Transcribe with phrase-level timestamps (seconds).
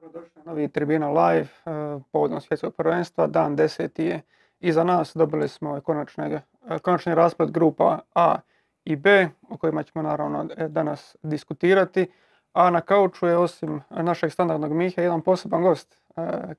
[0.00, 1.70] Dobrodošli na novi Tribina Live e,
[2.12, 3.26] povodom svjetskog prvenstva.
[3.26, 4.02] Dan 10.
[4.02, 4.22] je
[4.60, 5.16] iza nas.
[5.16, 8.36] Dobili smo konačne, e, konačni rasplet grupa A
[8.84, 12.10] i B o kojima ćemo naravno e, danas diskutirati.
[12.52, 16.02] A na kauču je osim našeg standardnog Mihe jedan poseban gost,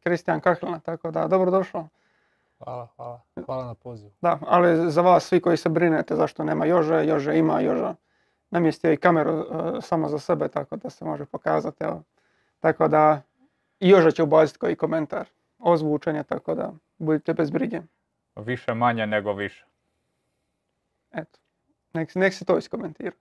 [0.04, 0.80] Kristijan Kahlina.
[0.80, 1.88] Tako da, dobrodošao.
[2.58, 3.22] Hvala, hvala.
[3.46, 4.12] Hvala na pozivu.
[4.22, 7.96] Da, ali za vas svi koji se brinete zašto nema Jože, Jože ima, Joža
[8.50, 9.46] namjestio i kameru
[9.82, 11.84] samo za sebe tako da se može pokazati.
[11.84, 12.04] Evo.
[12.60, 13.22] Tako da
[13.80, 15.26] i Joža će ubaciti koji komentar
[15.60, 17.82] ozvučenja, tako da budite bez brige.
[18.36, 19.66] Više manje nego više.
[21.12, 21.40] Eto,
[21.94, 23.16] nek, nek se to iskomentira.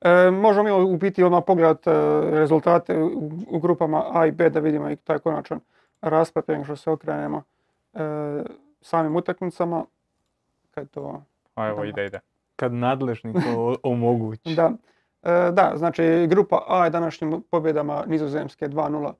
[0.00, 1.92] E, možemo mi u biti odmah pogledati e,
[2.30, 3.02] rezultate
[3.48, 5.60] u, grupama A i B da vidimo i taj konačan
[6.00, 7.42] raspad prije što se okrenemo
[7.92, 7.98] e,
[8.80, 9.84] samim utakmicama.
[10.70, 11.22] Kad to...
[11.54, 12.20] A evo ide, ide.
[12.56, 14.54] Kad nadležni to omogući.
[14.54, 14.72] da.
[15.22, 19.14] E, da, znači grupa A je današnjim pobjedama Nizozemske 2-0 e,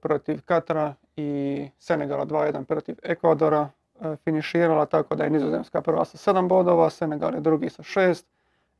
[0.00, 3.68] protiv Katara i Senegala 2-1 protiv Ekvadora
[4.00, 8.24] e, finiširala tako da je Nizozemska prva sa 7 bodova, Senegal je drugi sa 6,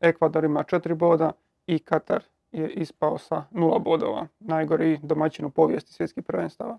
[0.01, 1.33] Ekvador ima 4 boda
[1.67, 4.27] i Katar je ispao sa 0 bodova.
[4.41, 6.79] Najgori domaćin u povijesti svjetskih prvenstava.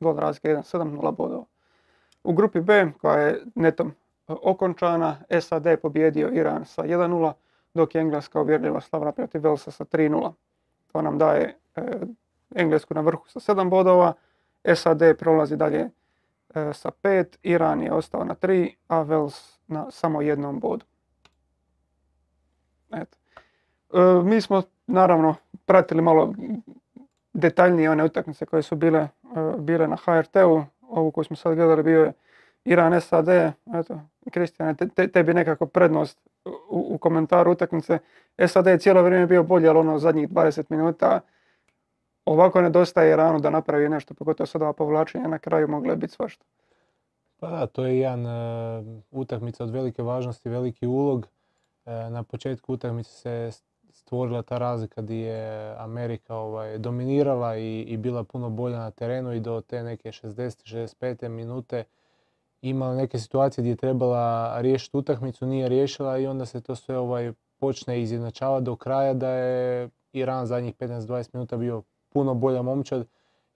[0.00, 1.44] Gol razlika 1-7, 0 bodova.
[2.24, 3.92] U grupi B koja je netom
[4.26, 7.32] okončana, SAD je pobjedio Iran sa 1-0,
[7.74, 10.32] dok je Engleska uvjerljivo slavila protiv Velsa sa 3-0.
[10.92, 11.82] To nam daje e,
[12.54, 14.12] Englesku na vrhu sa 7 bodova,
[14.74, 15.80] SAD prolazi dalje
[16.54, 20.84] e, sa 5, Iran je ostao na 3, a Vels na samo jednom bodu.
[22.92, 23.16] Eto.
[23.92, 25.34] E, mi smo naravno
[25.66, 26.34] pratili malo
[27.32, 29.08] detaljnije one utakmice koje su bile,
[29.58, 30.64] bile na HRT-u.
[30.80, 32.12] Ovu koju smo sad gledali bio je
[32.64, 33.28] Iran SAD.
[33.74, 37.98] Eto, Kristijane, te, tebi nekako prednost u, u komentaru utakmice.
[38.46, 41.20] SAD je cijelo vrijeme bio bolji, ali ono zadnjih 20 minuta
[42.24, 46.44] ovako nedostaje rano da napravi nešto, pogotovo sad ova povlačenja na kraju mogle biti svašta.
[47.40, 51.26] Pa da, to je jedan uh, utakmica od velike važnosti, veliki ulog.
[51.84, 53.50] Uh, na početku utakmice se
[53.90, 59.32] stvorila ta razlika gdje je Amerika ovaj, dominirala i, i bila puno bolja na terenu
[59.32, 61.84] i do te neke 60-65 minute
[62.62, 66.98] imala neke situacije gdje je trebala riješiti utakmicu, nije riješila i onda se to sve
[66.98, 71.82] ovaj počne izjednačavati do kraja da je Iran zadnjih 15-20 minuta bio
[72.12, 73.06] puno bolja momčad.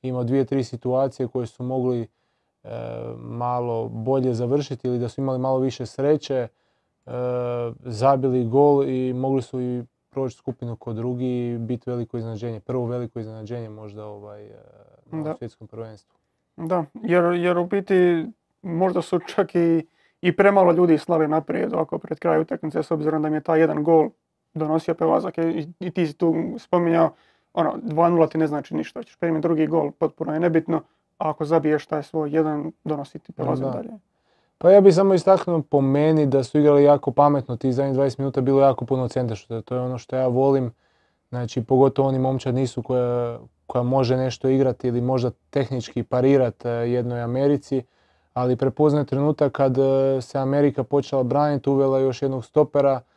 [0.02, 2.68] Imao dvije, tri situacije koje su mogli e,
[3.16, 6.48] malo bolje završiti ili da su imali malo više sreće.
[7.06, 7.10] E,
[7.80, 12.60] zabili gol i mogli su i proći skupinu kod drugi i biti veliko iznenađenje.
[12.60, 14.50] Prvo veliko iznenađenje možda ovaj, e,
[15.10, 16.16] na svjetskom prvenstvu.
[16.56, 18.26] Da, jer, jer u biti
[18.62, 19.86] možda su čak i,
[20.20, 23.60] i premalo ljudi slali naprijed ovako pred kraj utakmice s obzirom da mi je taj
[23.60, 24.10] jedan gol
[24.54, 27.14] donosio prelazak i, i ti si tu spominjao
[27.56, 30.76] ono 2-0 ti ne znači ništa, ćeš primiti drugi gol, potpuno je nebitno,
[31.18, 33.90] a ako zabiješ taj svoj jedan donosi ti prelazak dalje.
[34.58, 38.18] Pa ja bih samo istaknuo po meni da su igrali jako pametno, ti zadnjih 20
[38.18, 40.72] minuta bilo jako puno centra, to je ono što ja volim.
[41.28, 46.70] Znači, pogotovo oni momčad nisu koja, koja može nešto igrati ili možda tehnički parirati eh,
[46.70, 47.82] jednoj Americi
[48.36, 49.82] ali prepoznaje trenutak kad e,
[50.20, 53.15] se Amerika počela braniti, uvela još jednog stopera e,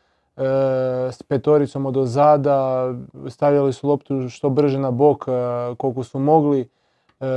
[1.12, 2.94] s petoricom od ozada,
[3.30, 5.32] stavljali su loptu što brže na bok e,
[5.76, 6.70] koliko su mogli.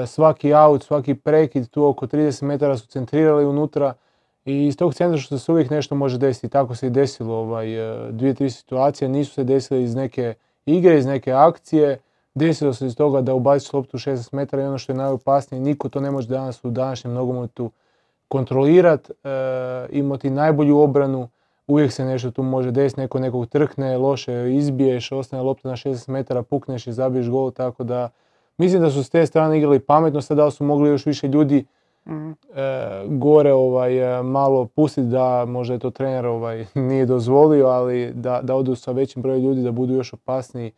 [0.06, 3.94] Svaki aut, svaki prekid, tu oko 30 metara su centrirali unutra
[4.44, 6.48] i iz tog centra što se uvijek nešto može desiti.
[6.48, 7.66] Tako se i desilo ovaj,
[8.10, 10.34] dvije, tri situacije, nisu se desile iz neke
[10.66, 11.98] igre, iz neke akcije
[12.34, 15.88] desilo se iz toga da ubaciš loptu 16 metara i ono što je najopasnije, niko
[15.88, 17.70] to ne može danas u današnjem nogometu
[18.28, 19.28] kontrolirati, e,
[19.90, 21.28] imati najbolju obranu,
[21.66, 26.10] uvijek se nešto tu može desiti, neko nekog trkne, loše izbiješ, ostane lopta na 16
[26.10, 28.08] metara, pukneš i zabiješ gol, tako da
[28.58, 31.64] mislim da su s te strane igrali pametno, sad da su mogli još više ljudi
[32.06, 32.30] mhm.
[32.30, 32.34] e,
[33.08, 38.40] gore ovaj, e, malo pustiti da možda je to trener ovaj, nije dozvolio, ali da,
[38.42, 40.72] da odu sa većim brojem ljudi, da budu još opasniji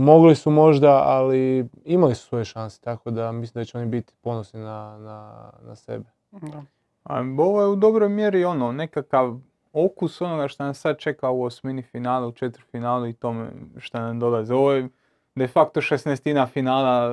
[0.00, 4.12] Mogli su možda, ali imali su svoje šanse, tako da mislim da će oni biti
[4.20, 6.04] ponosni na, na, na sebe.
[6.30, 6.62] Da.
[7.04, 9.38] A, ovo je u dobroj mjeri ono, nekakav
[9.72, 12.32] okus onoga što nam sad čeka u osmini finala, u
[12.70, 14.54] finalu i tome što nam dolaze.
[14.54, 14.88] Ovo je
[15.34, 17.10] de facto šestnestina finala.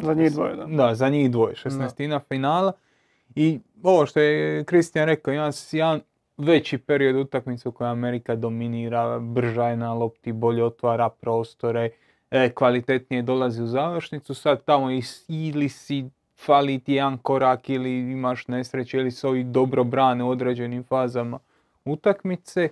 [0.00, 0.64] Za njih dvoje, da.
[0.64, 2.72] Da, za njih dvoje, šestnestina finala.
[3.34, 6.00] I ovo što je Kristijan rekao, ima jedan
[6.38, 11.90] veći period utakmice u kojoj Amerika dominira, brža je na lopti, bolje otvara prostore,
[12.30, 14.88] e, kvalitetnije dolazi u završnicu, sad tamo
[15.28, 16.04] ili si
[16.36, 21.38] fali ti jedan korak ili imaš nesreće ili se ovi dobro brane u određenim fazama
[21.84, 22.68] utakmice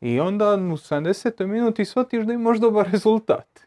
[0.00, 1.46] i onda u 70.
[1.46, 3.60] minuti shvatiš da imaš dobar rezultat.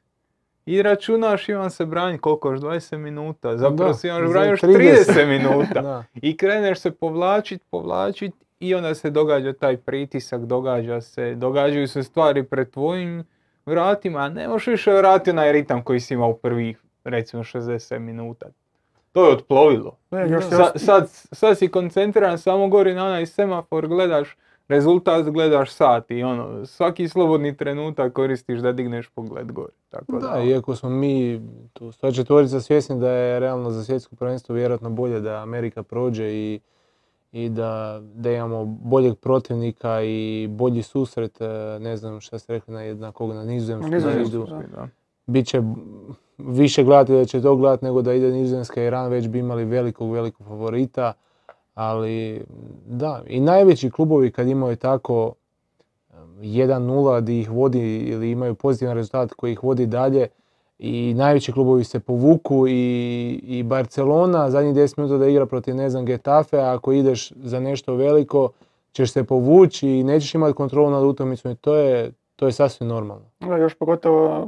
[0.65, 4.61] i računaš imam se braniti koliko još 20 minuta, zapravo Da, si imaš braniti još
[4.61, 5.13] 30.
[5.13, 5.81] 30 minuta.
[5.81, 6.03] Da.
[6.13, 12.03] I kreneš se povlačit, povlačit i onda se događa taj pritisak, događa se, događaju se
[12.03, 13.23] stvari pred tvojim
[13.65, 17.99] vratima, a ne možeš više vratiti onaj ritam koji si imao u prvih, recimo 60
[17.99, 18.45] minuta.
[19.11, 19.97] To je otplovilo.
[20.11, 24.37] Ne, još Sa- sad, sad si koncentriran samo gori na onaj semafor, gledaš
[24.67, 29.73] rezultat, gledaš sat i ono, svaki slobodni trenutak koristiš da digneš pogled gore.
[29.89, 31.41] Tako da, Da, iako smo mi,
[31.73, 36.31] tu sva četvorica svjesni da je realno za svjetsko prvenstvo vjerojatno bolje da Amerika prođe
[36.31, 36.59] i,
[37.31, 42.73] i da, da imamo boljeg protivnika i bolji susret, e, ne znam šta ste rekli
[42.73, 44.63] na jednakog na nizozemsku, Na Nizozemsku, idu, da.
[44.75, 44.87] da.
[45.25, 45.61] bit će
[46.37, 49.65] više gledati da će to gledati nego da ide Nizozemska i Iran, već bi imali
[49.65, 51.13] velikog, velikog favorita.
[51.77, 52.41] Ali
[52.85, 55.33] da, i najveći klubovi kad imaju tako
[56.13, 60.27] em, 1-0 di ih vodi ili imaju pozitivan rezultat koji ih vodi dalje
[60.79, 65.89] i najveći klubovi se povuku i, i Barcelona zadnjih 10 minuta da igra protiv ne
[65.89, 68.49] znam Getafe, a ako ideš za nešto veliko
[68.91, 72.89] ćeš se povući i nećeš imati kontrolu nad utakmicom i to je, to je sasvim
[72.89, 73.25] normalno.
[73.39, 74.47] Da, još pogotovo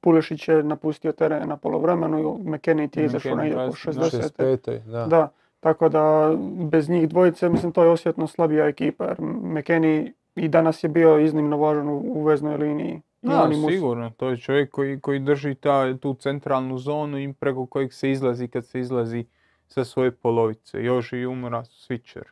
[0.00, 3.94] Pulešić je napustio teren na polovremenu i McKennie ti je izašao McKennie negdje oko 20,
[3.94, 4.06] da.
[4.06, 4.78] 60.
[4.78, 4.78] 65.
[4.90, 5.06] Da.
[5.06, 5.28] Da,
[5.64, 6.32] tako da
[6.70, 9.04] bez njih dvojice, mislim, to je osjetno slabija ekipa.
[9.04, 13.00] Jer McKennie i danas je bio iznimno važan u, u veznoj liniji.
[13.22, 14.10] Da, Mus- sigurno.
[14.10, 18.48] To je čovjek koji, koji drži ta, tu centralnu zonu i preko kojeg se izlazi
[18.48, 19.24] kad se izlazi
[19.68, 20.84] sa svoje polovice.
[20.84, 22.24] Još i umora switcher.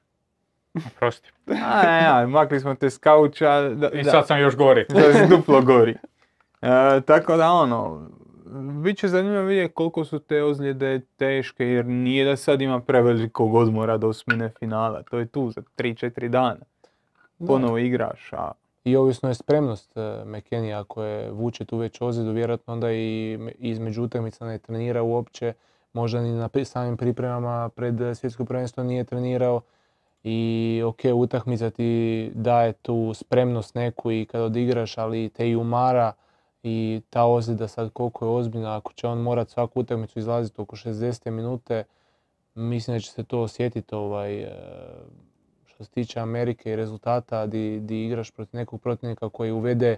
[0.99, 1.31] Prosti.
[1.46, 3.61] A, ne, ja, makli smo te s kauča.
[3.69, 4.87] Da, I da, sad sam još gori.
[5.12, 5.96] si duplo gori.
[6.62, 8.08] E, tako da ono,
[8.83, 13.55] bit će zanimljivo vidjeti koliko su te ozljede teške jer nije da sad ima prevelikog
[13.55, 15.03] odmora do osmine finala.
[15.03, 16.61] To je tu za 3-4 dana.
[17.47, 18.53] Ponovo igraš, a
[18.85, 23.37] I ovisno je spremnost uh, McKennie ako je vuče tu već ozljedu, vjerojatno onda i
[23.41, 25.53] me- između utakmica ne trenira uopće,
[25.93, 29.61] možda ni na samim pripremama pred eh, svjetsko prvenstvo nije trenirao
[30.25, 36.13] i ok, utakmica ti daje tu spremnost neku i kad odigraš, ali te i umara
[36.62, 40.76] i ta ozljeda sad koliko je ozbiljna, ako će on morat svaku utakmicu izlaziti oko
[40.76, 41.85] 60 minute,
[42.55, 44.49] mislim da će se to osjetiti ovaj, eh,
[45.67, 49.97] što se tiče Amerike i rezultata di, di igraš protiv nekog protivnika koji uvede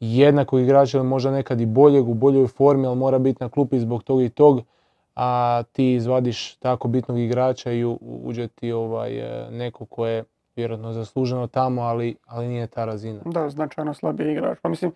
[0.00, 3.80] jednakog igrača ili možda nekad i boljeg u boljoj formi, ali mora biti na klupi
[3.80, 4.60] zbog tog i tog,
[5.14, 10.24] a ti izvadiš tako bitnog igrača i uđe ti ovaj, eh, neko ko je
[10.56, 13.20] vjerojatno zasluženo tamo, ali, ali nije ta razina.
[13.24, 14.58] Da, značajno slabiji igrač.
[14.62, 14.92] Pa mislim,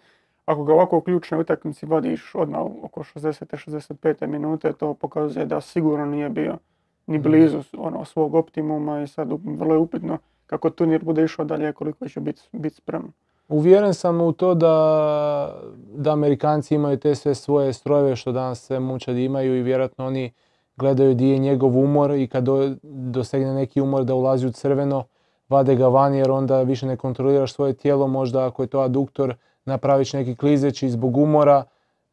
[0.49, 3.45] ako ga ovako u ključnoj utakmici vodiš odmah oko 60.
[3.56, 4.27] 65.
[4.27, 6.59] minute, to pokazuje da sigurno nije bio
[7.06, 7.23] ni Mhm.
[7.23, 12.09] blizu ono, svog optimuma i sad vrlo je upitno kako turnir bude išao dalje, koliko
[12.09, 13.12] će biti bit spreman.
[13.49, 14.75] Uvjeren sam u to da,
[15.95, 20.33] da Amerikanci imaju te sve svoje strojeve što danas sve momčadi imaju i vjerojatno oni
[20.77, 25.05] gledaju di je njegov umor i kad do- dosegne neki umor da ulazi u crveno,
[25.49, 29.35] vade ga van jer onda više ne kontroliraš svoje tijelo, možda ako je to aduktor
[29.69, 31.65] napraviš neki klizeći zbog umora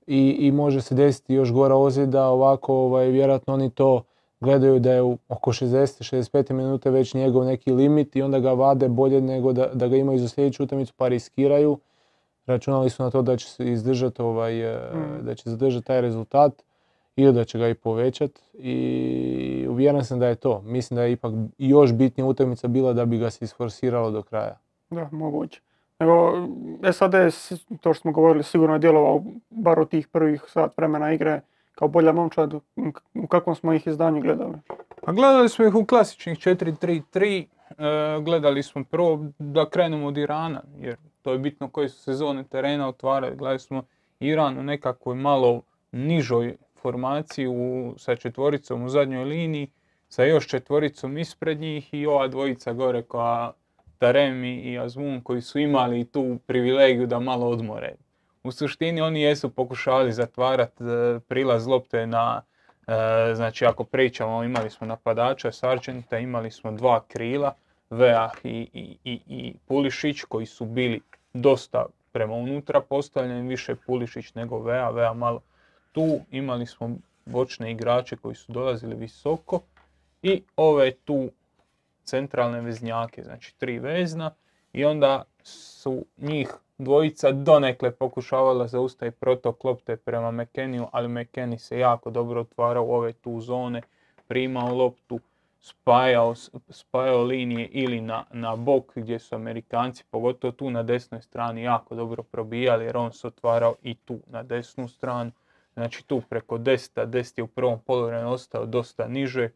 [0.07, 4.03] i, i može se desiti još gora ozljeda, ovako ovaj, vjerojatno oni to
[4.39, 8.89] gledaju da je u oko 60-65 minute već njegov neki limit i onda ga vade
[8.89, 11.79] bolje nego da, da ga imaju za sljedeću utakmicu pa riskiraju.
[12.45, 15.25] Računali su na to da će se izdržati ovaj, e, Mm.
[15.25, 16.63] da će zadržati taj rezultat
[17.15, 20.61] ili da će ga i povećati i uvjeren sam da je to.
[20.61, 24.57] Mislim da je ipak još bitnija utakmica bila da bi ga se isforsiralo do kraja.
[24.89, 25.61] Da, moguće.
[25.99, 26.47] Nego,
[26.91, 27.13] SAD,
[27.81, 31.41] to što smo govorili, sigurno je djelovao bar u tih prvih sat vremena igre
[31.75, 32.53] kao bolja momčad.
[33.13, 34.53] U kakvom smo ih izdanju gledali?
[35.05, 40.61] A gledali smo ih u klasičnih 4-3-3, e, gledali smo prvo da krenemo od Irana,
[40.79, 43.35] jer to je bitno koje su sezone terena otvaraju.
[43.35, 43.83] Gledali smo
[44.19, 45.61] Iran u nekakvoj malo
[45.91, 47.47] nižoj formaciji
[47.97, 49.67] sa četvoricom u zadnjoj liniji,
[50.09, 53.51] sa još četvoricom ispred njih i ova dvojica gore koja
[53.97, 57.95] Taremi i Azmun koji su imali tu privilegiju da malo odmore.
[58.43, 60.83] U suštini oni jesu pokušavali zatvarati
[61.27, 62.41] prilaz lopte na
[62.87, 67.53] E, znači ako pričamo, imali smo napadača Sargenta, imali smo dva krila,
[67.89, 71.01] Vea i, i, i, i Pulišić koji su bili
[71.33, 75.41] dosta prema unutra postavljeni, više Pulišić nego Vea, Vea malo
[75.91, 79.61] tu, imali smo bočne igrače koji su dolazili visoko
[80.21, 81.29] i ove tu
[82.05, 84.31] centralne veznjake, znači tri vezna
[84.73, 91.79] i onda su njih dvojica donekle pokušavala zaustaviti protok lopte prema McKenniju, ali McKennie se
[91.79, 93.81] jako dobro otvarao u ove tu zone,
[94.27, 95.19] primao loptu,
[95.61, 96.33] spajao,
[96.69, 101.95] spajao linije ili na, na bok gdje su Amerikanci, pogotovo tu na desnoj strani, jako
[101.95, 105.31] dobro probijali jer on se otvarao i tu na desnu stranu.
[105.73, 109.49] Znači tu preko 10, a 10 je u prvom poluvremenu ostao dosta niže.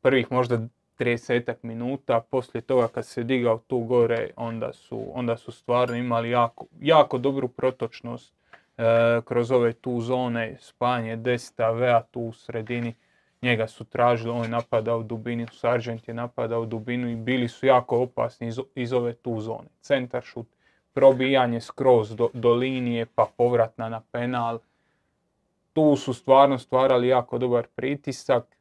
[0.00, 0.58] Prvih možda
[0.98, 6.30] 30 minuta, poslije toga kad se digao tu gore, onda su, onda su stvarno imali
[6.30, 8.34] jako, jako dobru protočnost
[8.78, 8.82] e,
[9.24, 12.94] kroz ove tu zone, spajanje 10 vea tu u sredini.
[13.42, 17.48] Njega su tražili, on je napadao u dubini, Sargent je napadao u dubinu i bili
[17.48, 19.68] su jako opasni iz, iz ove tu zone.
[19.80, 20.46] Centar šut,
[20.92, 24.58] probijanje skroz do, do linije, pa povratna na penal.
[25.72, 28.55] Tu su stvarno stvarali jako dobar pritisak.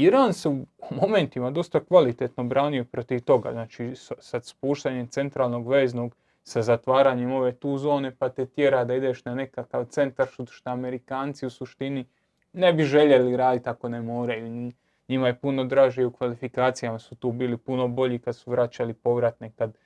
[0.00, 6.14] Iran se u momentima dosta kvalitetno branio protiv toga, znači sa, sa spuštanjem centralnog veznog,
[6.42, 11.46] sa zatvaranjem ove tu zone, pa te tjera da ideš na nekakav centar što Amerikanci
[11.46, 12.06] u suštini
[12.52, 14.72] ne bi željeli raditi ako ne moraju.
[15.08, 18.94] Njima je puno draže i u kvalifikacijama su tu bili puno bolji kad su vraćali
[18.94, 19.76] povratne, kad,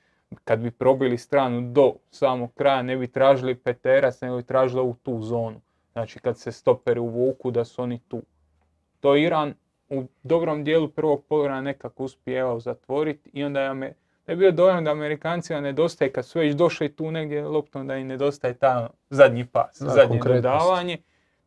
[0.43, 4.95] kad bi probili stranu do samog kraja ne bi tražili peterac, nego bi tražili ovu
[5.03, 5.61] tu zonu.
[5.91, 8.21] Znači kad se stoperi uvuku da su oni tu.
[8.99, 9.53] To Iran
[9.93, 13.93] u dobrom dijelu prvog poluvremena nekako uspijevao zatvoriti i onda je,
[14.25, 17.95] da je bio dojam da Amerikancima nedostaje kad su već došli tu negdje loptom da
[17.95, 20.97] im nedostaje taj zadnji pas, Da, zadnje dodavanje.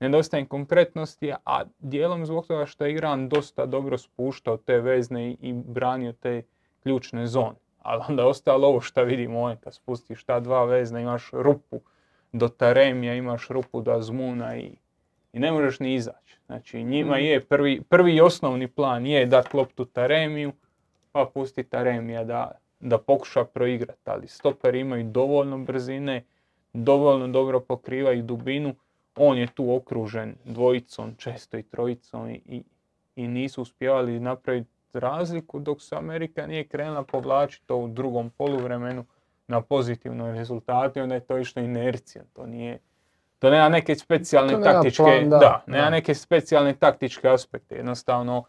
[0.00, 5.30] Nedostaje im konkretnosti, a dijelom zbog toga što je Iran dosta dobro spuštao te vezne
[5.30, 6.42] i, i branio te
[6.82, 7.56] ključne zone.
[7.78, 11.80] Ali onda je ostalo ovo što vidimo ovdje, kad spustiš ta dva vezna imaš rupu
[12.32, 14.70] do Taremija, imaš rupu do Azmuna i,
[15.36, 16.38] i ne možeš ni izaći.
[16.46, 20.52] Znači njima je prvi, prvi i osnovni plan je dat loptu Taremiju,
[21.12, 22.50] pa pusti Taremija da,
[22.80, 24.00] da pokuša proigrati.
[24.04, 26.24] Ali stoperi imaju dovoljno brzine,
[26.72, 28.74] dovoljno dobro pokrivaju dubinu,
[29.16, 32.62] on je tu okružen dvojicom, često i trojicom i, i,
[33.16, 39.04] i nisu uspjevali napraviti razliku dok se Amerika nije krenula povlačiti to u drugom poluvremenu
[39.48, 42.24] na pozitivnoj rezultatu i onda je to išlo inercija.
[42.32, 42.78] To nije,
[43.38, 45.90] to nema neke specijalne To nema taktičke, plan, da, da, nema da.
[45.90, 47.74] neke specijalne taktičke aspekte.
[47.74, 48.44] Jednostavno,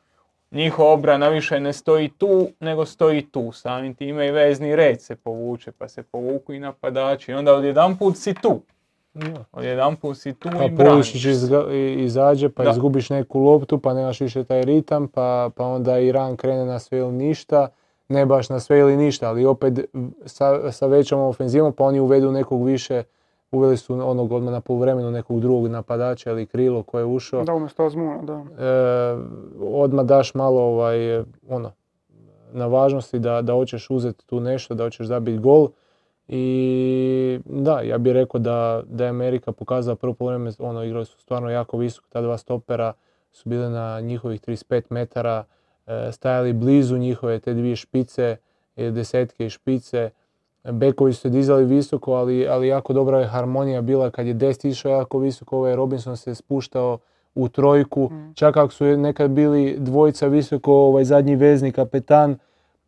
[0.52, 3.52] njihova obrana više ne stoji tu, nego stoji tu.
[3.52, 7.32] Samim time i vezni red se povuče, pa se povuku i napadači.
[7.32, 8.62] I onda odjedanput si tu.
[9.14, 9.46] Da.
[9.52, 11.14] Odjedanput si tu Pa i braniš.
[11.16, 12.70] Izga- izađe, pa Da.
[12.72, 16.98] izgubiš neku loptu, pa nemaš više taj ritam, pa, pa onda Iran krene na sve
[17.00, 17.68] ili ništa,
[18.10, 19.74] ne baš na sve ili ništa, ali opet
[20.26, 23.04] sa, sa većom ofenzivom, pa oni uvedu nekog više,
[23.52, 27.44] uveli su onog odmah na poluvremenu nekog drugog napadača ili krilo koje je ušao.
[27.44, 28.34] Da, umjesto Azmuna, da.
[28.34, 29.18] E,
[29.72, 31.72] odmah daš malo ovaj, ono,
[32.52, 35.70] na važnosti da, da hoćeš uzeti tu nešto, da hoćeš zabiti gol.
[36.28, 41.20] I da, ja bih rekao da, da je Amerika pokazala prvo poluvreme, ono, igrali su
[41.20, 42.94] stvarno jako visoko, ta dva stopera
[43.32, 45.44] su bile na njihovih 35 metara,
[45.88, 48.38] e, stajali blizu njihove te dvije špice,
[48.76, 50.10] e, desetke i špice.
[50.72, 54.66] Bekovi su se dizali visoko, ali, ali jako dobra je harmonija bila kad je Dest
[54.66, 56.98] išao jako visoko, ovaj Robinson se spuštao
[57.36, 58.34] u trojku, Mm.
[58.36, 62.38] čak ako su nekad bili dvojica visoko, ovaj zadnji vezni kapetan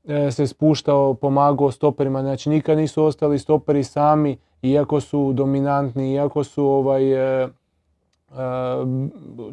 [0.08, 6.44] e, se spuštao, pomagao stoperima, znači nikad nisu ostali stoperi sami, iako su dominantni, iako
[6.44, 7.50] su ovaj, e, e,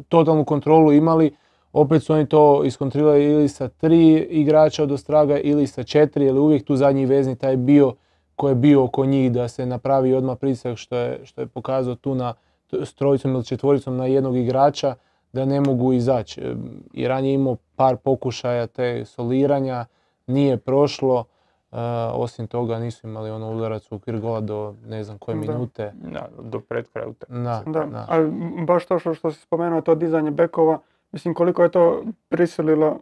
[0.09, 1.31] totalnu kontrolu imali,
[1.73, 6.35] opet su oni to iskontrirali ili sa tri igrača od Ostraga ili sa četiri, jer
[6.35, 7.93] je uvijek tu zadnji vezni taj bio
[8.37, 11.95] koji je bio oko njih da se napravi odmah pritisak što je, što je pokazao
[11.95, 12.33] tu na
[12.71, 14.95] s trojicom ili četvoricom na jednog igrača
[15.33, 16.41] da ne mogu izaći.
[16.41, 16.55] E,
[16.93, 19.85] Iran je imao par pokušaja te soliranja,
[20.27, 21.23] nije prošlo.
[21.71, 21.77] e,
[22.13, 25.51] osim toga nisu imali ono udarac u okvir gola do ne znam koje Da.
[25.51, 25.93] minute.
[25.95, 27.41] Da, do pred kraja utakmice.
[27.43, 28.05] Da, Da, da.
[28.09, 28.31] ali
[28.67, 30.79] baš to što, što si spomenuo, to dizanje bekova,
[31.11, 32.99] mislim koliko je to prisililo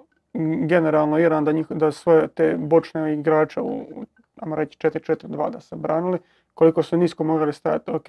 [0.68, 3.86] generalno Iran da, njih, da svoje te bočne igrače u,
[4.42, 6.20] ajmo reći 4-4-2 da se branili,
[6.54, 8.06] koliko su nisko mogli stajati, ok,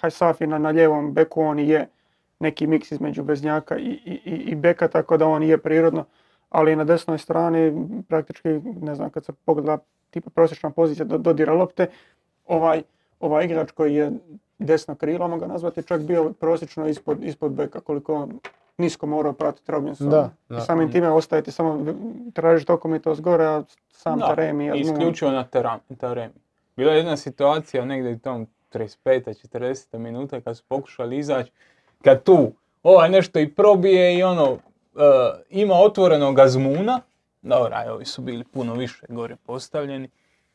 [0.00, 1.88] Hajsafi na, lijevom beku, on je
[2.40, 6.04] neki miks između veznjaka i, i, i- beka, tako da on je prirodno,
[6.50, 8.48] ali na desnoj strani praktički,
[8.82, 9.78] ne znam, kad se pogleda
[10.10, 11.86] tipa prosječna pozicija do, dodira lopte,
[12.46, 12.82] ovaj,
[13.20, 14.10] ovaj igrač koji je
[14.58, 18.28] desno krilo, ga nazvati, čak bio prosječno ispod, ispod beka, koliko
[18.80, 20.10] nisko morao pratiti Robinsona.
[20.10, 20.60] Da, I da.
[20.60, 21.84] samim time ostajete samo
[22.32, 26.34] tražiti okomitost gore, a sam Da, Taremi Azmoun- Isključivo na teram- Taremi.
[26.76, 28.96] Bila je jedna situacija negdje u tom 35.
[29.34, 29.98] 40.
[29.98, 31.52] minuta kad su pokušali izaći,
[32.02, 34.58] kad tu ovaj nešto i probije i ono, e,
[35.50, 37.00] ima otvorenog Azmuna,
[37.42, 40.08] dobro, aj, ovi su bili puno više gore postavljeni,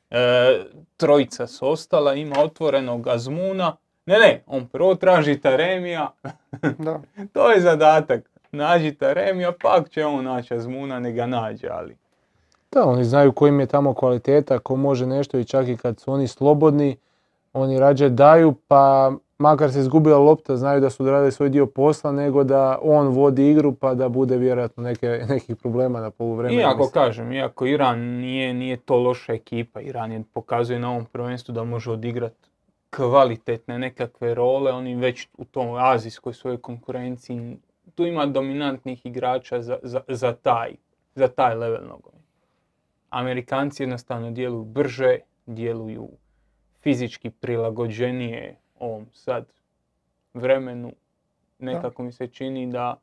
[0.09, 0.63] e,
[0.97, 6.11] trojica su ostala, ima otvorenog Azmuna, ne, ne, on prvo traži Taremija,
[6.77, 6.99] Da,
[7.33, 8.29] to je zadatak.
[8.51, 11.95] nađi Taremija, pak će on naći Azmuna, ne ga nađe, ali
[12.71, 16.11] Da, oni znaju kojim je tamo kvaliteta, ko može nešto i čak i kad su
[16.11, 16.97] oni slobodni,
[17.53, 22.11] oni rađe daju, pa makar se izgubila lopta, znaju da su odradili svoj dio posla,
[22.11, 26.61] nego da on vodi igru pa da bude vjerojatno neke, nekih problema na poluvremenu.
[26.61, 26.91] Iako mislim.
[26.91, 31.63] kažem, iako Iran nije, nije to loša ekipa, Iran je pokazuje na ovom prvenstvu da
[31.63, 32.49] može odigrati
[32.95, 37.57] kvalitetne nekakve role, oni već u tom azijskoj svojoj konkurenciji,
[37.95, 40.75] tu ima dominantnih igrača za, za, za taj,
[41.15, 42.25] za taj level nogomet.
[43.09, 46.09] Amerikanci jednostavno djeluju brže, djeluju
[46.81, 49.45] fizički prilagođenije ovom sad
[50.33, 50.91] vremenu.
[51.59, 52.99] Nekako mi se čini da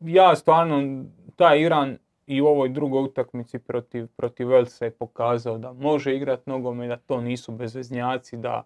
[0.00, 1.04] ja stvarno,
[1.36, 6.50] taj Iran i u ovoj drugoj utakmici protiv, protiv Velsa je pokazao da može igrati
[6.50, 8.62] nogomet, da to nisu bezveznjaci, da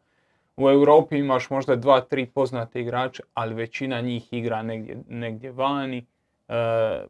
[0.57, 6.07] u Europi imaš možda dva, tri poznate igrače, ali većina njih igra negdje, negdje vani.
[6.49, 7.05] E,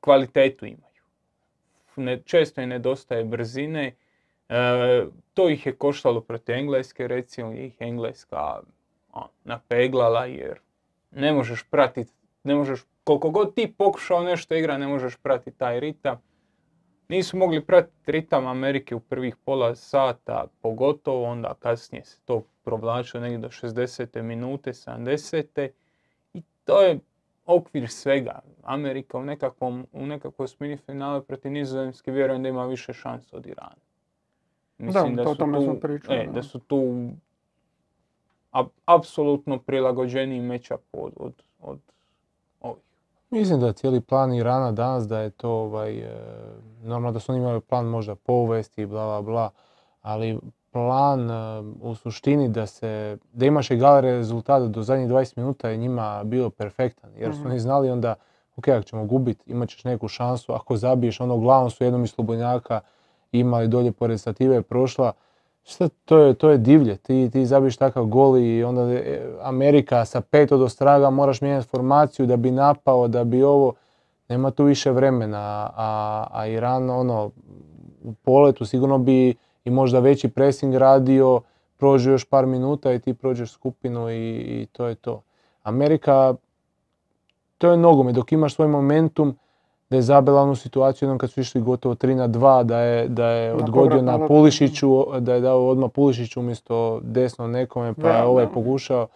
[0.00, 1.04] kvalitetu imaju.
[1.96, 3.94] Ne, često im nedostaje brzine.
[4.48, 8.60] E, to ih je koštalo protiv Engleske, recimo ih Engleska
[9.12, 10.58] a, napeglala jer
[11.10, 12.12] ne možeš pratiti,
[12.44, 16.22] ne možeš, koliko god ti pokušao nešto igra, ne možeš pratiti taj ritam.
[17.08, 23.20] Nisu mogli pratiti ritam Amerike u prvih pola sata, pogotovo onda kasnije se to provlačilo
[23.20, 24.22] negdje do 60.
[24.22, 25.68] minute, 70.
[26.34, 26.98] I to je
[27.46, 28.38] okvir svega.
[28.62, 33.46] Amerika u nekakvom, u nekakvoj smini finale protiv Nizozemske vjerujem da ima više šansa od
[33.46, 33.84] Irana.
[34.78, 36.32] Da, to o tome smo pričali, e, da.
[36.32, 37.08] da su tu
[38.52, 41.78] ap- apsolutno prilagođeniji matchup od, od, od
[42.60, 42.82] ovih.
[43.30, 46.10] Mislim da cijeli plan Irana danas da je to ovaj, e,
[46.82, 49.50] normalno da su oni imali plan možda povesti i bla bla bla,
[50.02, 50.38] ali
[50.74, 51.34] plan e,
[51.82, 56.50] u suštini da se, da imaš egale rezultate do zadnjih 20 minuta je njima bio
[56.50, 57.50] perfektan, jer su Mhm.
[57.50, 58.14] oni znali onda,
[58.56, 62.10] ok, ako ćemo gubiti, imat ćeš neku šansu, ako zabiješ, ono uglavnom su jednom iz
[62.10, 62.80] Slobodnjaka
[63.32, 65.12] imali dolje pored stative prošla,
[65.66, 70.04] Šta, to je, to je divlje, ti, ti zabiješ takav gol i onda e, Amerika
[70.04, 73.72] sa pet od ostraga moraš mijenjati formaciju da bi napao, da bi ovo,
[74.28, 77.30] nema tu više vremena, a, a Iran ono,
[78.02, 79.34] u poletu sigurno bi
[79.64, 81.40] i možda veći pressing radio,
[81.76, 85.22] prođe još par minuta i ti prođeš skupinu i, i to je to.
[85.62, 86.34] Amerika,
[87.58, 89.36] to je nogomet, dok imaš svoj momentum,
[89.90, 93.08] da je zabila onu situaciju jednom kad su išli gotovo 3 na 2, da je,
[93.08, 94.26] da je Na odgodio povratnu na.
[94.26, 99.06] Pulišiću, da je dao odmah Pulišiću umjesto desno nekome, pa je ovaj pokušao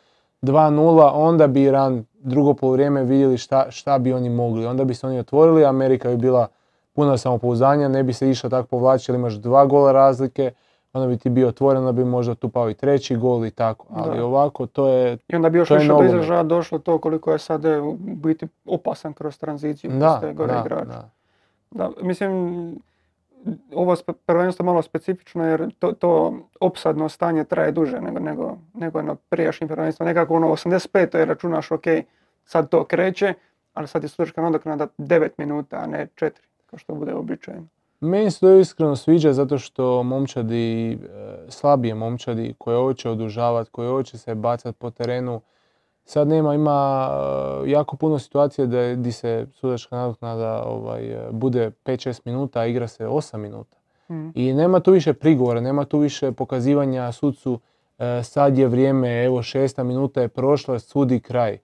[0.42, 4.66] 2-0, onda bi Iran drugo poluvrijeme vidjeli šta, šta bi oni mogli.
[4.66, 6.46] Onda bi se oni otvorili, Amerika bi bila
[6.98, 10.50] puna samopouzdanja, ne bi se išla tako povlačiti, imaš dva gola razlike,
[10.92, 13.86] onda bi ti bio otvoren, onda bi možda tu pao i treći gol i tako.
[13.90, 14.24] Ali Da.
[14.24, 17.64] ovako to je, I onda bi još više do izražaja došlo to koliko je sad
[17.64, 19.90] u biti opasan kroz tranziciju.
[19.90, 20.86] da, postaje gore da, igrač.
[20.86, 21.10] da.
[21.70, 22.74] Da, mislim,
[23.74, 29.14] ovo prvenstvo malo specifično jer to, to opsadno stanje traje duže nego, nego, nego na
[29.14, 30.10] prijašnjim prvenstvima.
[30.10, 31.16] Nekako ono 85.
[31.16, 31.84] je računaš ok,
[32.44, 33.34] sad to kreće,
[33.74, 36.30] ali sad je sudačka nadoknada 9 minuta, a ne 4,
[36.70, 37.66] kao što bude običajno.
[38.00, 40.96] Meni se to iskreno sviđa zato što momčadi, e,
[41.48, 45.40] slabije momčadi koje hoće odužavati, koje hoće se bacati po terenu,
[46.04, 47.08] sad nema, ima
[47.66, 52.66] e, jako puno situacija da di se sudačka nadoknada ovaj, e, bude 5-6 minuta, a
[52.66, 53.76] igra se 8 minuta.
[54.10, 54.28] Mhm.
[54.34, 57.60] I nema tu više prigovora, nema tu više pokazivanja sudcu
[58.22, 61.58] sad je vrijeme, evo šesta minuta je prošla, sudi kraj.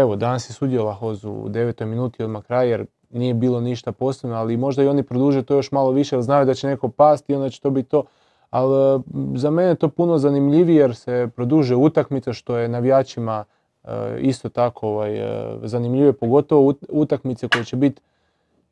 [0.00, 4.36] Evo, danas je sudio Lahozu u devetoj minuti odmah kraj jer nije bilo ništa posebno,
[4.36, 7.32] ali možda i oni produže to još malo više jer znaju da će neko pasti
[7.32, 8.02] i onda će to biti to.
[8.50, 9.00] Ali e,
[9.34, 13.44] za mene je to puno zanimljivije jer se produže utakmica što je navijačima
[13.84, 13.88] e,
[14.20, 18.02] isto tako ovaj, e, zanimljivije, pogotovo ut- utakmice koje će biti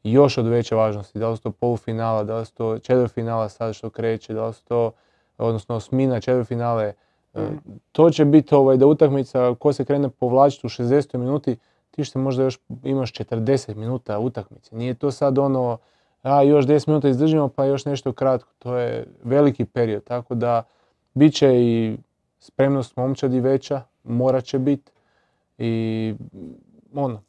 [0.05, 3.75] još od veće važnosti, da li su to polufinala, da li su to četvrtfinala sad
[3.75, 4.91] što kreće, da li su to,
[5.39, 6.93] odnosno osmina, četvrtfinale,
[7.35, 7.55] e, Mhm.
[7.93, 11.19] to će biti ovaj, da utakmica ko se krene povlačiti u 60.
[11.19, 11.57] minuti,
[11.95, 14.77] ti što možda još imaš 40 minuta utakmice.
[14.77, 15.79] Nije to sad ono,
[16.23, 18.51] a još 10 minuta izdržimo pa još nešto kratko.
[18.59, 20.63] To je veliki period, tako da
[21.15, 21.97] bit će i
[22.39, 24.93] spremnost momčadi veća, morat će biti
[25.59, 26.15] i
[26.95, 27.23] ono,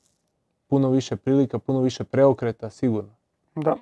[0.67, 3.09] puno više prilika, puno više preokreta, sigurno.
[3.55, 3.75] Da.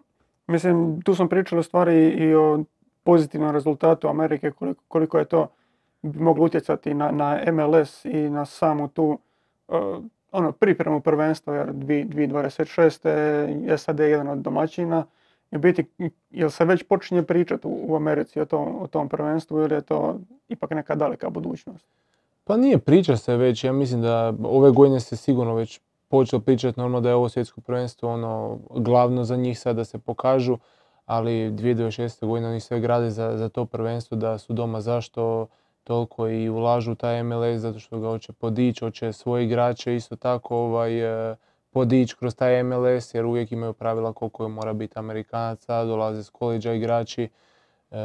[0.47, 2.63] Mislim, tu smo pričali u stvari i o
[3.03, 4.51] pozitivnom rezultatu Amerike,
[4.87, 5.47] koliko, je to
[6.01, 9.17] moglo utjecati na, na MLS i na samu tu
[9.67, 9.77] uh,
[10.33, 13.77] ono, pripremu prvenstva, jer dvi- 2026.
[13.77, 15.05] SAD je jedan od domaćina.
[15.51, 15.85] I biti,
[16.31, 19.81] jel se već počinje pričati u, u Americi o tom, o tom prvenstvu ili je
[19.81, 20.19] to
[20.49, 21.85] ipak neka daleka budućnost?
[22.43, 26.79] Pa nije priča se već, ja mislim da ove godine se sigurno već počelo pričati
[26.79, 30.57] normalno da je ovo svjetsko prvenstvo ono glavno za njih sad da se pokažu,
[31.05, 32.27] ali 2026.
[32.27, 35.47] godine oni sve grade za, za to prvenstvo da su doma zašto
[35.83, 40.15] toliko i ulažu u taj MLS zato što ga hoće podići, hoće svoje igrače isto
[40.15, 41.35] tako ovaj, e,
[41.71, 46.73] podići kroz taj MLS jer uvijek imaju pravila koliko mora biti Amerikanaca, dolaze s koleđa
[46.73, 47.23] igrači.
[47.23, 47.95] E,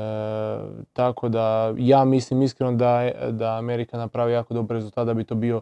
[0.92, 5.34] tako da ja mislim iskreno da, da Amerika napravi jako dobar rezultat da bi to
[5.34, 5.60] bio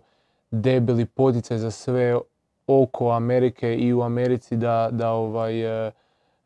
[0.51, 2.19] debeli poticaj za sve
[2.67, 5.91] oko Amerike i u Americi da, da ovaj, e,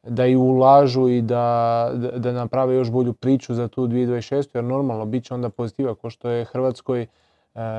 [0.02, 4.48] da i ulažu i da, da naprave još bolju priču za tu 2026.
[4.54, 7.08] jer normalno bit će onda pozitiva kao što je Hrvatskoj e,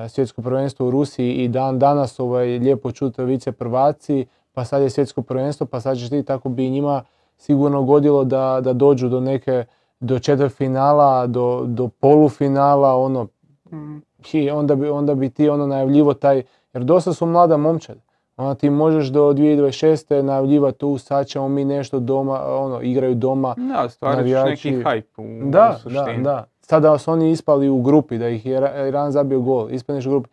[0.09, 4.89] svjetsko prvenstvo u Rusiji i dan danas ovaj, lijepo čuti vice prvaci, pa sad je
[4.89, 7.03] svjetsko prvenstvo, pa sad će ti tako bi njima
[7.37, 9.65] sigurno godilo da, da dođu do neke,
[9.99, 13.27] do finala, do, do polufinala, ono,
[13.71, 13.97] mm.
[14.33, 17.97] i onda bi, onda bi ti ono najavljivo taj, jer dosta su mlada momčad.
[18.37, 20.21] Onda ti možeš do 2026.
[20.21, 23.55] najavljivati tu, sad ćemo mi nešto doma, ono, igraju doma.
[23.57, 26.45] Da, stvaraš neki hype u, da, Da, da.
[26.61, 30.29] Sada su oni ispali u grupi, da ih je Iran zabio gol, ispaniš u grupi.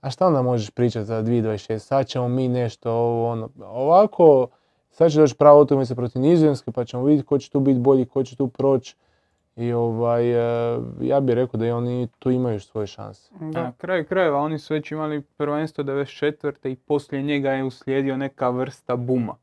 [0.00, 1.78] A šta onda možeš pričati za 2026?
[1.78, 3.48] Sad ćemo mi nešto, ovo, ono.
[3.64, 4.46] Ovako,
[4.90, 8.04] sad će doći pravo utakmica protiv Nizozemske, pa ćemo vidjeti ko će tu biti bolji,
[8.04, 8.96] ko će tu proći.
[9.56, 13.30] I ovaj, e, ja bih rekao da i oni tu imaju svoje šanse.
[13.40, 13.62] Da.
[13.62, 16.68] Na kraju krajeva oni su već imali prvenstvo 94.
[16.68, 19.34] i poslije njega je uslijedio neka vrsta buma.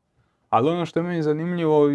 [0.50, 1.88] Ali ono što je meni zanimljivo,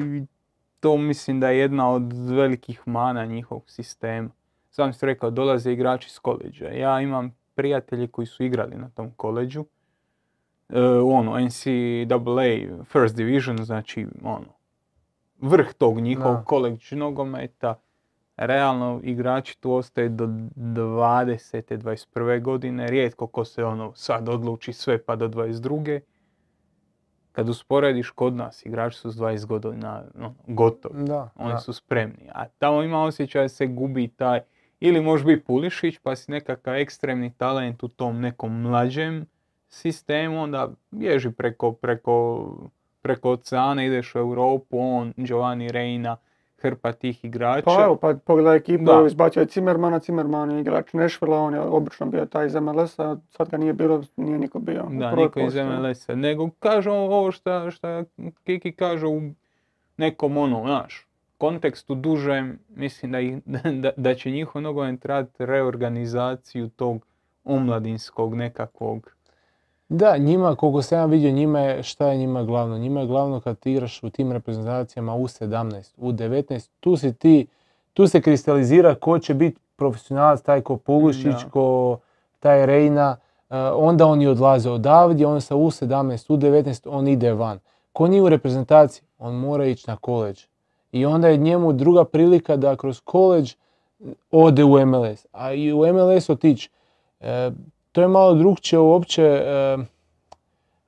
[0.80, 4.30] to mislim da je jedna od velikih mana njihovog sistema.
[4.70, 6.66] Sam sam rekao, dolaze igrači s koleđa.
[6.66, 9.66] Ja imam prijatelje koji su igrali na tom koleđu.
[10.70, 14.54] E, ono, NCAA First Division, znači ono,
[15.42, 17.76] vrh tog njihovog koleđ nogometa
[18.40, 21.78] realno igrači tu ostaju do 20.
[21.78, 22.42] 21.
[22.42, 26.00] godine, rijetko ko se ono sad odluči sve pa do 22.
[27.32, 32.30] Kad usporediš kod nas, igrači su s 20 godina no, gotovi, da, oni su spremni.
[32.34, 34.40] A tamo ima osjećaj da se gubi taj,
[34.80, 39.26] ili može biti Pulišić pa si nekakav ekstremni talent u tom nekom mlađem
[39.70, 42.48] sistemu, onda bježi preko, preko,
[43.02, 46.18] preko oceana, ideš u Europu, on, Giovanni Reina,
[46.62, 47.66] hrpa tih igrača.
[47.66, 52.06] Pa evo, pa pogledaj ekipu, izbacio je Cimermana, Cimerman je igrač Nešvila, on je obično
[52.06, 54.86] bio taj iz MLS-a, sad ga nije bilo, nije niko bio.
[54.90, 58.04] Da, niko iz MLS-a, nego kažu ovo što šta
[58.44, 59.22] Kiki kaže u
[59.98, 63.38] nekom ono, znaš, kontekstu dužem, mislim da, ih,
[63.84, 67.06] da, da će njihov nogomet raditi reorganizaciju tog
[67.44, 69.12] omladinskog nekakvog
[69.90, 72.78] da, njima, koliko sam ja vidio, njima je, šta je njima glavno?
[72.78, 77.14] Njima je glavno kad ti igraš u tim reprezentacijama u 17, u 19, tu si
[77.14, 77.48] ti,
[77.94, 81.98] tu se kristalizira ko će biti profesionalac, taj ko Pulušić, ko
[82.40, 83.18] taj Rejna,
[83.50, 87.60] uh, onda oni odlaze odavdje, on sa U17, U19, on ide van.
[87.94, 90.46] Ko nije u reprezentaciji, on mora ići na koleđ.
[90.92, 93.54] I onda je njemu druga prilika da kroz koleđ
[94.32, 95.26] ode u MLS.
[95.32, 96.70] A i u MLS otići.
[97.20, 97.52] E,
[98.00, 99.24] to je malo drugčije uopće.
[99.24, 99.78] E,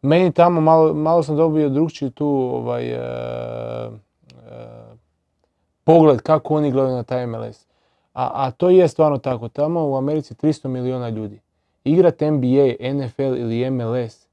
[0.01, 3.89] meni tamo malo, malo sam dobio drugčiji tu ovaj, e, e,
[5.83, 7.65] pogled kako oni gledaju na taj MLS.
[8.13, 9.47] A, a to je stvarno tako.
[9.49, 11.39] Tamo u Americi 300 milijuna ljudi.
[11.83, 14.27] Igrat NBA, NFL ili MLS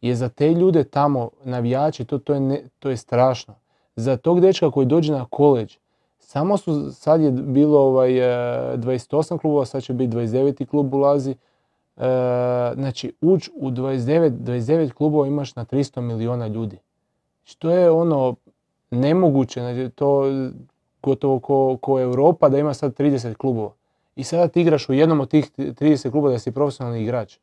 [0.00, 3.54] je za te ljude tamo navijači, to, to, je, to je strašno.
[3.96, 5.76] Za tog dečka koji dođe na koleđ,
[6.18, 10.66] samo su, sad je bilo ovaj, 28 klubova, sad će biti 29.
[10.66, 11.34] klub ulazi,
[12.74, 16.78] znači ući u 29, 29 klubova imaš na 300 miliona ljudi.
[17.44, 18.34] Što je ono
[18.90, 20.24] nemoguće, znači to
[21.02, 23.72] gotovo ko, ko Europa da ima sad 30 klubova.
[24.16, 27.38] I sada ti igraš u jednom od tih 30 klubova da si profesionalni igrač.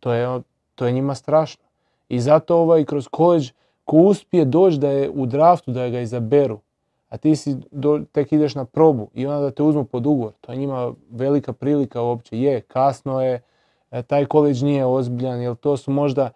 [0.00, 0.40] To je,
[0.74, 1.64] to je njima strašno.
[2.08, 3.50] I zato ovaj kroz koleđ
[3.84, 6.58] ko uspije doći da je u draftu, da ga izaberu,
[7.08, 7.56] a ti si
[8.12, 11.52] tek ideš na probu i onda da te uzmu pod ugovor, to je njima velika
[11.52, 12.40] prilika uopće.
[12.40, 13.42] Je, kasno je, E,
[14.06, 16.30] taj koleđ nije ozbiljan, jer to su možda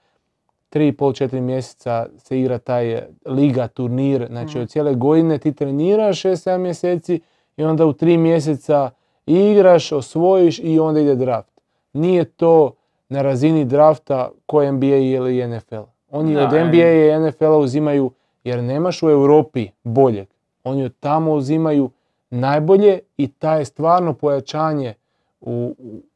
[0.73, 4.67] 3,5-4 mjeseca se igra taj e, liga, turnir, znači od mm.
[4.67, 7.21] cijele godine ti treniraš 6-7 mjeseci
[7.57, 8.90] i onda u 3 mjeseca
[9.27, 11.61] igraš, osvojiš i onda ide draft.
[11.93, 12.73] Nije to
[13.09, 15.83] na razini drafta ko NBA ili NFL.
[16.11, 18.11] Oni od NBA i NFL-a uzimaju,
[18.45, 20.29] jer nemaš u Europi boljeg.
[20.64, 21.90] Oni od tamo uzimaju
[22.31, 24.95] najbolje i taj je stvarno pojačanje
[25.40, 25.75] u,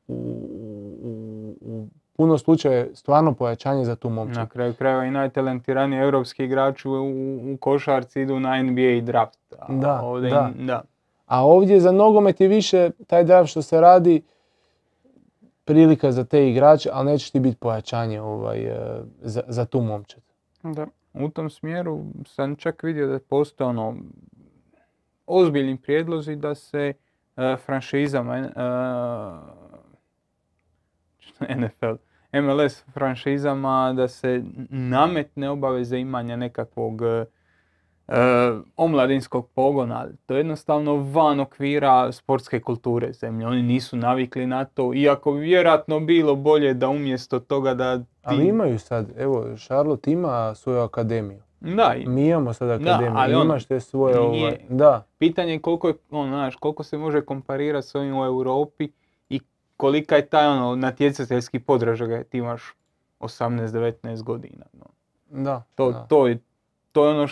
[0.08, 0.16] u,
[2.18, 4.36] puno slučaja stvarno pojačanje za tu momčad.
[4.36, 6.92] Na kraju krajeva i najtalentiraniji europski igrači u,
[7.52, 9.54] u košarci idu na NBA draft.
[9.58, 10.82] A da, ovdje, da.
[11.26, 14.22] A ovdje za nogomet je više taj draft što se radi
[15.64, 20.22] prilika za te igrače, ali neće ti biti pojačanje ovaj, e, za, za tu momčad.
[20.62, 20.86] Da.
[21.12, 23.96] U tom smjeru sam čak vidio da postoje ono
[25.26, 26.92] ozbiljni prijedlozi da se
[27.36, 28.36] e, franšizama
[31.48, 37.24] e, NFL, MLS franšizama da se nametne obaveze imanja nekakvog e,
[38.76, 40.06] omladinskog pogona.
[40.26, 43.46] To je jednostavno van okvira sportske kulture zemlje.
[43.46, 48.04] Oni nisu navikli na to, iako bi vjerojatno bilo bolje da umjesto toga da ti...
[48.22, 51.38] Ali imaju sad, evo, Charlotte ima svoju akademiju.
[51.60, 55.52] Da, i- Mi imamo sad akademiju, ali ono, imaš te svoje, nije- ovaj, da, pitanje
[55.52, 58.88] je koliko je, ono, znaš, koliko se može komparirati s ovim u Europi
[59.78, 62.74] kolika je taj ono natjecateljski podražaj, ti imaš
[63.20, 64.64] 18-19 godina.
[64.72, 64.86] No.
[65.42, 65.62] da.
[65.74, 66.06] To, da.
[66.06, 66.38] to, je,
[66.92, 67.26] to je ono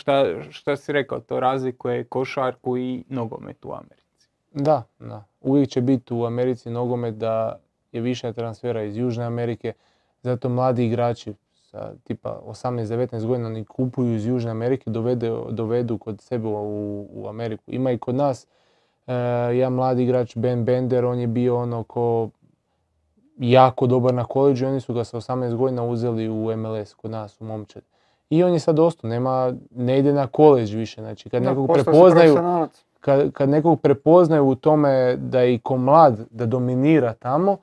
[0.51, 4.29] šta si rekao, to razlikuje košarku i nogomet u Americi.
[4.53, 5.25] Da, da.
[5.41, 7.61] Uvijek će biti u Americi nogomet da
[7.93, 9.73] je više transfera iz Južne Amerike,
[10.23, 16.21] zato mladi igrači sa tipa 18-19 godina oni kupuju iz Južne Amerike, dovede, dovedu kod
[16.21, 17.63] sebe u, u Ameriku.
[17.67, 18.47] Ima i kod nas
[19.53, 22.29] jedan mladi igrač Ben Bender, on je bio ono ko
[23.39, 27.41] jako dobar na koleđu oni su ga sa 18 godina uzeli u MLS kod nas
[27.41, 27.83] u momčad.
[28.31, 31.71] I on je sad ostao, nema, ne ide na koleđ više, znači kad Da, nekog
[31.73, 32.37] prepoznaju,
[33.01, 37.57] kad, kad nekog prepoznaju u tome da je i ko mlad, da dominira tamo,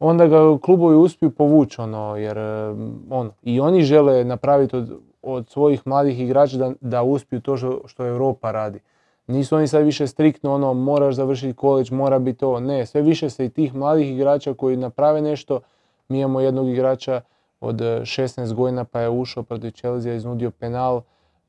[0.00, 2.74] onda ga klubovi uspiju povući, ono, jer e,
[3.10, 7.80] ono, i oni žele napraviti od, od svojih mladih igrača da, da uspiju to što,
[7.86, 8.80] što Europa radi.
[9.30, 12.60] Nisu oni sad više striktno ono, moraš završiti koleđ, mora biti ovo.
[12.60, 15.60] Ne, sve više se i tih mladih igrača koji naprave nešto.
[16.08, 17.20] Mi imamo jednog igrača
[17.60, 21.00] od e, 16 godina pa je ušao protiv Chelsea, iznudio penal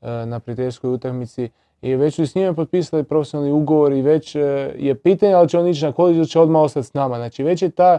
[0.02, 1.50] e, na prijateljskoj utakmici
[1.82, 4.40] i već su s njime potpisali profesionalni ugovor i već e,
[4.78, 7.16] je pitanje ali će on ići na koleđ ili će odmah ostati s nama.
[7.16, 7.98] Znači već je ta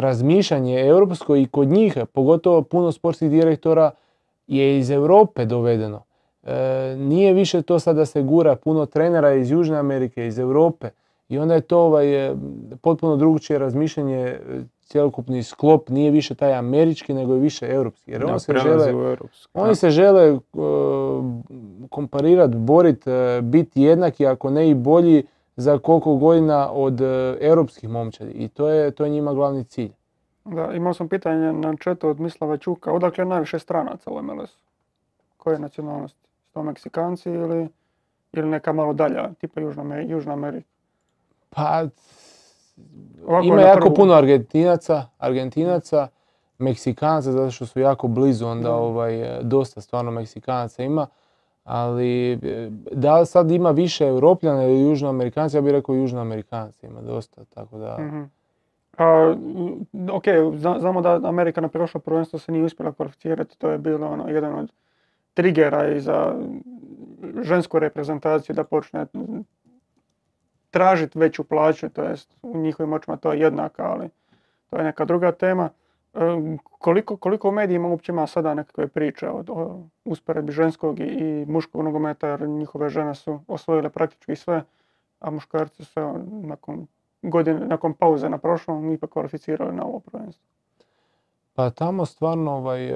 [0.00, 3.90] razmišljanje europsko i kod njih, pogotovo puno sportskih direktora
[4.46, 6.02] je iz Europe dovedeno.
[6.46, 10.90] E, nije više to sad da se gura puno trenera iz Južne Amerike, iz Europe
[11.28, 12.36] i onda je to ovaj, e,
[12.80, 14.38] potpuno drugčije razmišljanje, e,
[14.80, 18.10] cjelokupni sklop nije više taj američki nego je više europski.
[18.10, 19.16] Jer Da, oni se žele,
[19.54, 20.40] oni se žele uh,
[21.90, 23.10] komparirati, boriti,
[23.42, 25.24] biti jednaki, ako ne i bolji
[25.56, 27.08] za koliko godina od uh,
[27.40, 28.30] europskih momčadi.
[28.30, 29.92] I to je, to je njima glavni cilj.
[30.44, 34.58] Da, imao sam pitanje na četu od Mislava Čuka, odakle je najviše stranaca u MLS-u?
[35.36, 36.24] Koje nacionalnosti?
[36.54, 37.68] To Meksikanci ili,
[38.32, 40.68] ili neka malo dalja, tipa Južna, Južna Amerika?
[41.50, 41.82] Pa,
[43.26, 43.94] Ovako ima jako prvu.
[43.94, 46.08] puno Argentinaca, Argentinaca,
[46.58, 48.74] Meksikanca, zato što su jako blizu, onda Da.
[48.74, 49.12] ovaj,
[49.42, 51.06] dosta stvarno Meksikanaca ima.
[51.64, 52.38] Ali e,
[52.92, 57.78] da li sad ima više Europljana ili Južnoamerikanca, ja bih rekao Južnoamerikanca ima dosta, tako
[57.78, 57.96] da...
[58.00, 58.22] Mhm.
[58.98, 59.34] A,
[60.12, 64.06] ok, zna- znamo da Amerika na prošlo prvenstvo se nije uspjela kvalificirati, to je bilo
[64.08, 64.72] ono, jedan od
[65.34, 66.34] trigera i za
[67.42, 69.06] žensku reprezentaciju da počne
[70.70, 74.08] tražiti veću plaću, to jest u njihovim očima to je jednaka, ali
[74.70, 75.68] to je neka druga tema.
[76.78, 81.46] Koliko, koliko u medijima uopće ima sada nekakve priče o, o usporedbi ženskog i, i
[81.46, 84.62] muškog nogometa, jer njihove žene su osvojile praktički sve,
[85.20, 86.86] a muškarci su nakon
[87.22, 90.44] godine, nakon pauze na prošlom ipak kvalificirali na ovo prvenstvo.
[91.54, 92.92] Pa tamo stvarno ovaj,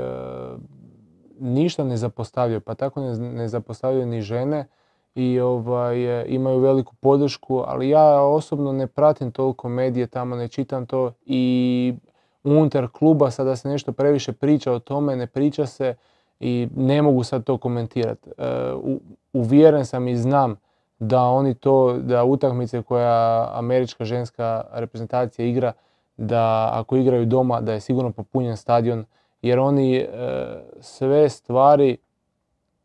[1.40, 4.66] ništa ne zapostavljaju, pa tako ne, ne zapostavljaju ni žene
[5.14, 10.86] i ovaj, imaju veliku podršku, ali ja osobno ne pratim toliko medije tamo, ne čitam
[10.86, 11.94] to i
[12.44, 15.94] unutar kluba sada se nešto previše priča o tome, ne priča se
[16.40, 18.30] i ne mogu sad to komentirati.
[18.38, 18.72] E,
[19.32, 20.56] uvjeren sam i znam
[20.98, 25.72] da oni to, da utakmice koja američka ženska reprezentacija igra,
[26.16, 29.04] da ako igraju doma da je sigurno popunjen stadion
[29.42, 30.08] jer oni e,
[30.80, 31.96] sve stvari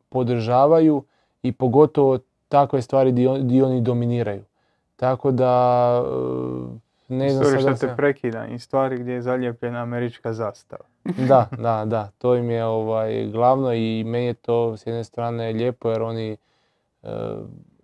[0.09, 1.03] podržavaju
[1.43, 3.11] i pogotovo takve stvari
[3.41, 4.43] di oni dominiraju.
[4.95, 6.03] Tako da
[7.09, 10.83] e, ne znam Sorry sad što te prekidam, i stvari gdje je zalijepljena američka zastava.
[11.27, 15.51] Da, da, da, to im je ovaj, glavno i meni je to s jedne strane
[15.51, 16.37] lijepo jer oni
[17.03, 17.07] e,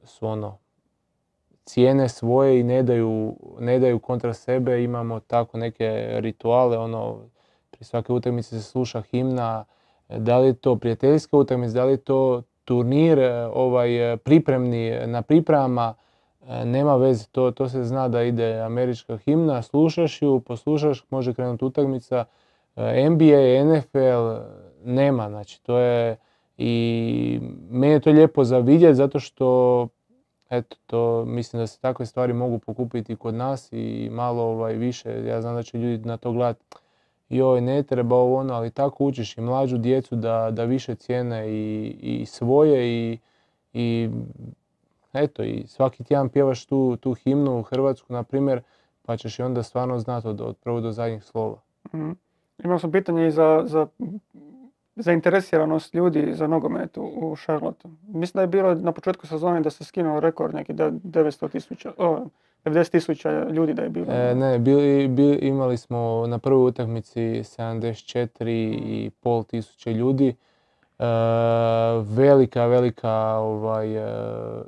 [0.04, 0.58] su ono,
[1.66, 7.20] cijene svoje i ne daju, ne daju kontra sebe, imamo tako neke rituale, ono,
[7.80, 9.66] prije svake utakmice se sluša himna,
[10.10, 14.18] e, da li je to prijateljska utakmica, da li je to turnir, e, ovaj, e,
[14.18, 15.94] pripremni, na pripremama,
[16.48, 21.34] e, nema veze, to, to se zna da ide američka himna, slušaš ju, poslušaš, može
[21.34, 22.26] krenuti utakmica,
[22.80, 24.42] E, NBA, NFL,
[24.86, 26.18] nema, znači to je
[26.58, 27.40] i
[27.70, 29.88] meni je to lijepo za vidjeti zato što
[30.50, 35.26] eto, to mislim da se takve stvari mogu pokupiti kod nas i malo ovaj, više,
[35.26, 36.66] ja znam da će ljudi na to gledati
[37.30, 41.50] joj ne treba ovo ono, ali tako učiš i mlađu djecu da, da više cijene
[41.50, 43.18] i, i svoje i,
[43.74, 44.10] i
[45.14, 48.62] eto i svaki tjedan pjevaš tu, tu himnu u Hrvatsku, na primjer,
[49.02, 51.62] pa ćeš i onda stvarno znati od, od prvog do zadnjih slova.
[51.94, 52.12] Mhm.
[52.64, 53.88] Imao sam pitanje i za, za
[54.96, 57.90] zainteresiranost ljudi za nogomet u, Charlotte.
[58.08, 61.92] Mislim da je bilo na početku sezone da se skinuo rekord neki da 900 tisuća,
[62.66, 64.06] 90 tisuća ljudi da je bilo.
[64.10, 70.28] E, ne, bili, bili, imali smo na prvoj utakmici 74,5 tisuće ljudi.
[70.28, 70.34] E,
[72.04, 74.02] velika, velika, ovaj, e,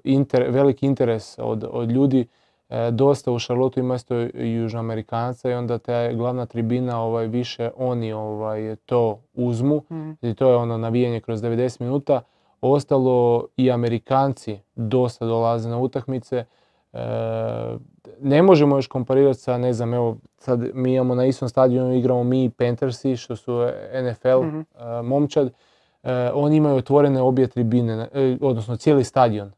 [0.03, 2.27] inter, veliki interes od, od ljudi.
[2.69, 8.13] E, dosta u Šarlotu ima isto južnoamerikanca i onda ta glavna tribina ovaj, više oni
[8.13, 9.81] ovaj, to uzmu.
[9.91, 10.11] Mhm.
[10.21, 12.21] I to je ono navijanje kroz 90 minuta.
[12.61, 16.45] Ostalo i Amerikanci dosta dolaze na utakmice.
[16.93, 17.77] E,
[18.21, 22.23] ne možemo još komparirati sa, ne znam, evo, sad mi imamo na istom stadionu igramo
[22.23, 23.67] mi i Panthersi, što su
[24.03, 24.59] NFL Mhm.
[24.59, 25.51] e, momčad.
[26.03, 29.51] E, oni imaju otvorene obje tribine, e, odnosno cijeli stadion.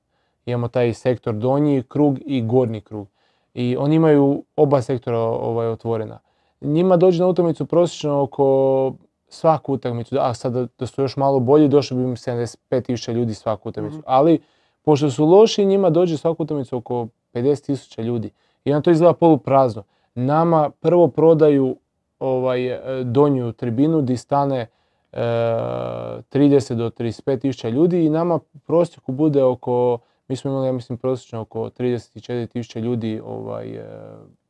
[0.46, 3.08] Imamo taj sektor donji krug i gornji krug.
[3.54, 6.20] I oni imaju oba sektora ovaj, otvorena.
[6.62, 8.94] Njima dođe na utakmicu prosječno oko
[9.28, 13.70] svaku utakmicu, a sad da, su još malo bolji, došlo bi im 75.000 ljudi svaku
[13.70, 13.98] utakmicu.
[13.98, 14.04] Mhm.
[14.08, 14.42] Ali,
[14.82, 18.32] pošto su loši, njima dođe svaku utakmicu oko 50.000 ljudi.
[18.66, 19.84] I onda to izgleda poluprazno.
[20.16, 21.78] Nama prvo prodaju
[22.20, 24.68] ovaj, e, donju tribinu di stane
[25.12, 30.72] e, 30 do 35 tisuća ljudi i nama prosjeku bude oko, mi smo imali ja
[30.72, 33.86] mislim prosječno oko 34 tisuća ljudi ovaj, e,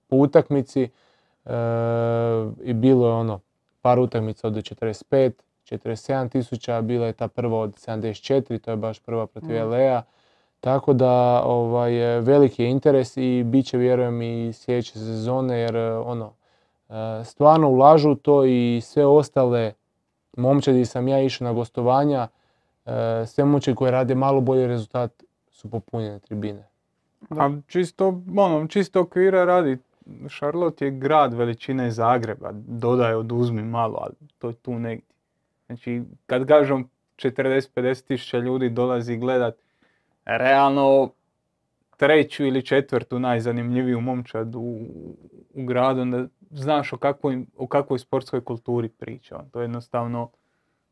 [0.08, 0.90] po utakmici e,
[2.64, 3.40] i bilo je ono
[3.82, 5.32] par utakmica od 45,
[5.70, 9.70] 47 tisuća, bila je ta prva od 74, to je baš prva protiv Mhm.
[9.70, 10.02] LA-a.
[10.64, 15.76] Tako da ovaj, e, veliki je interes i bit će vjerujem i sljedeće sezone jer
[15.76, 16.34] e, ono,
[16.90, 19.74] e, stvarno ulažu to i sve ostale
[20.38, 22.28] momčadi sam ja išao na gostovanja,
[23.26, 26.68] sve momčadi koje rade malo bolji rezultat su popunjene tribine.
[27.30, 29.78] A čisto, ono, čisto okvira radi,
[30.30, 35.16] Charlotte je grad veličine Zagreba, dodaj oduzmi malo, ali to je tu negdje.
[35.66, 39.56] Znači, kad kažem 40-50 tisuća ljudi dolazi gledat
[40.26, 41.10] realno
[41.98, 44.60] treću ili četvrtu najzanimljiviju momčad u,
[45.54, 49.40] u gradu, onda znaš o kakvoj, o kakvoj sportskoj kulturi priča.
[49.52, 50.30] To je jednostavno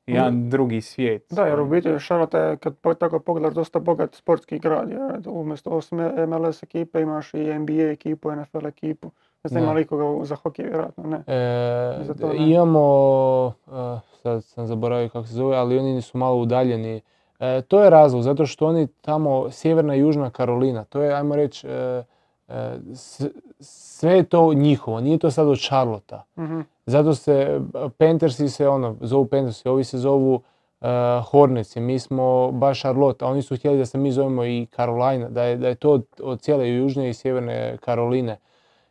[0.08, 1.26] jedan drugi svijet.
[1.30, 4.90] Da, jer u biti Charlotte je, kad po- tako pogledaš, dosta bogat sportski grad.
[4.90, 9.12] Jer umjesto osim MLS ekipe imaš i NBA ekipu, NFL ekipu.
[9.44, 9.76] Ne znam ima Da.
[9.76, 11.18] li ikoga za hokej, vjerojatno ne.
[11.28, 12.52] E, Za to d- ne.
[12.52, 13.72] imamo, e,
[14.14, 17.02] sad sam zaboravio kako se zove, ali oni su malo udaljeni.
[17.42, 21.36] E, to je razlog, zato što oni tamo, sjeverna i južna Karolina, to je, ajmo
[21.36, 22.04] reći, e,
[22.48, 22.54] e,
[22.94, 23.26] s-
[23.60, 26.24] sve je to njihovo, nije to sad od Charlotta.
[26.38, 26.60] Mhm.
[26.86, 27.62] Zato se,
[27.98, 30.42] Panthersi se ono, zovu Panthersi, ovi se zovu
[30.82, 30.86] e,
[31.22, 35.30] Hornetsi, mi smo baš Charlotte, a oni su htjeli da se mi zovemo i Carolina,
[35.30, 38.38] da je, da je to od, od cijele južne i sjeverne Karoline.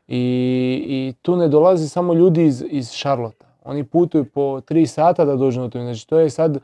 [0.09, 0.19] I,
[0.89, 3.47] I tu ne dolazi samo ljudi iz, iz Charlotta.
[3.65, 5.79] Oni putuju po tri sata da dođu na to.
[5.79, 6.59] Znači to je sad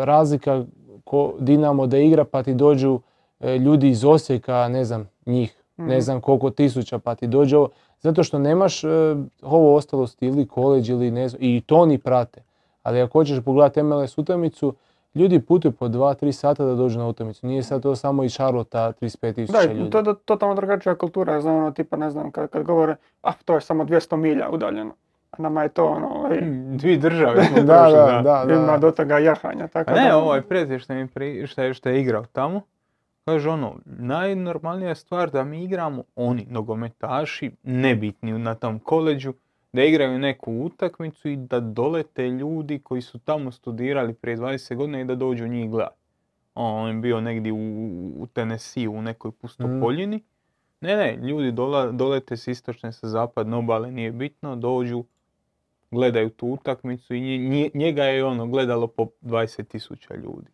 [0.00, 0.64] razlika
[1.04, 3.00] ko Dinamo da igra pa ti dođu
[3.40, 6.00] e, ljudi iz Osijeka, ne znam, njih, ne Mhm.
[6.00, 7.68] znam koliko tisuća pa ti dođe ovo.
[8.00, 8.88] Zato što nemaš e,
[9.42, 12.42] ovo ostalo ili koleđ ili ne znam, i to oni prate.
[12.82, 14.74] Ali ako hoćeš pogledati MLS utakmicu,
[15.14, 17.46] ljudi putuju po 2-3 sata da dođu na utakmicu.
[17.46, 19.90] Nije sad to samo iz Charlotta 35 Da, tisuća i ljudi.
[19.90, 21.40] to je totalno drugačija kultura.
[21.40, 24.92] Znam ono tipa, ne znam, kad, kad govore, ah, to je samo 200 milja udaljeno.
[25.38, 26.40] Nama je to ono, ovaj,
[26.80, 28.54] Dvi države smo da, prošli, da, da, da.
[28.54, 29.68] ima do toga jahanja.
[29.68, 32.60] Tako A ne, da, ovaj prijatelj što, mi pri, što, je, što je igrao tamo,
[33.24, 39.32] kaže ono, najnormalnija stvar da mi igramo, oni nogometaši, nebitni na tom koleđu,
[39.72, 45.00] da igraju neku utakmicu i da dolete ljudi koji su tamo studirali prije 20 godina
[45.00, 45.98] i da dođu njih gledat.
[46.54, 47.56] On je bio negdje u,
[48.16, 50.22] u Tennessee u nekoj pustopoljini.
[50.80, 55.04] Ne, ne, ljudi dola, dolete s istočne, sa zapadne obale, nije bitno, dođu,
[55.90, 60.46] gledaju tu utakmicu i nje- nje- njega je ono gledalo po 20.000 ljudi.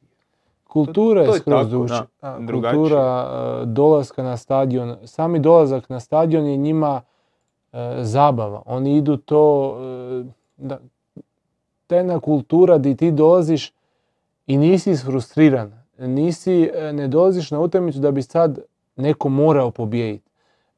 [0.65, 2.07] Kultura je to je skroz tako, drugčija.
[2.23, 2.79] da, A, drugačije.
[2.79, 3.31] Kultura
[3.63, 7.01] e, dolaska na stadion, sami dolazak na stadion je njima
[7.73, 8.63] e, zabava.
[8.67, 10.25] Oni idu to, e,
[10.57, 10.79] da,
[11.87, 13.73] ta jedna kultura di ti dolaziš
[14.47, 15.73] i nisi isfrustriran.
[15.99, 18.59] Nisi, e, ne dolaziš na utakmicu da bi sad
[18.97, 20.31] neko morao pobijediti.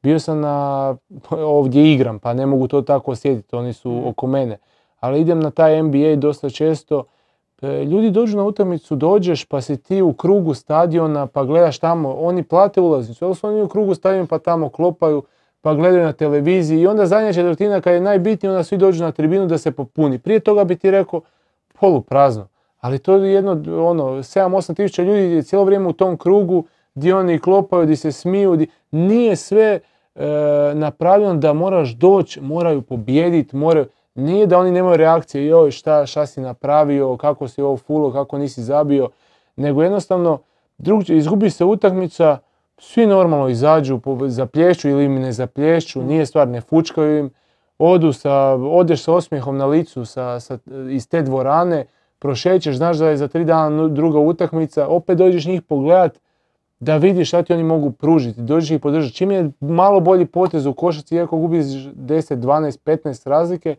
[0.07, 0.95] Bio sam na,
[1.31, 4.07] ovdje igram, pa ne mogu to tako osjetiti, oni su Mhm.
[4.07, 4.57] oko mene.
[4.99, 7.03] Ali idem na taj NBA dosta često,
[7.61, 12.13] e, ljudi dođu na utakmicu, dođeš pa si ti u krugu stadiona pa gledaš tamo,
[12.13, 15.23] oni plate ulaznicu, ali su oni u krugu stadiona pa tamo klopaju,
[15.61, 19.11] pa gledaju na televiziji i onda zadnja četvrtina kad je najbitnije onda svi dođu na
[19.11, 20.19] tribinu da se popuni.
[20.19, 21.21] Prije toga bi ti rekao
[21.79, 22.47] polu prazno,
[22.79, 23.51] ali to je jedno
[23.89, 26.63] ono 7-8 tisuća ljudi je cijelo vrijeme u tom krugu
[26.95, 28.67] gdje oni klopaju, gdje se smiju, di...
[28.91, 29.79] nije sve
[30.73, 36.25] napravljeno da moraš doći, moraju pobijediti, moraju, nije da oni nemaju reakcije, joj šta, šta
[36.25, 39.09] si napravio, kako si ovo fulo, kako nisi zabio,
[39.55, 40.39] nego jednostavno
[40.77, 42.37] drugčije, izgubi se utakmica,
[42.77, 47.29] svi normalno izađu, zaplješću ili im ne zaplješću, nije stvar, ne fučkaju im,
[47.77, 50.57] odu sa, odeš sa osmijehom na licu sa, sa,
[50.89, 51.85] iz te dvorane,
[52.19, 56.19] prošećeš, znaš da je za tri dana druga utakmica, opet dođeš njih pogledat,
[56.79, 59.15] da vidiš šta ti oni mogu pružiti, dođeš ih podržati.
[59.15, 63.75] Čim je malo bolji potez u košarci, iako gubiš 10, 12, 15 razlike,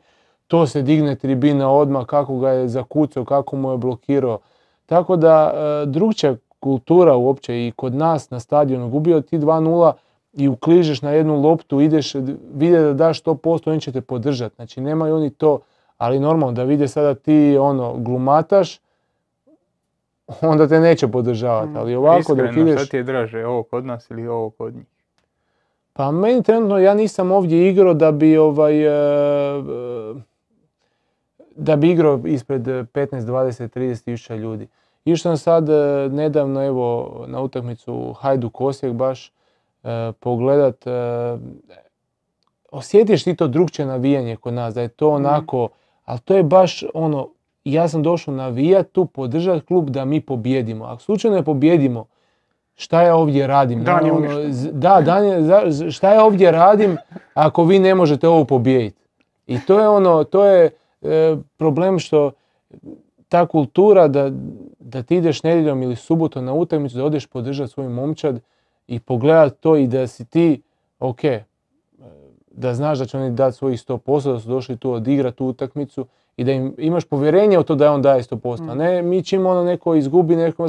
[0.46, 4.38] to se digne tribina odmah, kako ga je zakucao, kako mu je blokirao.
[4.86, 9.92] Tako da e, drugčija kultura uopće i kod nas na stadionu, gubio ti 2-0
[10.32, 12.14] i ukližeš na jednu loptu, ideš,
[12.54, 14.54] vide da daš 100%, oni će te podržati.
[14.56, 15.58] Znači nemaju oni to,
[15.98, 18.80] ali normalno da vide sada ti ono glumataš,
[20.50, 21.72] onda te neće podržavati.
[21.72, 21.76] Mm.
[21.76, 22.82] Ali ovako dok Iskreno, ideš...
[22.82, 24.86] šta ti je draže, ovo kod nas ili ovo kod njih?
[25.92, 30.14] Pa meni trenutno, ja nisam ovdje igrao da bi ovaj, e, e,
[31.56, 32.86] da bi igrao ispred 15,
[33.20, 34.68] 20, 30 tisuća ljudi.
[35.04, 39.32] Išao sam sad e, nedavno evo na utakmicu Hajduk Osijek baš
[40.20, 40.84] pogledat,
[42.70, 45.68] osjetiš ti to drugčije navijanje kod nas, da je to onako,
[46.04, 47.28] ali to je baš ono,
[47.72, 50.84] ja sam došao navijat tu, podržati klub da mi pobjedimo.
[50.84, 52.06] Ako slučajno ne pobjedimo,
[52.76, 53.84] šta ja ovdje radim?
[53.84, 54.28] Dan je Ono,
[54.72, 56.96] Da, dan je, šta ja ovdje radim
[57.34, 59.02] ako vi ne možete ovo pobijediti?
[59.46, 60.70] I to je ono, to je
[61.02, 62.30] e, problem što
[63.28, 64.30] ta kultura da,
[64.78, 68.40] da ti ideš nedjeljom ili subotom na utakmicu, da odeš podržati svoj momčad
[68.86, 70.62] i pogledat to i da si ti,
[70.98, 71.44] ok, e,
[72.50, 76.06] da znaš da će oni dati svojih 100%, da su došli tu odigrati tu utakmicu
[76.38, 78.70] i da im imaš povjerenje u to da on daje 100%.
[78.70, 80.68] A ne mi čim ono neko izgubi, neko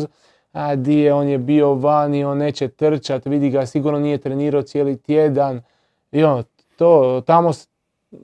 [0.53, 4.61] a di je, on je bio vani, on neće trčat, vidi ga, sigurno nije trenirao
[4.61, 5.61] cijeli tjedan.
[6.11, 6.43] I ono,
[6.75, 7.51] to, tamo,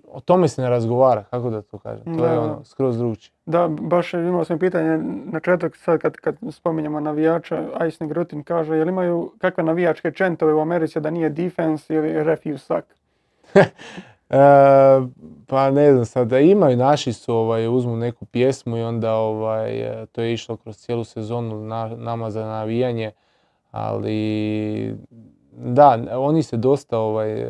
[0.07, 2.41] o tome se ne razgovara, kako da to kažem, to je Da.
[2.41, 3.33] ono, skroz drugčije.
[3.45, 8.77] Da, baš imao sam pitanje na četak sad kad, kad spominjemo navijača, Ice Grutin kaže,
[8.77, 12.87] jel imaju kakve navijačke čentove u Americi da nije defense ili ref you suck?
[14.29, 14.37] E,
[15.47, 20.05] pa ne znam sad, imaju naši su, ovaj, uzmu neku pjesmu i onda ovaj, e,
[20.05, 23.11] to je išlo kroz cijelu sezonu na, nama za navijanje,
[23.71, 24.97] ali
[25.51, 27.47] da, oni se dosta ovaj, e,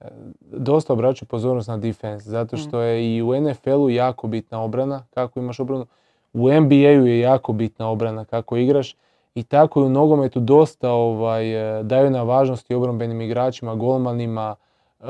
[0.00, 0.08] e,
[0.52, 5.38] dosta obraćaju pozornost na defense, zato što je i u NFL-u jako bitna obrana, kako
[5.38, 5.86] imaš obranu,
[6.32, 8.96] u NBA-u je jako bitna obrana kako igraš
[9.34, 11.44] i tako i u nogometu dosta ovaj,
[11.82, 14.56] daju na važnosti obrambenim igračima, golmanima,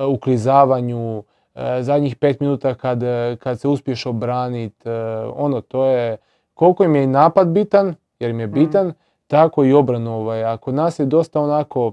[0.08, 1.22] uklizavanju,
[1.54, 4.88] e, zadnjih pet minuta kad, e, kad se uspiješ obraniti,
[5.36, 6.16] ono to je,
[6.54, 8.92] koliko im je i napad bitan, jer im je bitan,
[9.26, 10.14] tako i obranu.
[10.14, 10.44] Ovaj.
[10.44, 11.92] A kod nas je dosta onako,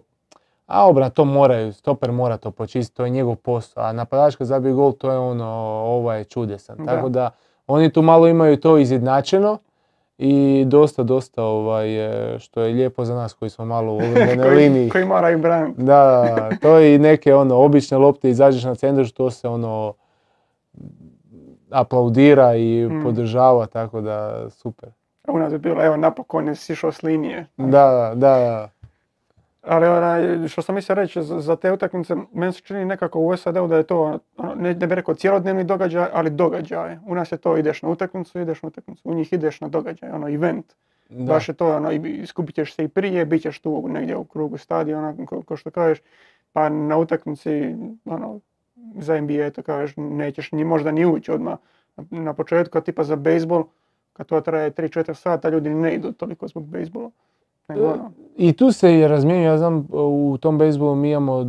[0.66, 4.48] a obrana to moraju, stoper mora to počistiti, to je njegov posao, a napadač kad
[4.48, 5.46] zabije gol to je ono,
[5.86, 6.78] ovaj je čudesan.
[6.78, 6.86] Da.
[6.86, 7.30] Tako da
[7.68, 9.58] oni tu malo imaju to izjednačeno
[10.24, 11.88] i dosta, dosta ovaj,
[12.40, 14.82] što je lijepo za nas koji smo malo u obrambenoj liniji.
[14.82, 15.84] koji, koji moraju braniti.
[15.84, 16.26] Da,
[16.62, 19.94] to i neke ono obične lopte izađeš na centar što se ono
[21.72, 23.04] aplaudira i Mm.
[23.04, 24.90] podržava, tako da super.
[25.28, 27.46] U nas je bilo, evo napokon je sišao s linije.
[27.58, 27.66] Da,
[28.16, 28.70] da, da.
[29.62, 33.38] Ali onaj, što sam mislio reći, za, za te utakmice, meni se čini nekako u
[33.38, 36.98] SAD-u da je to, ono, ne, ne bi rekao cjelodnevni događaj, ali događaj.
[37.06, 40.10] U nas je to ideš na utakmicu, ideš na utakmicu, u njih ideš na događaj,
[40.10, 40.66] ono event.
[41.10, 41.34] da.
[41.34, 41.90] Baš je to, ono,
[42.26, 45.72] skupit ćeš se i prije, bit ćeš tu negdje u krugu stadiona, ko, ko što
[45.72, 46.02] kažeš,
[46.54, 48.40] pa na utakmici, ono,
[48.96, 51.58] za NBA to kažeš, nećeš ni možda ni ući odmah
[51.96, 53.64] na, na početku, a tipa za bejsbol,
[54.14, 57.12] kad to traje 3-4 sata, ljudi ne idu toliko zbog bejsbola.
[57.74, 61.46] Nego, ono, I tu se i razmijenju, ja znam u tom bejsbolu mi imamo e,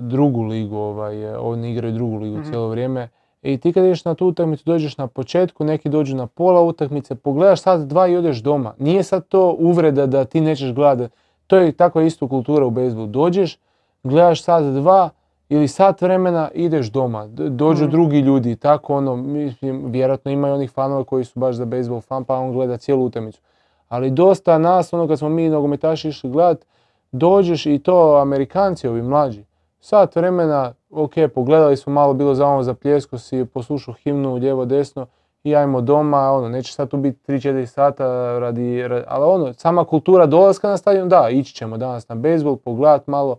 [0.00, 2.44] drugu ligu, ovaj, e, oni igraju drugu ligu Mhm.
[2.44, 3.08] cijelo vrijeme.
[3.42, 7.14] I ti kad ideš na tu utakmicu, dođeš na početku, neki dođu na pola utakmice,
[7.14, 8.74] pogledaš sat dva i odeš doma.
[8.78, 11.14] Nije sad to uvreda da ti nećeš gledati.
[11.46, 13.06] To je takva isto kultura u bejsbolu.
[13.06, 13.58] Dođeš,
[14.02, 15.10] gledaš sat dva
[15.48, 17.26] ili sat vremena, ideš doma.
[17.26, 17.90] Dođu Mhm.
[17.90, 22.00] drugi ljudi, tako ono, mislim, vjerojatno ima i onih fanova koji su baš za bejsbol
[22.00, 23.40] fan, pa on gleda cijelu utakmicu.
[23.88, 26.64] Ali dosta nas, ono kad smo mi nogometaši išli gledat,
[27.12, 29.44] dođeš i to Amerikanci, ovi mlađi,
[29.80, 34.64] sat vremena, ok, pogledali smo malo, bilo za ovo za pljesko si, poslušao himnu lijevo
[34.64, 35.06] desno
[35.44, 39.84] i ajmo doma, ono, neće sad tu biti 3-4 sata radi, ra- ali ono, sama
[39.84, 43.36] kultura dolaska na stadion, da, ići ćemo danas na bejsbol, pogledat malo,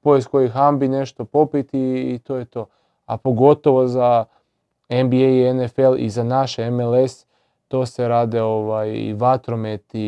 [0.00, 2.66] pojest koji hambi, nešto popiti i, i to je to.
[3.06, 4.24] A pogotovo za
[4.90, 7.25] NBA i NFL i za naše MLS,
[7.68, 9.98] to se rade ovaj, i vatromet i,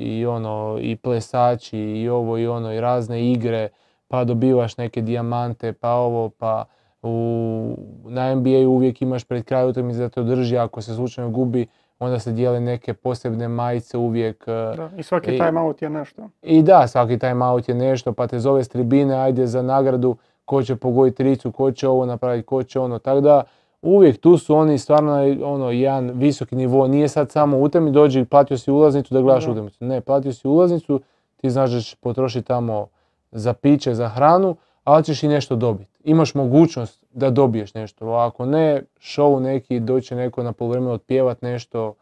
[0.00, 3.68] i ono, i plesači i ovo i ono, i razne igre,
[4.08, 6.64] pa dobivaš neke dijamante, pa ovo, pa
[7.02, 11.66] u, na NBA uvijek imaš pred kraj utakmice da te drži, ako se slučajno gubi,
[11.98, 14.44] onda se dijele neke posebne majice uvijek.
[14.46, 16.28] eh, Da, I svaki time out je nešto.
[16.42, 20.16] I da, svaki time out je nešto, pa te zove s tribine, ajde za nagradu,
[20.44, 23.42] ko će pogoditi tricu, ko će ovo napraviti, ko će ono, tako da
[23.82, 25.12] uvijek tu su oni stvarno
[25.44, 29.20] ono, jedan visoki nivo, nije sad samo u temi, dođi i platio si ulaznicu da
[29.20, 29.50] gledaš Da.
[29.52, 29.84] utakmicu.
[29.84, 31.00] Ne, platio si ulaznicu,
[31.36, 32.86] ti znaš da ćeš potrošiti tamo
[33.32, 35.90] za piće, za hranu, ali ćeš i nešto dobiti.
[36.04, 41.42] Imaš mogućnost da dobiješ nešto, a ako ne, show neki, doće neko na polovremenu otpjevat
[41.42, 41.94] nešto,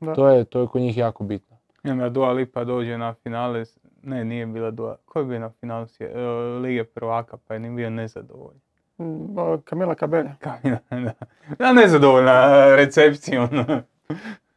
[0.00, 0.14] Da.
[0.14, 1.56] to je, to je kod njih jako bitno.
[1.84, 3.64] I onda Dua Lipa dođe na finale,
[4.02, 6.18] ne nije bila Dua, ko je bio na finalu e,
[6.62, 8.60] Lige prvaka pa je ni bio nezadovoljan.
[8.98, 10.30] Mm, Kamila Kabelja.
[10.38, 11.12] Kamila, da.
[11.58, 12.46] Da, nezadovoljna
[12.76, 13.48] recepcijom.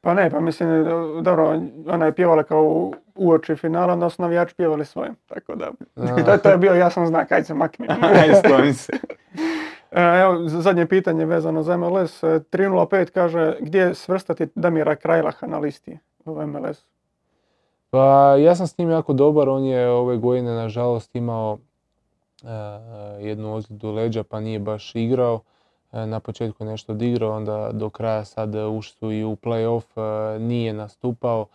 [0.02, 0.84] Pa ne, pa mislim, e,
[1.22, 5.12] dobro, ona je pjevala kao u- uoči finala, onda su navijači pjevali svoje.
[5.28, 5.72] Tako da,
[6.26, 7.88] to, to je bio jasan znak, ajde se makni.
[8.40, 8.94] Skloni se.
[9.92, 12.24] E, Evo, zadnje pitanje vezano za MLS.
[12.24, 16.86] E, 305 kaže, gdje svrstati Damira Krajlaha na listi u MLS?
[17.90, 21.71] Pa ja sam s njim jako dobar, on je ove godine nažalost imao e,
[23.20, 25.42] jednu ozljedu leđa pa nije baš igrao.
[25.92, 30.40] E, na početku nešto odigrao, onda do kraja sad ušli su i u play-off, e,
[30.40, 31.46] nije nastupao.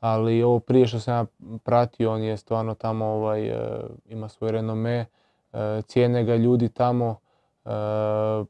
[0.00, 1.26] Ali ovo prije što sam ja
[1.64, 5.06] pratio, on je stvarno tamo ovaj, e, ima svoj renome,
[5.52, 7.16] e, cijene ga ljudi tamo,
[7.64, 7.70] e,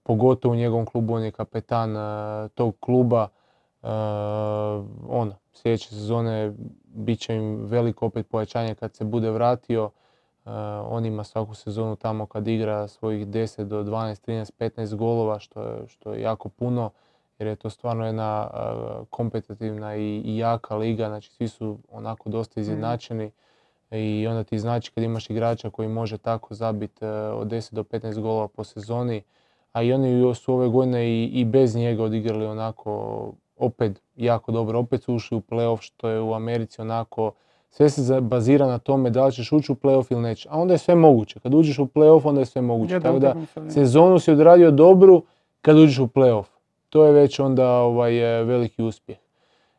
[0.02, 3.28] pogotovo u njegovom klubu, on je kapetan e, tog kluba.
[3.82, 3.86] E,
[5.08, 6.52] ono, sljedeće sezone
[6.84, 9.90] bit će im veliko opet pojačanje kad se bude vratio.
[10.46, 10.50] E,
[10.88, 15.62] on ima svaku sezonu tamo kad igra svojih 10 do 12, 13, 15 golova što
[15.62, 16.90] je, što je jako puno
[17.38, 18.58] jer je to stvarno jedna e,
[19.10, 23.30] kompetitivna i, i jaka liga, znači svi su onako dosta izjednačeni
[23.90, 28.20] i onda ti znači kad imaš igrača koji može tako zabiti od 10 do 15
[28.20, 29.22] golova po sezoni,
[29.72, 34.78] a i oni su ove godine i, i bez njega odigrali onako opet jako dobro,
[34.78, 37.32] opet su ušli u playoff što je u Americi onako
[37.70, 40.74] sve se bazira na tome da li ćeš ući u playoff ili neće, a onda
[40.74, 43.34] je sve moguće, kad uđeš u playoff onda je sve moguće, Jedna tako da
[43.70, 45.22] sezonu si odradio dobru
[45.62, 46.46] kad uđeš u playoff.
[46.88, 49.18] To je već onda ovaj, e, veliki uspjeh.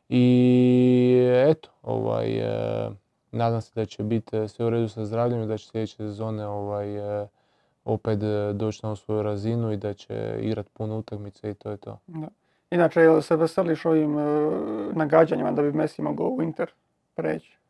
[0.09, 2.89] I eto, ovaj, e,
[3.31, 5.95] nadam se da će biti e, sve u redu sa zdravljem i da će sljedeće
[5.95, 6.87] sezone ovaj,
[7.85, 8.19] opet
[8.53, 11.97] doći na svoju razinu i da će igrat puno utakmice i to je to.
[12.07, 12.27] Da.
[12.71, 14.51] Inače, jel se veseliš ovim e,
[14.93, 16.71] nagađanjima da bi Messi mogao u Inter
[17.15, 17.60] preći?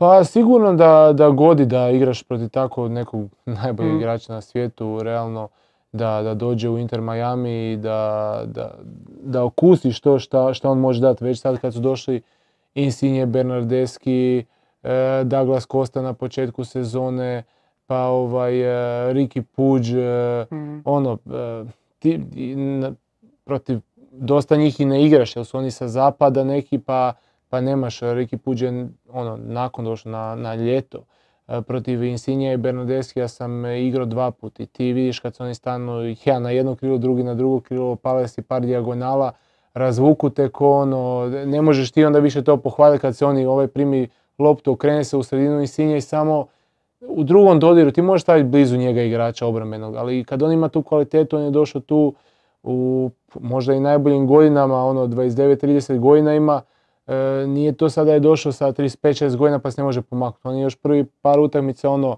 [0.00, 3.28] Pa sigurno da, da godi da igraš protiv tako nekog
[3.62, 3.96] najboljeg Mm.
[3.96, 5.48] igrača na svijetu, realno
[5.92, 7.98] da, da dođe u Inter Miami i da,
[8.46, 8.74] da,
[9.22, 11.24] da okusiš to šta, šta on može dati.
[11.24, 12.22] Već sad kad su došli
[12.74, 14.44] Insigne, Bernardeschi,
[14.82, 17.42] e, Douglas Costa na početku sezone,
[17.86, 18.64] pa ovaj e,
[19.06, 20.82] Ricky Puig, e, Mm.
[20.84, 21.64] ono, e,
[21.98, 22.18] ti,
[22.56, 22.92] na-
[23.44, 23.80] protiv
[24.12, 27.12] dosta njih i ne igraš, jer su oni sa zapada neki, pa,
[27.50, 31.04] pa nemaš, Ricky Puig je ono, nakon došao na, na ljeto.
[31.48, 35.42] E, Protiv Insignija i Bernardeskija sam e, igrao dva puta i ti vidiš kad su
[35.42, 39.32] oni stanu, ja na jedno krilo, drugi na drugo krilo, pale si par dijagonala,
[39.74, 43.66] razvuku te ko ono, ne možeš ti onda više to pohvaliti kad se oni ovaj
[43.66, 46.46] primi loptu, okrene se u sredinu Insignija i samo
[47.00, 50.82] u drugom dodiru, ti možeš staviti blizu njega igrača obrambenog, ali kad on ima tu
[50.82, 52.14] kvalitetu, on je došao tu
[52.62, 56.62] u možda i najboljim godinama, ono 29-30 godina ima,
[57.10, 60.48] e, nije to sada je došao sa 35-6 godina pa se ne može pomaknuti.
[60.48, 62.16] On je još prvi par utakmica ono,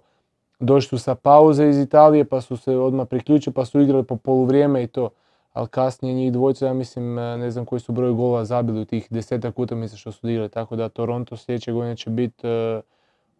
[0.60, 4.16] došli su sa pauze iz Italije pa su se odmah priključili pa su igrali po
[4.16, 5.10] poluvrijeme i to.
[5.52, 8.84] Ali kasnije njih dvojica, ja mislim, e, ne znam koji su broj golova zabili u
[8.84, 10.48] tih desetak utakmica što su igrali.
[10.48, 12.80] Tako da Toronto sljedeće godine će biti e,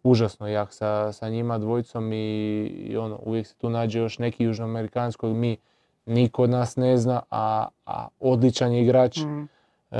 [0.03, 4.43] užasno jak sa, sa njima dvojicom i, i ono, uvijek se tu nađe još neki
[4.43, 5.57] južnoamerikanskog mi
[6.05, 9.17] niko od nas ne zna, a, a odličan je igrač.
[9.17, 9.47] Mm.
[9.91, 9.97] E,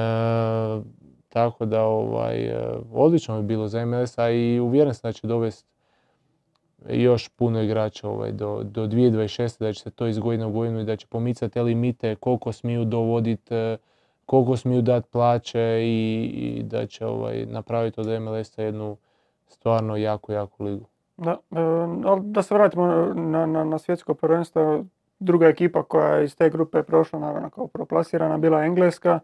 [1.33, 5.27] tako da ovaj, e, odlično bi bilo za MLS, a i uvjeren sam da će
[5.27, 5.69] dovesti
[6.89, 9.59] još puno igrača ovaj, do, do 2026.
[9.59, 12.51] da će se to iz godine u godinu i da će pomicati te limite koliko
[12.51, 13.77] smiju dovoditi, e,
[14.25, 18.97] koliko smiju dati plaće i, i da će ovaj, napraviti od MLS-a jednu
[19.47, 20.85] stvarno jako, jako ligu.
[21.17, 21.55] Da, e,
[22.21, 24.83] da se vratimo na, na, na svjetsko prvenstvo.
[25.19, 29.19] Druga ekipa koja je iz te grupe prošla, naravno kao proplasirana, bila Engleska.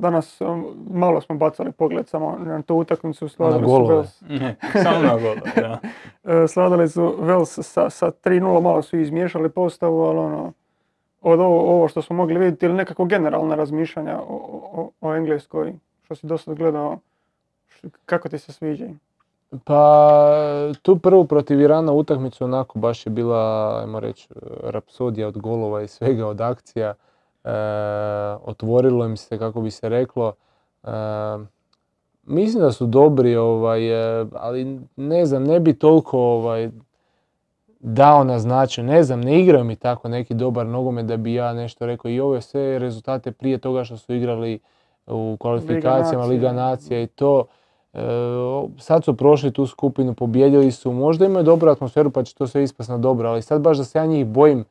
[0.00, 3.28] Danas um, malo smo bacali pogled samo na tu utakmicu.
[3.28, 3.94] Slavili su golove.
[3.96, 5.78] Wales, Ne, samo na golo, da.
[6.44, 10.52] e, slavili su Wales sa, sa 3-0, malo su izmiješali postavu, ali ono,
[11.22, 14.34] od ovo, ovo što smo mogli vidjeti ili nekako generalna razmišljanja o,
[14.72, 15.72] o, o Engleskoj,
[16.02, 16.98] što si dosta gledao,
[17.70, 18.96] š- kako ti se sviđaju?
[19.64, 20.10] Pa
[20.82, 24.28] tu prvu protiv Irana utakmicu onako baš je bila, ajmo reći,
[24.62, 26.94] rapsodija od golova i svega od akcija.
[27.44, 27.50] E,
[28.44, 30.32] otvorilo im se, kako bi se reklo.
[30.84, 30.88] E,
[32.22, 36.70] mislim da su dobri, ovaj, e, ali ne znam, ne bi toliko ovaj,
[37.80, 38.84] dao na značaj.
[38.84, 42.10] Ne znam, ne igraju mi tako neki dobar nogomet da bi ja nešto rekao.
[42.10, 44.58] I ove sve rezultate prije toga što su igrali
[45.06, 46.24] u kvalifikacijama.
[46.24, 47.44] Liga nacija i to.
[47.92, 48.00] E,
[48.78, 52.62] sad su prošli tu skupinu, pobjedili su, možda imaju dobru atmosferu pa će to sve
[52.62, 54.64] ispast na dobro, ali sad baš da se ja njih bojim,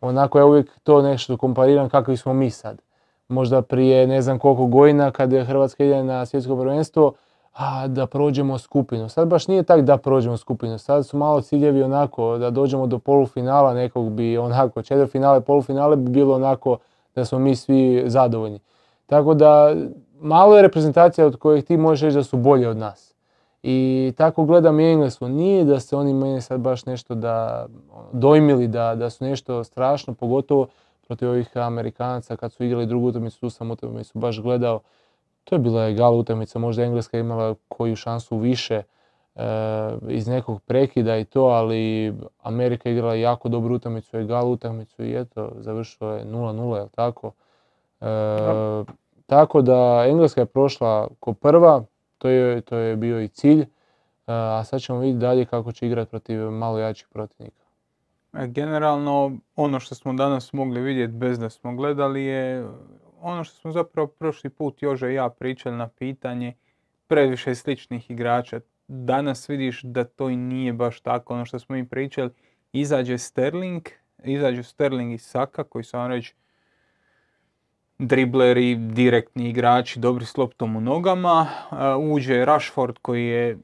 [0.00, 2.82] onako ja uvijek to nešto kompariram kakvi smo mi sad.
[3.28, 7.12] Možda prije ne znam koliko godina kad je Hrvatska ide na svjetsko prvenstvo,
[7.52, 9.08] a da prođemo skupinu.
[9.08, 12.98] Sad baš nije tak da prođemo skupinu, sad su malo ciljevi onako da dođemo do
[12.98, 16.78] polufinala nekog bi onako, četvrtfinale, polufinale bi bilo onako
[17.14, 18.60] da smo mi svi zadovoljni.
[19.06, 19.74] Tako da
[20.20, 23.15] malo je reprezentacija od kojih ti možeš reći da su bolje od nas.
[23.68, 25.28] I tako gledam i Englesku.
[25.28, 29.64] Nije da se oni meni sad baš nešto da ono, dojmili da, da su nešto
[29.64, 30.66] strašno, pogotovo
[31.06, 34.80] protiv ovih Amerikanaca kad su igrali drugu utakmicu, tu sam utakmicu baš gledao.
[35.44, 38.82] To je bila egal utakmica, možda Engleska imala koju šansu više
[39.34, 39.42] e,
[40.08, 45.52] iz nekog prekida i to, ali Amerika igrala jako dobru utakmicu, egal utakmicu i eto,
[45.58, 47.32] završilo je 0-0, jel tako?
[48.00, 48.84] E,
[49.26, 51.84] tako da Engleska je prošla ko prva,
[52.18, 53.66] to je, to je bio i cilj,
[54.26, 57.64] a sad ćemo vidjeti dalje kako će igrati protiv malo jačih protivnika.
[58.32, 62.66] E, Generalno, ono što smo danas mogli vidjeti bez da smo gledali je
[63.20, 66.54] ono što smo zapravo prošli put Jože i ja pričali na pitanje
[67.06, 68.60] previše sličnih igrača.
[68.88, 71.34] Danas vidiš da to i nije baš tako.
[71.34, 72.30] Ono što smo mi pričali,
[72.72, 73.88] izađe Sterling,
[74.24, 76.34] izađu Sterling i Saka koji su vam reći
[77.98, 81.46] dribleri, direktni igrači, dobri s loptom u nogama.
[81.72, 83.58] E, Uđe Rashford koji je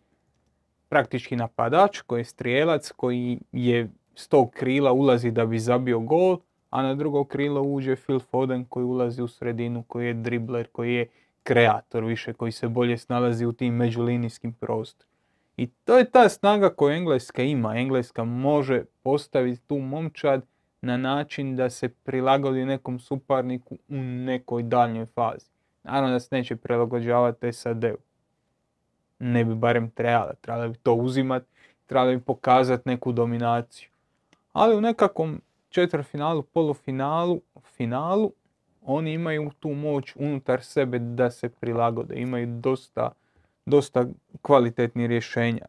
[0.88, 6.38] praktički napadač, koji je strijelac, koji je s tog krila ulazi da bi zabio gol,
[6.70, 10.94] a na drugo krilo uđe Phil Foden koji ulazi u sredinu, koji je dribler, koji
[10.94, 11.06] je
[11.42, 15.12] kreator više, koji se bolje snalazi u tim međulinijskim prostorima.
[15.56, 17.76] I to je ta snaga koju Engleska ima.
[17.76, 20.46] Engleska može postaviti tu momčad
[20.82, 25.46] na način da se prilagodi nekom suparniku u nekoj daljnjoj fazi.
[25.82, 27.96] Naravno da se neće prilagođavati SAD-u.
[29.18, 30.34] Ne bi barem trebala.
[30.40, 31.46] Trebala bi to uzimati,
[31.86, 33.88] trebala bi pokazati neku dominaciju.
[34.52, 38.32] Ali u nekakvom četvrtfinalu, polufinalu, finalu,
[38.82, 42.14] oni imaju tu moć unutar sebe da se prilagode.
[42.16, 43.10] Imaju dosta,
[43.66, 44.06] dosta
[44.42, 45.66] kvalitetnih rješenja.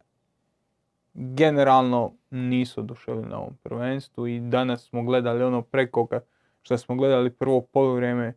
[1.14, 6.08] Generalno nisu oduševili na ovom prvenstvu i danas smo gledali ono preko
[6.62, 8.34] što smo gledali prvo poluvrijeme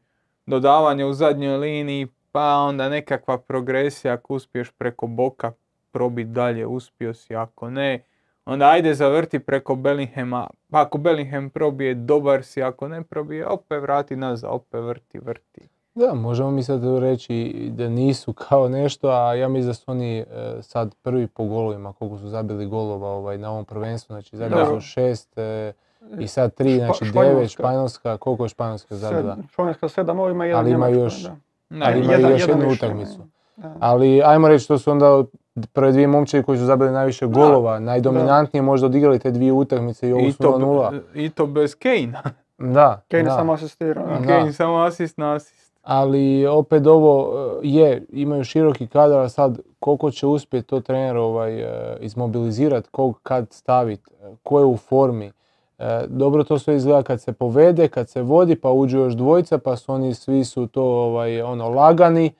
[0.46, 5.52] dodavanje u zadnjoj liniji, pa onda nekakva progresija ako uspiješ preko boka
[5.90, 8.04] probiti dalje, uspio si, ako ne,
[8.44, 13.82] onda ajde zavrti preko Bellinghama, pa ako Bellingham probije, dobar si, ako ne probije, opet
[13.82, 15.68] vrati nazad, opet vrti, vrti.
[15.96, 20.18] Da, možemo mi sad reći da nisu kao nešto, a ja mislim da su oni
[20.18, 20.24] e,
[20.62, 24.66] sad prvi po golovima, koliko su zabili golova ovaj, na ovom prvenstvu, znači zabili Da.
[24.66, 25.72] su šest e,
[26.18, 27.22] i sad tri, Špa- znači Španjolska.
[27.28, 29.36] devet, Španjolska, koliko je Španjolska zabila?
[29.50, 31.36] Španjolska sedam, ovo ima jedan Ali ima još- da.
[31.70, 33.18] Ne, Ali imaju jedan- još jednu utakmicu.
[33.56, 33.74] Da.
[33.80, 35.24] Ali ajmo reći to su onda
[35.72, 40.12] prve dvije momčadi koji su zabili najviše golova, najdominantnije možda odigrali te dvije utakmice i
[40.12, 41.00] ovu I su to, 0-0.
[41.14, 42.12] I to bez Kane.
[42.58, 43.30] Da, Kane da.
[43.30, 44.02] samo asistira.
[44.04, 44.14] da.
[44.16, 44.26] Da.
[44.28, 45.65] Kane samo asist na asist.
[45.86, 47.32] Ali opet ovo
[47.62, 52.88] e, je, imaju široki kadar, a sad koliko će uspjeti to trener ovaj, e, izmobilizirati,
[52.90, 54.10] kog kad staviti,
[54.42, 55.32] ko je u formi.
[55.78, 59.58] E, Dobro to sve izgleda kad se povede, kad se vodi, pa uđu još dvojica,
[59.58, 62.32] pa su oni svi su to ovaj, ono lagani,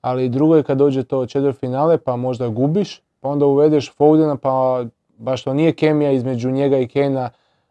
[0.00, 4.84] ali drugo je kad dođe to četvrtfinale, pa možda gubiš, pa onda uvedeš Fodena, pa
[5.18, 7.30] baš to nije kemija između njega i Kena,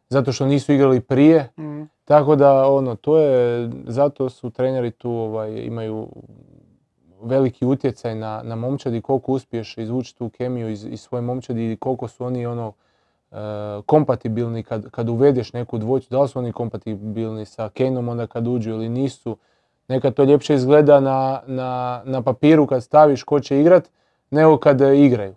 [0.10, 1.84] zato što nisu igrali prije, Mm.
[2.05, 6.07] tako da, ono, to je, zato su treneri tu, ovaj, imaju
[7.22, 11.78] veliki utjecaj na, na momčadi, koliko uspiješ izvući tu kemiju iz, iz svoje momčadi i
[11.78, 12.74] koliko su oni, ono,
[13.32, 13.36] e,
[13.86, 18.47] kompatibilni kad, kad uvedeš neku dvojicu, da li su oni kompatibilni sa Kaneom onda kad
[18.47, 19.38] uđu ili nisu.
[19.88, 23.89] Nekad to ljepše izgleda na, na, na papiru kad staviš ko će igrat,
[24.32, 25.36] nego kad igraju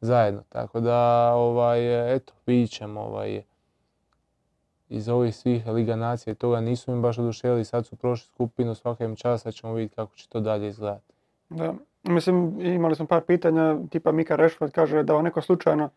[0.00, 0.42] zajedno.
[0.48, 3.42] Tako da, ovaj, eto, vidit ćemo, ovaj,
[4.92, 8.74] iz ovih svih Liga Nacija i toga nisu mi baš oduševili, sad su prošli skupinu,
[8.74, 11.12] svaka im čast, sad ćemo vidjeti kako će to dalje izgledati.
[11.48, 11.74] Da.
[12.02, 15.90] Mislim, imali smo par pitanja, tipa Mika Rashford kaže da on neko slučajno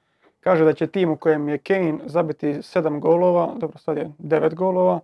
[0.45, 4.55] kaže da će tim u kojem je Kane zabiti sedam golova, dobro sad je devet
[4.55, 4.99] golova,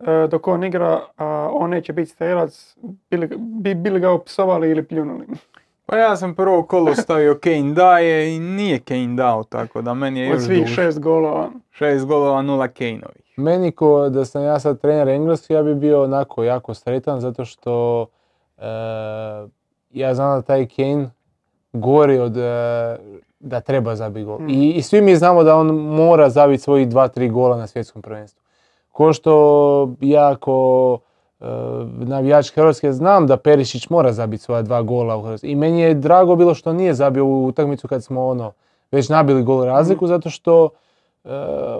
[0.00, 2.76] e, dok on igra, a on neće biti strelac,
[3.10, 5.26] bili, bi, bili ga opsovali ili pljunuli.
[5.86, 10.20] Pa ja sam prvo kolo stavio Kane daje i nije Kane dao, tako da meni
[10.20, 11.50] je Od još svih šest golova.
[11.70, 13.21] Šest golova, nula Kaneovih.
[13.36, 17.44] Meni ko da sam ja sad trener engleski, ja bi bio onako jako sretan zato
[17.44, 18.06] što
[18.58, 18.64] e,
[19.90, 21.10] ja znam da taj Kane
[21.72, 22.96] gori od e,
[23.40, 24.38] da treba zabiti gol.
[24.38, 24.48] Mm.
[24.48, 28.02] I, I svi mi znamo da on mora zabiti svojih dva, tri gola na svjetskom
[28.02, 28.42] prvenstvu.
[28.92, 30.98] Ko što ja ko
[31.40, 31.44] e,
[31.86, 35.50] navijač Hrvatske znam da Perišić mora zabiti svoja dva gola u Hrvatskoj.
[35.50, 38.52] I meni je drago bilo što nije zabio u utakmicu kad smo ono
[38.90, 40.68] već nabili gol razliku zato što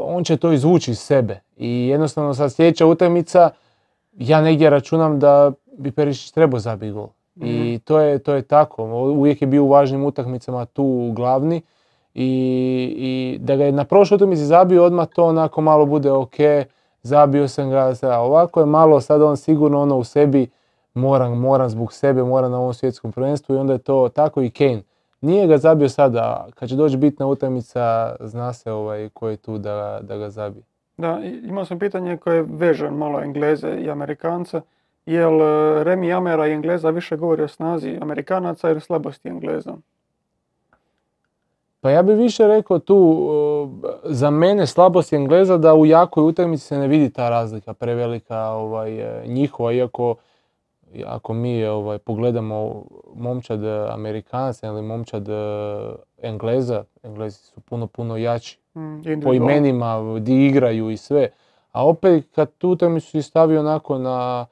[0.01, 1.41] on će to izvući iz sebe.
[1.57, 3.51] I jednostavno sad sljedeća utakmica
[4.19, 7.09] ja negdje računam da bi Perišić trebao zabiti gol.
[7.41, 8.85] I to je, to je tako.
[8.85, 11.63] Uvijek je bio u važnim utakmicama tu glavni.
[12.15, 12.29] I,
[12.97, 16.35] i da ga je na prošloj utakmici zabio odmah to onako malo bude ok,
[17.03, 20.51] zabio sam ga, sad, ovako je malo sad on sigurno ono u sebi,
[20.95, 24.51] moram, moram zbog sebe, moram na ovom svjetskom prvenstvu i onda je to tako i
[24.51, 24.83] Kane.
[25.23, 29.59] Nije ga zabio sada, kad će doći bitna utakmica, zna se ovaj, ko je tu
[29.59, 30.63] da, da ga zabije.
[30.97, 34.61] Da, imao sam pitanje koje veže malo Engleze i Amerikanca.
[35.07, 39.73] Jel e, Remi Amera i Engleza više govori o snazi Amerikanaca ili slabosti Engleza?
[41.81, 46.67] Pa ja bih više rekao tu, uh, za mene slabost Engleza da u jakoj utakmici
[46.67, 50.15] se ne vidi ta razlika prevelika ovaj, eh, njihova, iako
[51.07, 52.85] ako mi ovaj, pogledamo
[53.15, 55.35] momčad eh, Amerikanaca ili momčad eh,
[56.23, 61.29] Engleza, Englezi su puno, puno jači Mm, po imenima, di igraju i sve.
[61.73, 64.47] A opet kad tu utakmicu si stavio onako na,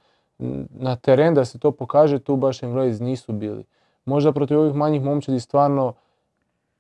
[0.71, 3.65] na teren da se to pokaže, tu baš Englezi nisu bili.
[4.05, 5.93] Možda protiv ovih manjih momčadi stvarno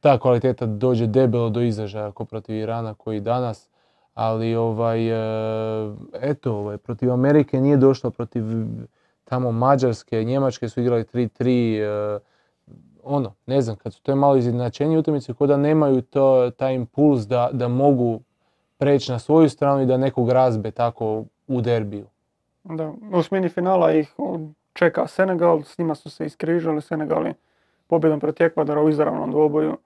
[0.00, 3.68] ta kvaliteta dođe debelo do izražaja ako protiv Irana koji danas,
[4.14, 8.44] ali ovaj, e, eto, ovaj, protiv Amerike nije došlo protiv
[9.30, 12.20] tamo Mađarske, Njemačke su igrali 3-3, e,
[13.02, 17.26] ono, ne znam, kad su to malo izjednačenije utakmice, kao da nemaju to, taj impuls
[17.26, 18.20] da, da mogu
[18.78, 22.06] preći na svoju stranu i da nekog razbe tako u derbiju.
[22.64, 24.14] Da, u osmini finala ih
[24.72, 27.34] čeka Senegal, s njima su se iskrižali, Senegal je
[27.86, 29.76] pobjedom protiv Ekvadora u izravnom dvoboju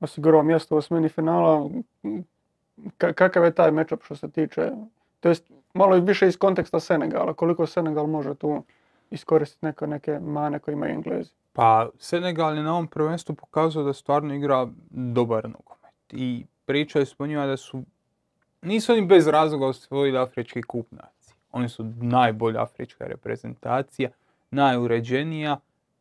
[0.00, 1.70] osigurao mjesto u osmini finala.
[2.98, 4.70] Ka- kakav je taj matchup što se tiče,
[5.20, 8.62] to jest malo više iz konteksta Senegala, koliko Senegal može tu
[9.10, 11.30] iskoristiti neke, neke mane koje imaju Englezi.
[11.52, 16.12] Pa Senegal je na ovom prvenstvu pokazao da stvarno igra dobar nogomet.
[16.12, 17.82] I pričali smo njima da su,
[18.62, 21.34] nisu oni bez razloga osvojili Afrički kup nacije.
[21.52, 24.10] Oni su najbolja afrička reprezentacija,
[24.50, 25.60] najuređenija.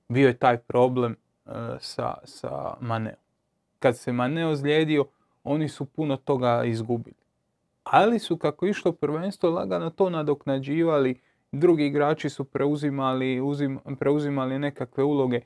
[0.09, 3.15] Bio je taj problem e, sa, sa Maneom.
[3.79, 5.05] Kad se Mane ozlijedio,
[5.43, 7.15] oni su puno toga izgubili.
[7.83, 11.19] Ali su kako išlo prvenstvo lagano to nadoknađivali,
[11.59, 15.41] drugi igrači su preuzimali, uzim, preuzimali nekakve uloge.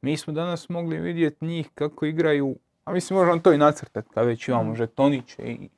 [0.00, 4.26] Mi smo danas mogli vidjeti njih kako igraju, a mislim možemo to i nacrtati kad
[4.26, 5.42] već imamo žetoniće.
[5.42, 5.68] I,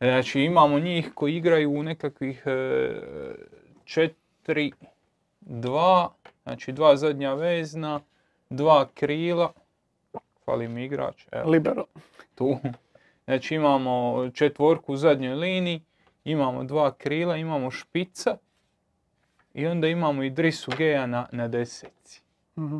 [0.00, 2.92] znači imamo njih koji igraju u nekakvih e,
[3.84, 4.72] četiri,
[5.40, 6.12] dva,
[6.42, 8.00] znači dva zadnja vezna,
[8.50, 9.52] dva krila,
[10.44, 11.84] fali mi igrač, evo Libero.
[12.34, 12.56] tu.
[13.24, 15.80] Znači imamo četvorku u zadnjoj liniji,
[16.24, 18.36] imamo dva krila, imamo špica
[19.54, 22.22] i onda imamo i Drisu Geja na, na deseci.
[22.58, 22.78] Mhm.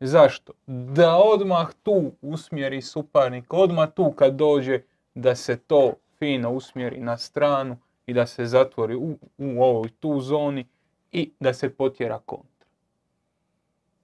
[0.00, 0.52] Zašto?
[0.66, 4.80] Da odmah tu usmjeri suparnik, odmah tu kad dođe
[5.14, 10.20] da se to fino usmjeri na stranu i da se zatvori u, u ovoj tu
[10.20, 10.66] zoni
[11.12, 12.66] i da se potjera kontra.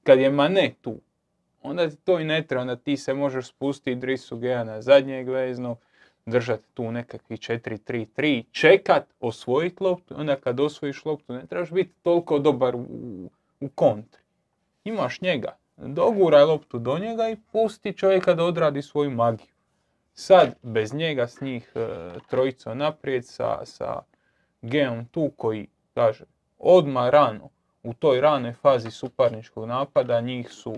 [0.03, 1.01] Kad je Mane tu,
[1.63, 5.29] onda ti to i ne treba, onda ti se možeš spustiti Drisu Geja na zadnjeg
[5.29, 5.79] veznog,
[6.27, 12.39] držati tu nekakvi 4-3-3, čekat, osvojit loptu, onda kad osvojiš loptu ne trebaš biti toliko
[12.39, 12.87] dobar u,
[13.61, 14.23] u kontri.
[14.85, 19.53] Imaš njega, doguraj loptu do njega i pusti čovjeka da odradi svoju magiju.
[20.15, 21.89] Sad, bez njega, s njih e,
[22.31, 24.03] trojica naprijed, sa, sa
[24.63, 26.25] Geom tu koji, kaže,
[26.59, 27.49] odmah rano,
[27.83, 30.75] u toj ranoj fazi suparničkog napada, njih su,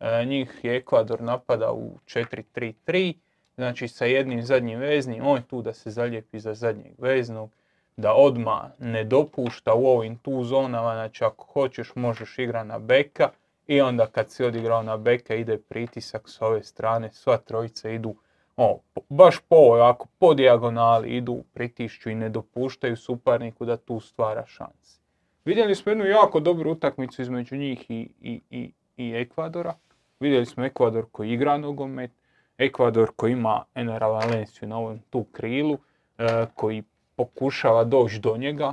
[0.00, 3.14] e, njih je Ekvador napada u 4-3-3,
[3.56, 7.50] znači sa jednim zadnjim veznim, on je tu da se zalijepi za zadnjeg veznog,
[7.96, 13.28] da odmah ne dopušta u ovim tu zonama, znači ako hoćeš možeš igrati na beka
[13.66, 18.14] i onda kad si odigrao na beka ide pritisak s ove strane, sva trojica idu
[18.56, 24.00] o, baš po ovoj, ako po dijagonali idu, pritišću i ne dopuštaju suparniku da tu
[24.00, 25.00] stvara šanse.
[25.44, 29.74] Vidjeli smo jednu jako dobru utakmicu između njih i, i, i, i Ekvadora.
[30.20, 32.10] Vidjeli smo Ekvador koji igra nogomet,
[32.58, 35.78] Ekvador koji ima Enera Valenciju na ovom tu krilu,
[36.18, 36.82] e, koji
[37.16, 38.72] pokušava doći do njega.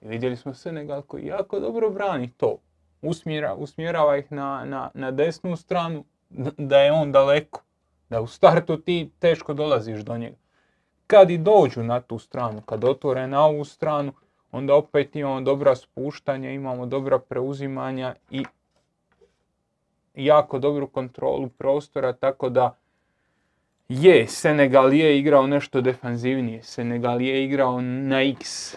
[0.00, 2.56] Vidjeli smo Senegal koji jako dobro brani to.
[3.02, 6.04] Usmjera, usmjerava ih na, na, na desnu stranu,
[6.58, 7.62] da je on daleko.
[8.10, 10.36] Da u startu ti teško dolaziš do njega.
[11.06, 14.12] Kad i dođu na tu stranu, kad otvore na ovu stranu,
[14.52, 18.44] onda opet imamo dobra spuštanja, imamo dobra preuzimanja i
[20.14, 22.76] jako dobru kontrolu prostora, tako da
[23.88, 28.74] je, Senegal je igrao nešto defanzivnije, Senegal je igrao na X.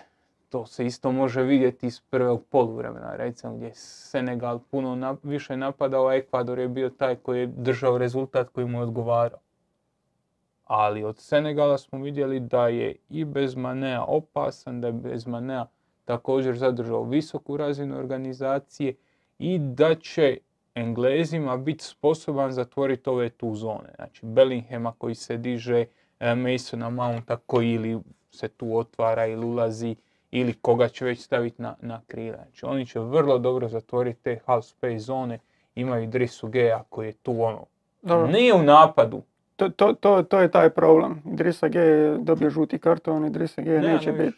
[0.49, 6.07] To se isto može vidjeti iz prvog poluvremena, recimo gdje je Senegal puno više napadao,
[6.07, 9.39] a Ekvador je bio taj koji je držao rezultat koji mu je odgovarao.
[10.65, 15.65] Ali od Senegala smo vidjeli da je i bez Manea opasan, da je bez Manea
[16.05, 18.95] također zadržao visoku razinu organizacije
[19.39, 20.37] i da će
[20.77, 23.89] Englezima biti sposoban zatvoriti ove tu zone.
[23.95, 25.85] Znači Bellinghama koji se diže,
[26.19, 27.99] e, Masona Mounta koji ili
[28.31, 29.95] se tu otvara ili ulazi
[30.31, 32.37] ili koga će već staviti na, na krila.
[32.37, 35.39] Znači oni će vrlo dobro zatvoriti te half space zone.
[35.75, 37.65] Imaju Drisu Geja koji je tu ono,
[38.01, 38.27] Dobro.
[38.27, 39.21] nije u napadu,
[39.55, 41.21] To, to, to, to je taj problem.
[41.25, 44.37] Idrisa G je dobio žuti karton, Idrisa G Ne, neće ne biti.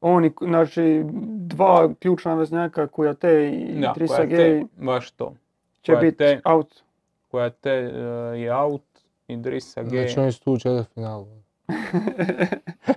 [0.00, 1.02] Oni, znači,
[1.36, 5.34] dva ključna veznjaka, Kujate i da, Idrisa koja G baš to.
[5.82, 6.82] Će koja biti te- out.
[7.30, 7.98] Koja te e,
[8.38, 8.82] je out
[9.28, 9.88] i Drisa G.
[9.88, 11.26] Znači oni su tu u četvrtfinalu.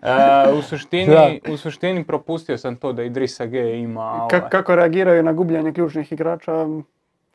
[0.02, 1.32] E, u, suštini, Da.
[1.54, 4.02] u suštini propustio sam to da Idrisa G ima...
[4.02, 6.68] Ka- ovaj, kako reagiraju na gubljenje ključnih igrača?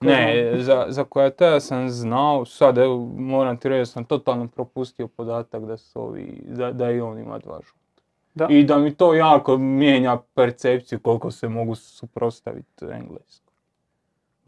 [0.01, 4.49] Ne, za, za koja te sam znao, sad evo moram ti reći da sam totalno
[4.49, 7.81] propustio podatak da su ovi, da, da i on ima dva žuta.
[8.35, 8.47] Da.
[8.51, 13.50] I da mi to jako mijenja percepciju koliko se mogu suprotstaviti englesku.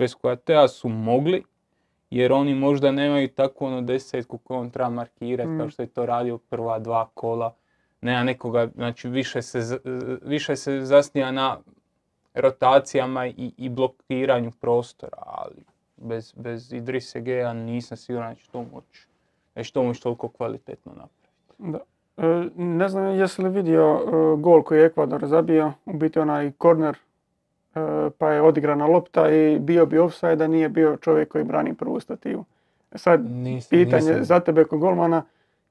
[0.02, 1.44] Bez koja su mogli,
[2.10, 5.70] jer oni možda nemaju takvu ono desetku koju on treba markirati kao Mm.
[5.70, 7.54] što je to radio prva dva kola.
[8.00, 9.78] Nema nekoga, znači više se,
[10.22, 11.58] više se zasnija na
[12.34, 15.62] rotacijama i, i blokiranju prostora, ali
[15.96, 19.06] bez, bez Idrise Geja nisam siguran da će to moći,
[19.54, 21.28] da će to moći toliko kvalitetno napraviti.
[21.58, 21.78] Da.
[22.16, 26.52] E, ne znam jesi li vidio e, gol koji je Ekvador zabio, u biti onaj
[26.58, 26.96] korner,
[28.18, 32.00] pa je odigrana lopta i bio bi offside da nije bio čovjek koji brani prvu
[32.00, 32.44] stativu.
[32.92, 34.24] E Sad, Nisam, pitanje nisam.
[34.24, 35.22] za tebe kao golmana,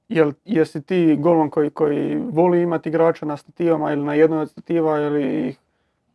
[0.09, 4.49] jel, jesi ti golman koji, koji voli imati igrača na stativama ili na jednoj od
[4.49, 5.57] stativa ili ih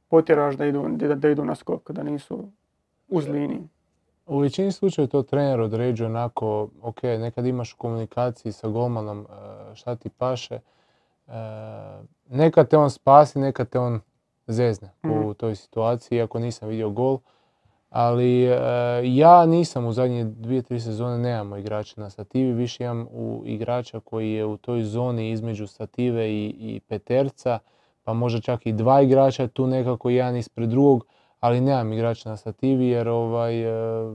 [0.09, 2.49] potjeraš da idu, da, da idu na skok, da nisu
[3.09, 3.69] uz liniji?
[4.27, 9.75] U većini slučajeva to trener određuje onako, ok, nekad imaš u komunikaciji sa golmanom e,
[9.75, 11.33] šta ti paše, e,
[12.31, 14.01] nekad te on spasi, nekad te on
[14.47, 15.25] zezne Mhm.
[15.27, 17.19] u toj situaciji, iako nisam vidio gol.
[17.91, 18.57] Ali e,
[19.05, 24.01] ja nisam u zadnje dvije, tri sezone nemamo igrača na stativi, više imam u igrača
[24.01, 27.59] koji je u toj zoni između stative i, i peterca,
[28.05, 31.07] pa možda čak i dva igrača tu nekako jedan ispred drugog,
[31.41, 34.13] ali nemam igrača na stativi jer ovaj, e,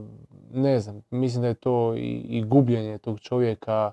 [0.52, 3.92] ne znam, mislim da je to i, i gubljenje tog čovjeka,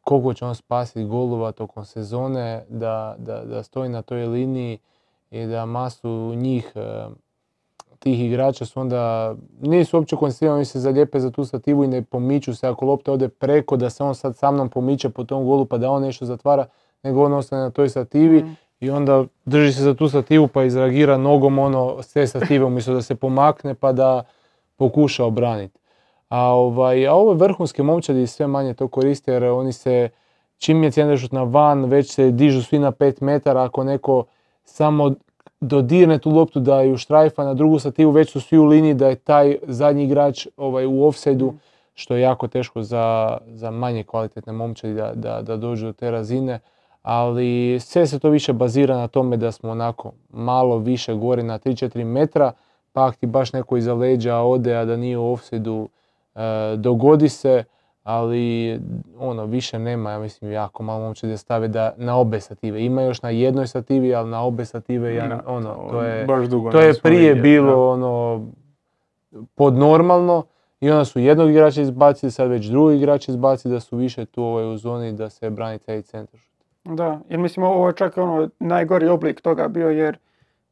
[0.00, 4.78] koliko će on spasiti golova tokom sezone, da, da, da stoji na toj liniji
[5.34, 7.06] i da masu njih, e,
[7.98, 12.02] tih igrača su onda, nisu uopće koncentrirani, oni se zalijepe za tu stativu i ne
[12.02, 15.44] pomiču se ako lopta ode preko, da se on sad sa mnom pomiče po tom
[15.44, 16.66] golu pa da on nešto zatvara,
[17.02, 18.56] nego on ostane na toj stativi Mm.
[18.80, 22.94] i onda drži se za tu stativu pa izreagira nogom ono s te stative umjesto
[22.94, 24.24] da se pomakne pa da
[24.76, 25.78] pokuša obraniti.
[26.28, 30.08] A, ovaj, a ove vrhunske momčadi sve manje to koriste jer oni se,
[30.58, 34.24] čim je centaršut na van, već se dižu svi na 5 metara, ako neko
[34.64, 35.12] samo
[35.60, 39.08] dodirne tu loptu da ju štrajfa na drugu stativu, već su svi u liniji da
[39.08, 41.58] je taj zadnji igrač ovaj, u offside Mm.
[41.94, 46.10] što je jako teško za, za manje kvalitetne momčadi da, da, da dođu do te
[46.10, 46.60] razine
[47.04, 51.58] ali sve se to više bazira na tome da smo onako malo više gore na
[51.58, 52.52] 3-4 metra,
[52.92, 55.88] pa ti baš neko iza leđa ode, a da nije u offsideu,
[56.34, 56.40] e,
[56.76, 57.64] dogodi se,
[58.04, 58.80] ali
[59.18, 62.84] ono, više nema, ja mislim, jako malo momčadi da stave da na obe stative.
[62.84, 66.46] Ima još na jednoj stativi, ali na obe stative, ja, Da, ono, to je, baš
[66.46, 68.44] dugo to je prije vidjeli, bilo ono
[69.54, 70.42] podnormalno
[70.80, 74.42] i onda su jednog igrača izbacili, sad već drugog igrača izbacili da su više tu
[74.42, 76.40] ovaj, u zoni da se brani taj centar.
[76.84, 80.18] Da, jer mislim ovo je čak ono najgori oblik toga bio jer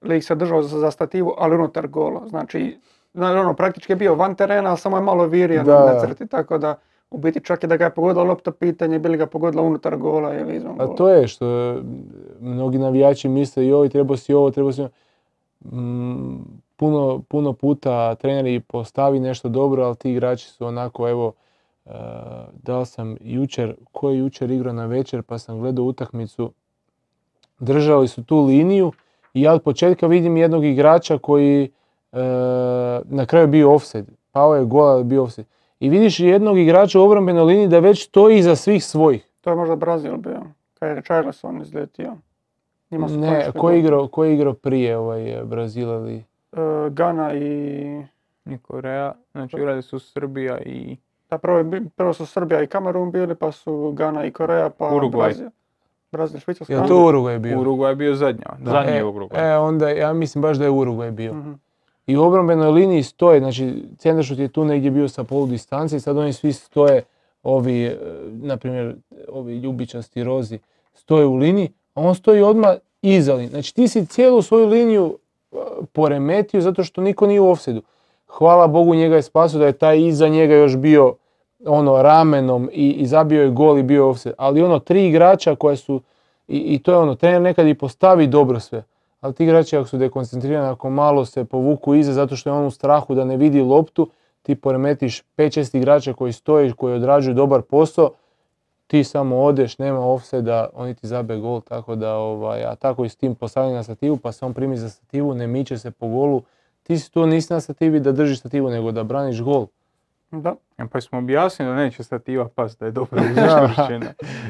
[0.03, 2.29] lik se držao za, za stativu, ali unutar gola.
[2.29, 2.79] Znači,
[3.15, 6.01] ono, praktički je bio van terena, ali samo je malo virio Da, na da.
[6.01, 6.79] crti, tako da
[7.13, 9.97] u biti čak i da ga je pogodila lopta, pitanje bi li ga pogodila unutar
[9.97, 10.97] gola ili izvan A gola.
[10.97, 11.77] to je što
[12.41, 14.91] mnogi navijači misle joj trebao si ovo, trebao si ono.
[15.65, 21.33] Mm, puno, puno puta treneri postavi nešto dobro, ali ti igrači su onako evo
[21.87, 21.91] e,
[22.63, 26.53] dao sam jučer, ko je jučer igrao na večer pa sam gledao utakmicu,
[27.61, 28.93] držali su tu liniju
[29.35, 31.71] i ja od početka vidim jednog igrača koji
[32.13, 32.19] e,
[33.05, 34.13] na kraju je bio offside.
[34.33, 35.49] Pao je gol, ali bio offside.
[35.83, 39.29] I vidiš jednog igrača u obrambenoj liniji da već stoji iza svih svojih.
[39.41, 40.41] To je možda Brazil bio,
[40.79, 42.17] kad je Charleson izletio.
[42.91, 46.17] Njima su Ne, ko je igrao, ko je igrao prije ovaj Brazil ili...
[46.53, 48.03] E, Gana i...
[48.47, 50.97] I Koreja, znači igrali su Srbija i
[51.31, 54.95] Da, prvo, je prvo su Srbija i Kamerun bili, pa su Gana i Koreja, pa
[54.95, 55.29] Urugvaj.
[55.29, 55.51] Brazil.
[56.13, 56.75] Brazil, Švicarska.
[56.75, 57.59] Je to Uruguay bio?
[57.59, 58.47] Uruguay je bio zadnja.
[58.59, 58.71] Da.
[58.71, 59.53] Zadnji e, Uruguay.
[59.53, 61.35] E, onda ja mislim baš da je Uruguay bio.
[61.35, 61.53] Mhm.
[62.07, 66.01] I u obrambenoj liniji stoje, znači centaršut je tu negdje bio sa polu distance i
[66.01, 67.03] sad oni svi stoje,
[67.43, 67.97] ovi, e,
[68.33, 68.95] na primjer,
[69.29, 70.59] ovi ljubičasti rozi,
[70.95, 73.51] stoje u liniji, a on stoji odmah iza linije.
[73.51, 75.19] Znači ti si cijelu svoju liniju
[75.53, 75.57] e,
[75.93, 77.81] poremetio zato što niko nije u offside
[78.33, 81.15] Hvala Bogu njega je spasio da je taj iza njega još bio
[81.67, 84.35] ono ramenom i, i zabio je gol i bio offside.
[84.39, 86.01] Ali ono tri igrača koja su,
[86.49, 88.83] i, i to je ono, trener nekad i postavi dobro sve.
[89.23, 92.67] Ali ti igrači ako su dekoncentrirani, ako malo se povuku iza zato što je on
[92.67, 94.09] u strahu da ne vidi loptu,
[94.43, 98.11] ti poremetiš 5-6 igrača koji stoje, koji odrađuju dobar posao,
[98.87, 103.09] ti samo odeš, nema offside oni ti zabe gol, tako da, ovaj, a tako i
[103.09, 106.09] s tim postavljanje na stativu, pa se on primi za stativu, ne miče se po
[106.09, 106.43] golu,
[106.83, 109.67] ti si tu nisi na stativi da držiš stativu, nego da braniš gol.
[110.31, 110.55] Da.
[110.79, 113.23] E, Pa smo objasnili da neće stativa pas da je dobro.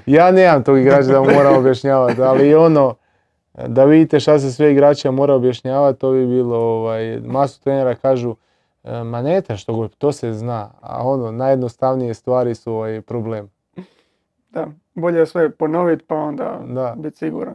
[0.06, 2.94] Ja nemam tog igrača da mu moram objašnjavati, ali ono,
[3.55, 8.36] da vidite šta se sve igrača mora objašnjavati, to bi bilo, ovaj, masu trenera kažu,
[8.84, 13.00] "E, ma ne treba što govori, to se zna, a ono, najjednostavnije stvari su ovaj
[13.00, 13.50] problem.
[14.50, 16.94] Da, bolje je sve ponoviti pa onda Da.
[16.98, 17.55] biti siguran.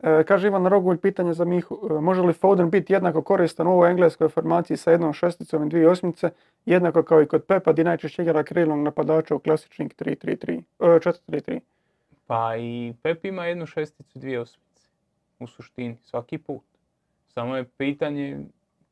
[0.00, 1.78] E, kaže Ivan Rogulj, pitanje za Mihu.
[1.90, 5.68] E, može li Foden biti jednako koristan u ovoj engleskoj formaciji sa jednom šesticom i
[5.68, 6.30] dvije osmice,
[6.66, 11.60] jednako kao i kod Pepa, di najčešće igra krilnog napadača u klasičnih 3-3-3, e, 4-3-3.
[12.26, 14.73] Pa i Pep ima jednu šesticu, dvije osmice.
[15.38, 16.62] U suštini, svaki put.
[17.26, 18.38] Samo je pitanje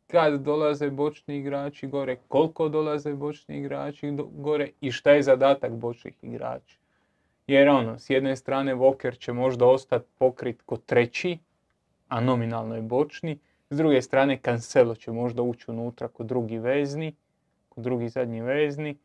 [0.07, 6.15] kad dolaze bočni igrači gore, koliko dolaze bočni igrači gore i šta je zadatak bočnih
[6.23, 6.77] igrača.
[7.47, 11.39] Jer ono, s jedne strane Walker će možda ostati pokrit ko treći,
[12.09, 13.39] a nominalno je bočni.
[13.71, 17.15] S druge strane Cancelo će možda ući unutra ko drugi vezni,
[17.69, 18.97] ko drugi zadnji vezni.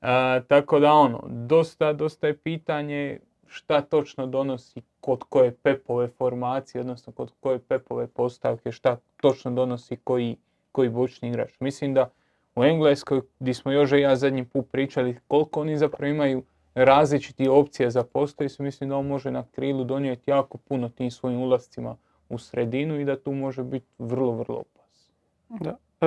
[0.00, 3.18] A, tako da ono, dosta, dosta je pitanje
[3.54, 9.96] šta točno donosi kod koje Pepove formacije, odnosno kod koje Pepove postavke, šta točno donosi
[9.96, 10.36] koji,
[10.72, 11.60] koji bočni igrač.
[11.60, 12.10] Mislim da
[12.56, 16.42] u Engleskoj, gdje smo još i ja zadnji put pričali koliko oni zapravo imaju
[16.74, 21.10] različitih opcija za postoji su, mislim da on može na krilu donijeti jako puno tim
[21.10, 21.96] svojim ulascima
[22.28, 25.14] u sredinu i da tu može biti vrlo, vrlo opasno.
[25.48, 25.76] Da.
[26.00, 26.06] E,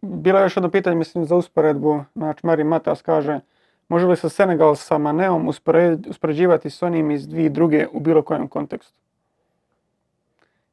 [0.00, 2.04] bilo je još jedno pitanje, mislim, za usporedbu.
[2.14, 3.40] Znači, Mari Matas kaže,
[3.88, 5.48] može li se Senegal sa Maneom
[6.08, 8.94] uspoređivati s onim iz dvije druge u bilo kojem kontekstu?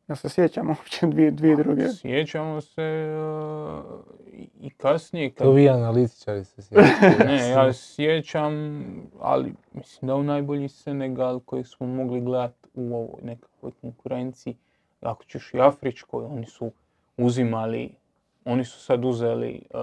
[0.07, 1.88] Ja se sjećam uopće dvije, dvije druge.
[1.89, 3.16] Sjećamo se e,
[4.34, 7.24] i- i kasnije kad To vi analitičari se sjećate.
[7.26, 8.84] Ne, ja sjećam,
[9.20, 14.55] ali mislim da u najbolji Senegal koji smo mogli gledati u ovoj nekakvoj konkurenciji,
[15.01, 16.72] ako ćeš i Afričkoj, oni su
[17.18, 17.89] uzimali,
[18.45, 19.80] oni su sad uzeli uh,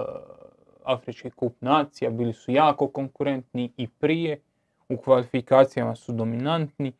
[0.87, 4.39] Afrički kup nacija, bili su jako konkurentni i prije,
[4.89, 6.91] u kvalifikacijama su dominantni.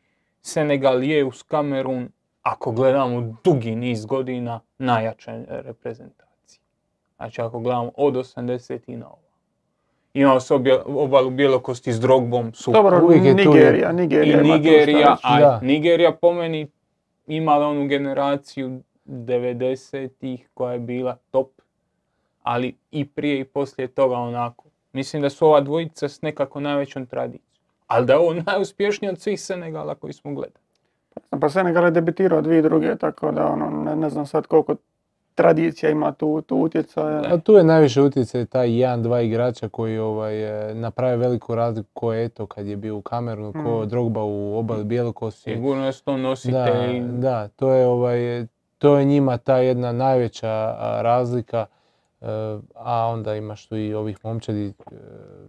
[0.42, 2.08] Senegal je uz Kamerun,
[2.42, 6.60] ako gledamo dugi niz godina, najjača reprezentacija.
[7.16, 9.18] Znači ako gledamo od 80 i na ovo.
[10.14, 14.40] Imao se obje- obalu bjelokosti s Drogbom, su Dobro, Nigerija, Nigerija.
[14.40, 15.60] i Nigerija, a Da.
[15.62, 16.68] Nigerija po meni
[17.26, 21.48] imala onu generaciju 90-ih koja je bila top,
[22.48, 24.64] ali i prije i poslije toga onako.
[24.92, 27.48] Mislim da su ova dvojica s nekako najvećom tradicijom.
[27.86, 30.64] Ali da je ovo najuspješniji od svih Senegala koji smo gledali.
[31.40, 34.74] Pa Senegal je debitirao dvije druge, tako da ono, ne, ne znam sad koliko
[35.34, 37.22] tradicija ima tu, tu utjecaja.
[37.34, 41.88] A tu je najviše utjecaj taj jedan, dva igrača koji ovaj, e, naprave veliku razliku
[41.92, 43.88] ko je eto kad je bio u Kamerunu, ko Mm.
[43.88, 45.54] Drogba u obali Bjelokosti.
[45.54, 47.02] Sigurno je to Da, nositelj.
[47.02, 48.46] da, to je, ovaj,
[48.78, 51.66] to je njima ta jedna najveća razlika,
[52.74, 54.94] a onda imaš tu i ovih momčadi e,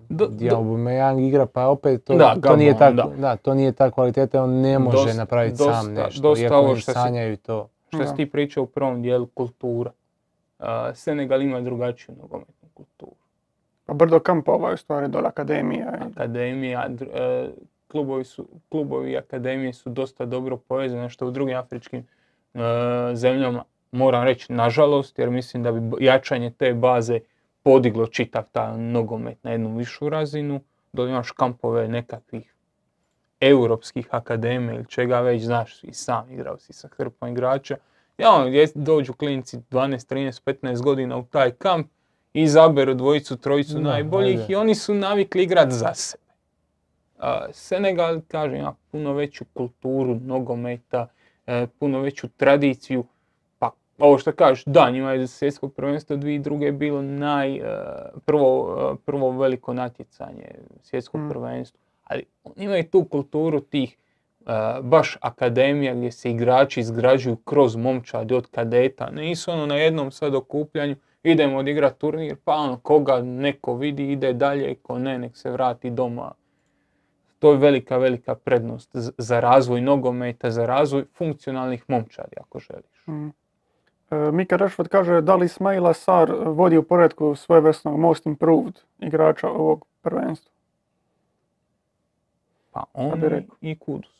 [0.09, 3.03] gdje do- Aubameyang igra, pa opet to, Da, to, nije ta, da.
[3.17, 6.55] da, to nije ta kvaliteta, on ne može Dosta- napraviti dosta- sam nešto, dosta iako
[6.57, 7.69] ovo što si- sanjaju to.
[7.87, 9.91] Što si ti pričao u prvom dijelu, kultura.
[10.59, 13.11] A, Senegal ima drugačiju nogometnu kulturu.
[13.85, 15.93] Pa brdo kampova je u stvari dole akademija.
[15.95, 17.49] i- Akademija, dr- e,
[17.87, 22.07] klubovi, su, klubovi i akademije su dosta dobro povezane što u drugim afričkim
[22.53, 22.59] e,
[23.13, 27.19] zemljama moram reći nažalost jer mislim da bi jačanje te baze
[27.63, 30.61] podiglo čitav taj nogomet na jednu višu razinu,
[30.93, 32.53] da imaš kampove nekakvih
[33.39, 37.77] europskih akademija ili čega već, znaš, i sam igrao si sa hrpom igrača.
[38.17, 41.87] Ja, ono, dođu klinci 12, 13, 15 godina u taj kamp,
[42.33, 44.53] izaberu dvojicu, trojicu najboljih ajde.
[44.53, 46.23] i oni su navikli igrat za sebe.
[47.51, 51.07] Senegal, kažem, ima puno veću kulturu nogometa,
[51.47, 53.05] e, puno veću tradiciju.
[53.99, 56.71] Ovo što kažeš, da, njima je svjetsko prvenstvo 2002.
[56.71, 57.61] bilo naj, e,
[58.25, 60.45] prvo, e, prvo veliko natjecanje,
[60.81, 61.29] svjetsko Mm.
[61.29, 61.79] prvenstvo.
[62.03, 63.97] Ali oni imaju tu kulturu tih
[64.39, 69.09] e, baš akademija gdje se igrači izgrađuju kroz momčadi od kadeta.
[69.11, 74.33] Nisu ono na jednom sad okupljanju, idemo odigrati turnir, pa ono koga neko vidi ide
[74.33, 76.31] dalje, ko ne, nek se vrati doma.
[77.39, 83.07] To je velika, velika prednost za razvoj nogometa, za razvoj funkcionalnih momčadi, ako želiš.
[83.07, 83.29] Mm.
[84.11, 89.49] E, Mika Rashford kaže da li Ismaila Sar vodi u poredku svojevrsnog most improved igrača
[89.49, 90.51] ovog prvenstva.
[92.71, 93.21] Pa on
[93.61, 94.19] i Kudus.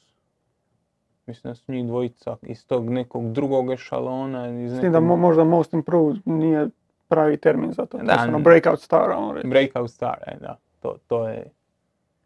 [1.25, 4.47] Mislim da su njih dvojica iz tog nekog drugog ešalona.
[4.49, 6.69] Iz S tim da mo- možda most improved nije
[7.07, 7.97] pravi termin za to.
[7.97, 9.47] To Da, su ono breakout star, ono reći.
[9.47, 10.57] breakout star, e, da.
[10.79, 11.45] To, to je...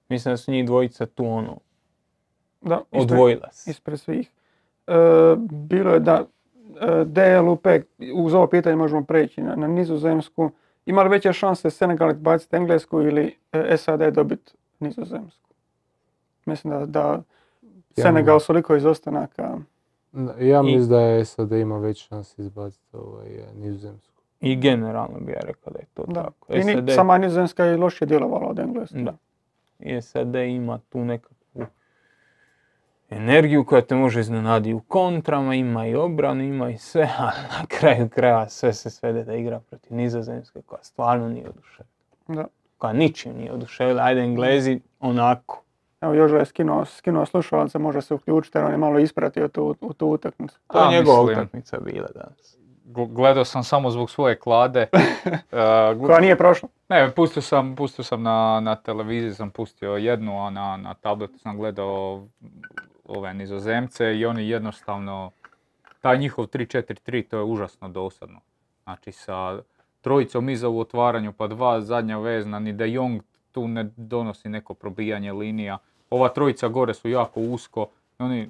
[0.09, 1.57] Mislim da su njih dvojica tu ono,
[2.61, 3.71] Da, ispred, odvojila se.
[3.71, 4.31] ispred svih.
[4.87, 4.93] E,
[5.41, 6.25] bilo je da
[7.05, 7.67] DLUP,
[8.15, 10.51] uz ovo pitanje možemo preći na, na nizozemsku.
[10.85, 15.49] Ima li veće šanse Senegal izbaciti Englesku ili e, SAD dobiti nizozemsku?
[16.45, 17.21] Mislim da, da
[17.93, 19.57] Senegal ne- s toliko izostanaka.
[20.39, 24.13] Ja mislim da je SAD ima veće šanse izbaciti ovaj, eh, nizozemsku.
[24.41, 26.23] I generalno bi ja rekao da je to Da.
[26.23, 26.53] tako.
[26.53, 28.97] I ni- SAD, sama nizozemska je lošije djelovala od Engleske.
[28.97, 29.13] Da.
[29.79, 31.42] i SAD ima tu nekakvu
[33.09, 37.65] energiju koja te može iznenaditi u kontrama, ima i obranu, ima i sve, a na
[37.67, 41.93] kraju kraja sve se svede da igra protiv nizozemske koja stvarno nije oduševila.
[42.27, 42.45] Da.
[42.77, 44.03] Koja ničim nije oduševila.
[44.03, 45.63] Ajde Englezi onako.
[46.01, 49.75] Evo Jožo je skinuo, skinuo slušalce, može se uključiti jer on je malo ispratio tu,
[49.81, 50.59] u tu utakmicu.
[50.67, 52.57] To je njegova utakmica bila danas.
[52.85, 54.87] Gl- Gledao sam samo zbog svoje klade.
[55.51, 56.69] Gl- Koja nije prošla.
[56.89, 61.37] Ne, pustio sam, pustio sam na, na televiziji, sam pustio jednu, a na, na tabletu
[61.37, 62.27] sam gledao
[63.03, 65.31] ove nizozemce i oni jednostavno,
[66.01, 68.39] taj njihov 3-4-3 to je užasno dosadno.
[68.83, 69.61] Znači sa
[70.01, 74.73] trojicom iza u otvaranju pa dva zadnja vezna, ni De Jong tu ne donosi neko
[74.73, 75.77] probijanje linija.
[76.09, 77.87] Ova trojica gore su jako usko.
[78.19, 78.49] Oni,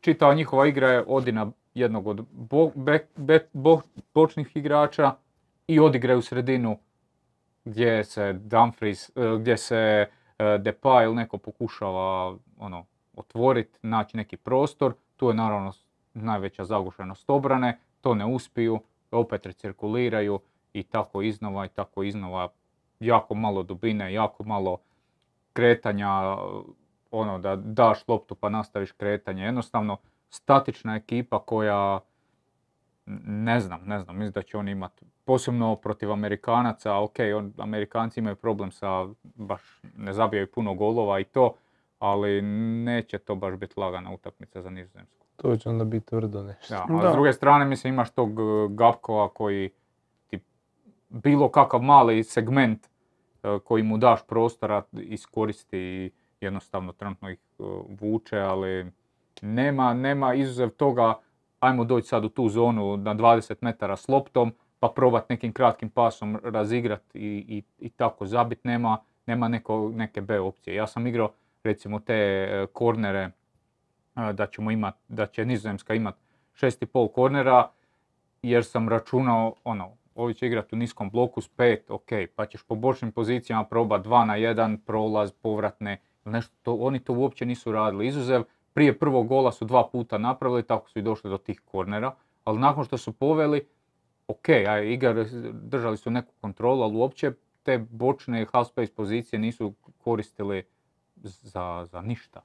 [0.00, 2.26] čitava njihova igra je odi na jednog od
[4.14, 5.14] bočnih igrača
[5.68, 6.78] i odigraju sredinu
[7.64, 10.08] gdje se Dumfries, e, gdje se e,
[10.44, 12.84] Depay ili neko pokušava ono,
[13.18, 14.94] otvoriti, naći neki prostor.
[15.16, 15.72] Tu je naravno
[16.14, 20.40] najveća zagušenost obrane, to ne uspiju, opet recirkuliraju
[20.72, 22.48] i tako iznova i tako iznova.
[23.00, 24.78] Jako malo dubine, jako malo
[25.52, 26.36] kretanja,
[27.10, 29.44] ono da daš loptu pa nastaviš kretanje.
[29.44, 29.96] Jednostavno
[30.30, 32.00] statična ekipa koja
[33.26, 38.20] ne znam, ne znam, mislim da će oni imati, posebno protiv Amerikanaca, ok, on, Amerikanci
[38.20, 39.62] imaju problem sa, baš
[39.96, 41.54] ne zabijaju puno golova i to,
[41.98, 42.42] ali
[42.84, 45.26] neće to baš biti lagana utakmica za Nizozemsku.
[45.36, 46.74] To će onda biti tvrdo nešto.
[46.74, 47.10] Da, a Da.
[47.10, 49.70] s druge strane, mislim, imaš tog e, Gapkova koji
[50.26, 50.40] ti
[51.08, 57.62] bilo kakav mali segment e, koji mu daš prostora iskoristi i jednostavno trenutno ih e,
[58.00, 58.92] vuče, ali
[59.42, 61.14] nema, nema izuzev toga,
[61.60, 65.90] ajmo doći sad u tu zonu na 20 metara s loptom, pa probat nekim kratkim
[65.90, 70.74] pasom razigrat i, i, i tako zabit, nema, nema neko, neke B opcije.
[70.74, 71.30] Ja sam igrao
[71.64, 73.30] recimo te e, kornere
[74.14, 76.14] a, da ćemo imat, da će Nizozemska imat
[76.54, 77.70] šest i pol kornera,
[78.42, 82.62] jer sam računao, ono, ovi će igrati u niskom bloku s pet, ok, pa ćeš
[82.62, 87.46] po bočnim pozicijama probat dva na jedan, prolaz, povratne, ili nešto, to, oni to uopće
[87.46, 88.06] nisu radili.
[88.06, 92.14] Izuzev, prije prvog gola su dva puta napravili, tako su i došli do tih kornera,
[92.44, 93.66] ali nakon što su poveli,
[94.28, 97.32] ok, a igrali, držali su neku kontrolu, ali uopće
[97.62, 100.62] te bočne half space pozicije nisu koristili
[101.22, 102.40] za, za ništa.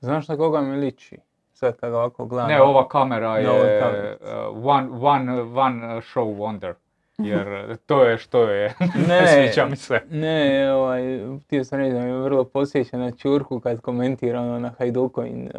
[0.00, 1.16] Znaš na koga mi liči?
[1.52, 2.48] Sad kad ga ovako gledam.
[2.48, 6.72] Ne, ova kamera je uh, one, one, one show wonder.
[7.18, 7.46] Jer
[7.86, 8.74] to je što je.
[9.08, 9.26] Ne.
[9.28, 10.00] Sviđa mi se.
[10.10, 10.38] Ne,
[10.72, 11.02] ovaj,
[11.38, 15.50] htio sam reći da mi vrlo posjeća na Čurku kad komentira ono na Hajdukovin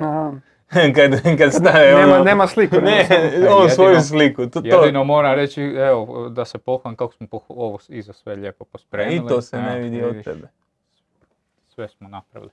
[0.00, 0.32] Aha.
[0.96, 2.24] kad, kad stave nema, ono...
[2.24, 2.74] nema sliku.
[2.76, 4.42] nema Ne, samo- on jedino- svoju sliku.
[4.44, 8.34] To, to, Jedino moram reći, evo, da se pohvalim kako smo poh- ovo iza sve
[8.34, 9.16] lijepo pospremili.
[9.16, 10.48] I to se ne Evo, vidi od vidiš, tebe.
[11.78, 12.50] Sve smo napravili.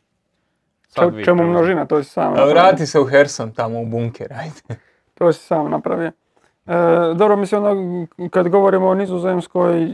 [0.89, 2.53] Če- vi čemu množina, to si sam A napravio.
[2.53, 4.79] vrati se u Herson tamo u bunker, ajde.
[5.13, 6.11] To si sam napravio.
[6.65, 6.73] E,
[7.15, 9.87] dobro, mislim, ono, kad govorimo o Nizozemskoj,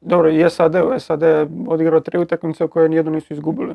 [0.00, 3.74] dobro, i SAD, u SAD je odigrao tri utakmice koje nijednu nisu izgubili.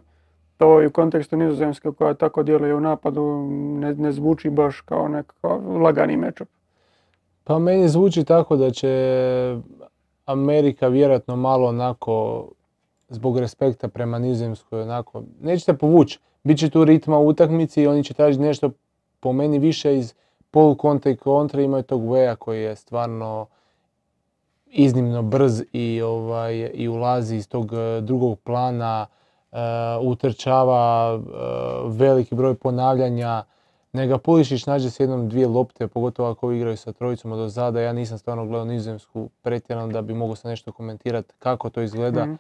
[0.58, 5.08] To i u kontekstu Nizozemske koja tako djeluje u napadu ne, ne zvuči baš kao
[5.08, 6.48] nekakav lagani matchup.
[7.44, 8.92] Pa meni zvuči tako da će
[10.26, 12.46] Amerika vjerojatno malo onako
[13.10, 17.88] zbog respekta prema Nizozemskoj onako, neće se povući, bit će tu ritma u utakmici i
[17.88, 18.72] oni će tražiti nešto
[19.20, 20.14] po meni više iz
[20.52, 23.48] polu kontra i kontra, imaju tog Veja koji je stvarno
[24.66, 29.06] iznimno brz i, ovaj, i ulazi iz tog eh, drugog plana,
[29.52, 29.58] eh,
[30.02, 31.30] utrčava eh,
[31.88, 33.44] veliki broj ponavljanja,
[33.94, 37.82] Nega Pulišić nađe s jednom dvije lopte, pogotovo ako igraju sa trojicom od ozada.
[37.82, 42.26] Ja nisam stvarno gledao nizozemsku pretjerano da bi mogao sa nešto komentirati kako to izgleda,
[42.26, 42.34] Mhm.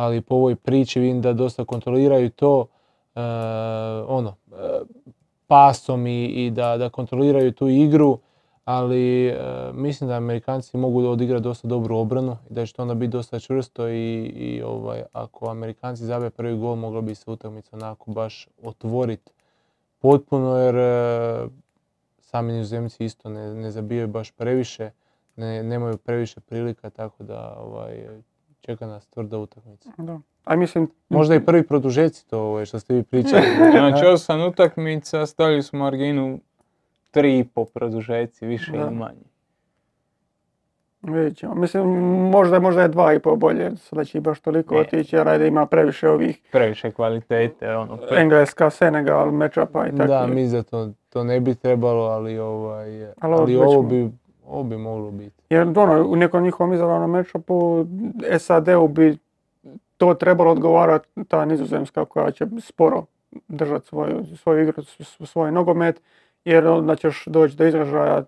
[0.00, 2.66] Ali po ovoj priči vidim da dosta kontroliraju to
[3.14, 3.20] e,
[4.06, 4.80] ono, e,
[5.46, 8.18] pasom i, i da, da kontroliraju tu igru,
[8.64, 9.36] ali e,
[9.72, 13.38] mislim da Amerikanci mogu odigrati dosta dobru obranu i da će to onda biti dosta
[13.38, 18.48] čvrsto i, i ovaj, ako Amerikanci zabije prvi gol moglo bi se utakmica onako baš
[18.62, 19.32] otvoriti
[19.98, 21.48] potpuno jer e,
[22.20, 24.90] sami nizozemci isto ne, ne zabijaju baš previše,
[25.36, 28.20] ne, nemaju previše prilika, tako da ovaj,
[28.60, 29.90] čeka nas tvrda utakmica.
[29.98, 30.18] Da.
[30.44, 33.42] A mislim, Možda i prvi produžeci to ovaj, što ste vi pričali.
[33.72, 36.40] Znači, osam utakmica, stavili smo marginu
[37.10, 38.78] tri i po produžeci, više Da.
[38.78, 39.20] ili manje.
[41.02, 41.54] vidjet ćemo.
[41.54, 41.86] Mislim,
[42.30, 44.80] možda, možda je dva i po bolje, sada će i baš toliko Ne.
[44.80, 47.96] otići, jer ajde ima previše ovih Previše kvalitete, ono.
[47.98, 50.04] pre- Engleska, Senegal, matchupa i tako.
[50.04, 54.10] da, mislim da to, to ne bi trebalo, ali, ovaj, Ali ali, ovo ovo, bi,
[54.46, 55.39] ovo bi moglo biti.
[55.50, 57.86] Jer ono, u nekom njihovom izabranom matchupu
[58.38, 59.18] SAD-u bi
[59.96, 63.04] to trebalo odgovarati ta nizozemska koja će sporo
[63.48, 64.82] držati svoju, svoju igru,
[65.26, 66.02] svoj nogomet,
[66.44, 68.24] jer onda ćeš doći do izražaja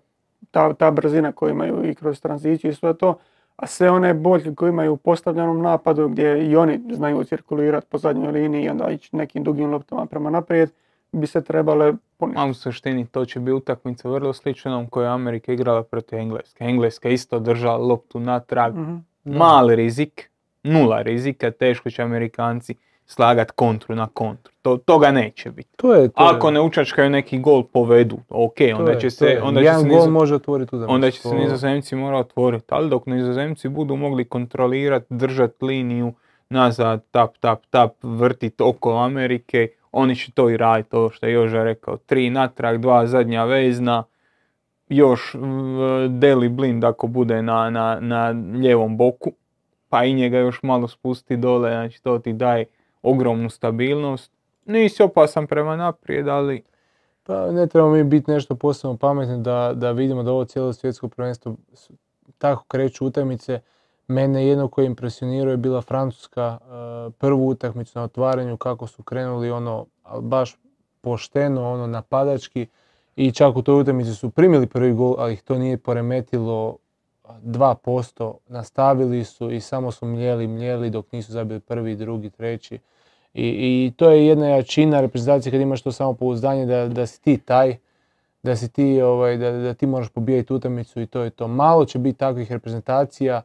[0.51, 3.17] ta, ta brzina koju imaju i kroz tranziciju i sve to,
[3.55, 7.97] a sve one boljke koje imaju u postavljenom napadu gdje i oni znaju cirkulirati po
[7.97, 10.71] zadnjoj liniji i onda ići nekim dugim loptama prema naprijed,
[11.13, 12.39] bi se trebale puniti.
[12.39, 16.19] A u suštini to će biti utakmica vrlo slična onom koju je Amerika igrala protiv
[16.19, 16.63] Engleske.
[16.63, 18.75] Engleska je isto držala loptu natrag.
[18.75, 18.95] Mhm.
[19.25, 20.29] Mali rizik,
[20.63, 22.75] nula rizika, teško će Amerikanci
[23.05, 24.53] slagat kontru na kontru.
[24.61, 25.69] To, toga neće biti.
[25.75, 29.07] To je, to Ako je, ne učačkaju neki gol povedu, ok, to onda je, će
[29.07, 29.41] to se, je.
[29.41, 30.93] onda će Jedan se gol nizo- može otvoriti utakmicu.
[30.95, 36.13] onda će se nizozemci morati otvoriti, ali dok nizozemci budu mogli kontrolirati, držati liniju
[36.49, 41.33] nazad, tap, tap, tap, vrtiti oko Amerike, oni će to i raditi, ovo što je
[41.33, 44.03] Joža rekao, tri natrag, dva zadnja vezna,
[44.89, 45.35] još
[46.09, 48.27] Deli Blind ako bude na, na, na
[48.59, 49.31] lijevom boku,
[49.89, 52.65] pa i njega još malo spusti dole, znači to ti daje
[53.01, 54.31] ogromnu stabilnost.
[54.65, 56.63] Nisi opasan prema naprijed, ali
[57.23, 61.07] Pa ne trebamo mi biti nešto posebno pametni da, da vidimo da ovo cijelo svjetsko
[61.07, 61.55] prvenstvo
[62.37, 63.59] tako kreću utakmice.
[64.13, 69.51] Mene jedno koje impresionirao je bila Francuska, eh, prvu utakmicu na otvaranju kako su krenuli
[69.51, 69.85] ono
[70.21, 70.57] baš
[71.01, 72.67] pošteno, ono napadački
[73.15, 76.77] i čak u toj utakmici su primili prvi gol, ali ih to nije poremetilo
[77.43, 82.79] 2%, nastavili su i samo su mljeli, mljeli dok nisu zabili prvi, drugi, treći.
[83.33, 87.37] I, I to je jedna jačina reprezentacije kad imaš to samopouzdanje da, da si ti
[87.37, 87.77] taj,
[88.43, 91.47] da si ti, ovaj, da, da ti moraš pobijati utakmicu i to je to.
[91.47, 93.41] Malo će biti takvih reprezentacija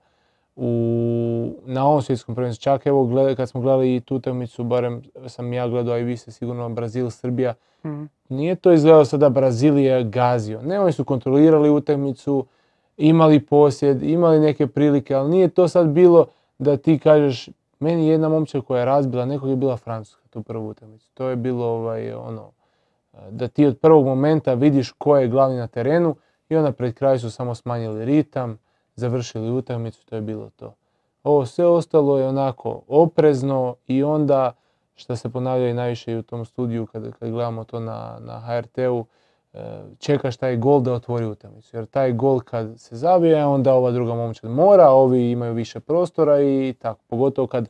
[0.60, 2.62] u, na ovom svjetskom prvenstvu.
[2.62, 6.04] Čak evo gleda, kad smo gledali i tu utakmicu, barem sam ja gledao, a i
[6.04, 7.54] vi ste sigurno Brazil, Srbija,
[7.84, 8.04] Mhm.
[8.28, 10.62] nije to izgledalo sada Brazil je gazio.
[10.62, 12.46] Ne, oni su kontrolirali utakmicu,
[12.96, 16.26] imali posjed, imali neke prilike, ali nije to sad bilo
[16.58, 17.48] da ti kažeš,
[17.80, 21.10] meni je jedna momčad koja je razbila, nekog je bila Francuska tu prvu utakmicu.
[21.14, 22.50] To je bilo ovaj, ono,
[23.30, 26.16] da ti od prvog momenta vidiš ko je glavni na terenu
[26.48, 28.58] i onda pred kraj su samo smanjili ritam,
[28.98, 30.74] završili utakmicu, to je bilo to.
[31.22, 34.52] Ovo sve ostalo je onako oprezno i onda
[34.94, 38.40] što se ponavlja i najviše i u tom studiju kad, kad gledamo to na, na
[38.40, 39.04] HRT-u,
[39.52, 41.76] e, čekaš taj gol da otvori utakmicu.
[41.76, 46.42] Jer taj gol kad se zabije, onda ova druga momčad mora, ovi imaju više prostora
[46.42, 47.00] i tako.
[47.06, 47.68] Pogotovo kad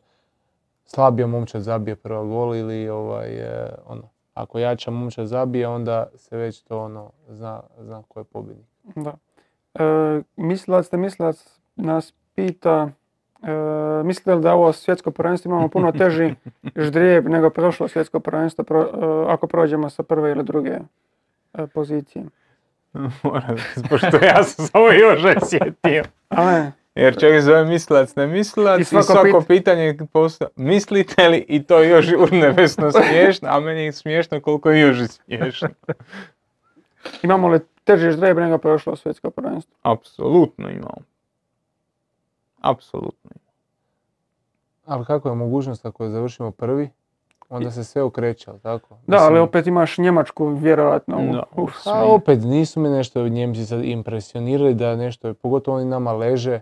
[0.84, 4.02] slabija momčad zabije prva gol ili ovaj, e, ono,
[4.34, 8.66] ako jača momčad zabije, onda se već to ono, zna, zna ko je pobjednik.
[8.96, 9.14] Da.
[9.78, 12.88] E, mislilac te mislilac nas pita,
[13.42, 16.34] e, mislite li da ovo svjetsko prvenstvo imamo puno teži
[16.84, 18.90] ždrijeb nego prošlo svjetsko prvenstvo pro-
[19.28, 20.70] e, ako prođemo sa prve ili druge
[21.54, 22.24] e, pozicije.
[23.22, 23.56] Moram,
[23.90, 26.02] pošto ja sam samo još sjetio.
[26.94, 31.44] Jer čovjek zove mislilac, ne mislilac I i svako svako, pit- pitanje posta, mislite li
[31.48, 35.68] i to je još urnevesno smiješno, a meni je smiješno koliko je još smiješno.
[37.22, 39.74] Imamo li teže ždrebe nego prošlo svjetsko prvenstvo?
[39.82, 40.98] Apsolutno imamo.
[42.60, 43.48] Apsolutno imamo.
[44.86, 46.90] Ali kako je mogućnost ako završimo prvi,
[47.50, 48.96] onda se sve okreće, ali tako?
[49.06, 51.16] Da, ali opet imaš Njemačku vjerojatno.
[51.18, 51.90] u- Da, u u svi.
[51.90, 56.60] A opet nisu mi nešto Njemci sad impresionirali da nešto, pogotovo oni nama leže.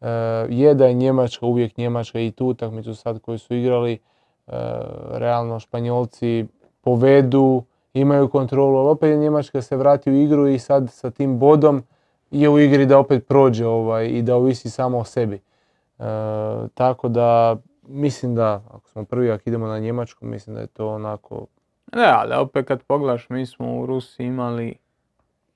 [0.00, 0.08] E,
[0.48, 3.98] je da je Njemačka uvijek Njemačka i tu utakmicu sad koju su igrali, e,
[5.10, 6.46] realno Španjolci
[6.80, 7.62] povedu,
[7.94, 11.82] imaju kontrolu, ali opet je Njemačka se vrati u igru i sad sa tim bodom
[12.30, 15.36] je u igri da opet prođe ovaj, i da ovisi samo o sebi.
[15.98, 16.02] E,
[16.74, 20.88] tako da mislim da ako smo prvi, ako idemo na Njemačku, mislim da je to
[20.88, 21.46] onako
[21.92, 24.74] Ne, ali opet kad pogledaš, mi smo u Rusiji imali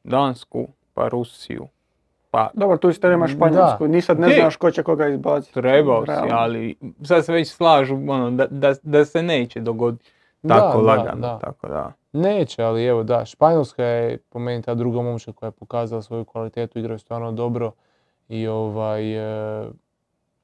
[0.04, 1.66] Dansku, pa Rusiju,
[2.30, 5.54] pa Dobro, tu isto imaš Španjolsku, ni sad ne Ti- znaš ko će koga izbaciti.
[5.54, 10.10] trebao si, ali sad se već slažu ono, da, da, da se neće dogoditi
[10.48, 11.38] tako Da, da, lagano, da.
[11.38, 11.92] tako da.
[12.12, 16.24] Neće, ali evo da, Španjolska je po meni ta druga momčad koja je pokazala svoju
[16.24, 17.72] kvalitetu, igraju stvarno dobro
[18.28, 19.16] i ovaj
[19.62, 19.68] e,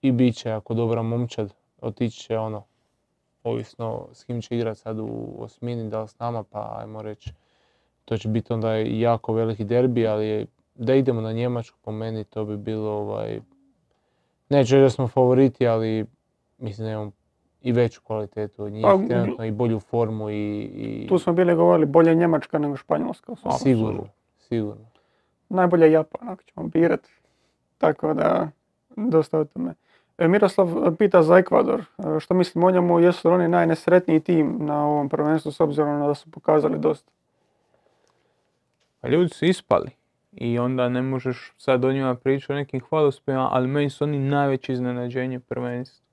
[0.03, 2.65] i bit će jako dobra momčad, otići će ono,
[3.45, 7.33] ovisno s kim će igrat sad u osmini, da li s nama, pa ajmo reći,
[8.05, 12.45] to će biti onda jako veliki derbi, ali da idemo na Njemačku po meni to
[12.45, 13.41] bi bilo ovaj,
[14.49, 16.07] neću da smo favoriti, ali
[16.59, 17.11] mislim da imamo
[17.63, 21.55] i veću kvalitetu od njih, Pa, trenutno i bolju formu i, i Tu smo bili
[21.55, 23.33] govorili bolje Njemačka nego Španjolska.
[23.33, 24.05] u Sigurno,
[24.39, 24.87] sigurno.
[25.49, 27.09] Najbolje Japan, ako ćemo birat.
[27.79, 28.49] Tako da,
[28.97, 29.75] dosta o tome.
[30.19, 31.81] E, Miroslav pita za Ekvador.
[31.81, 35.99] E, Što mislimo o njemu, jesu li oni najnesretniji tim na ovom prvenstvu s obzirom
[35.99, 37.11] na da su pokazali dosta?
[39.01, 39.91] Pa ljudi su ispali
[40.33, 44.19] i onda ne možeš sad o njima pričati o nekim hvalospjevima, ali meni su oni
[44.19, 46.07] najveće iznenađenje prvenstva.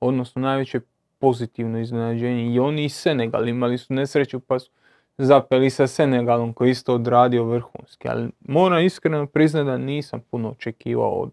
[0.00, 0.80] Odnosno najveće
[1.18, 2.54] pozitivno iznenađenje.
[2.54, 4.70] I oni i Senegal imali su nesreću pa su
[5.18, 8.08] zapeli sa Senegalom koji isto odradio vrhunski.
[8.08, 11.30] Ali moram iskreno priznati da nisam puno očekivao od,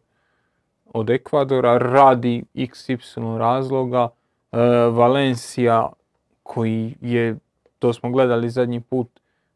[0.85, 4.10] od Ekvadora radi XY razloga.
[4.52, 4.57] E,
[4.91, 5.88] Valencia
[6.44, 7.35] koji je,
[7.80, 9.07] to smo gledali zadnji put,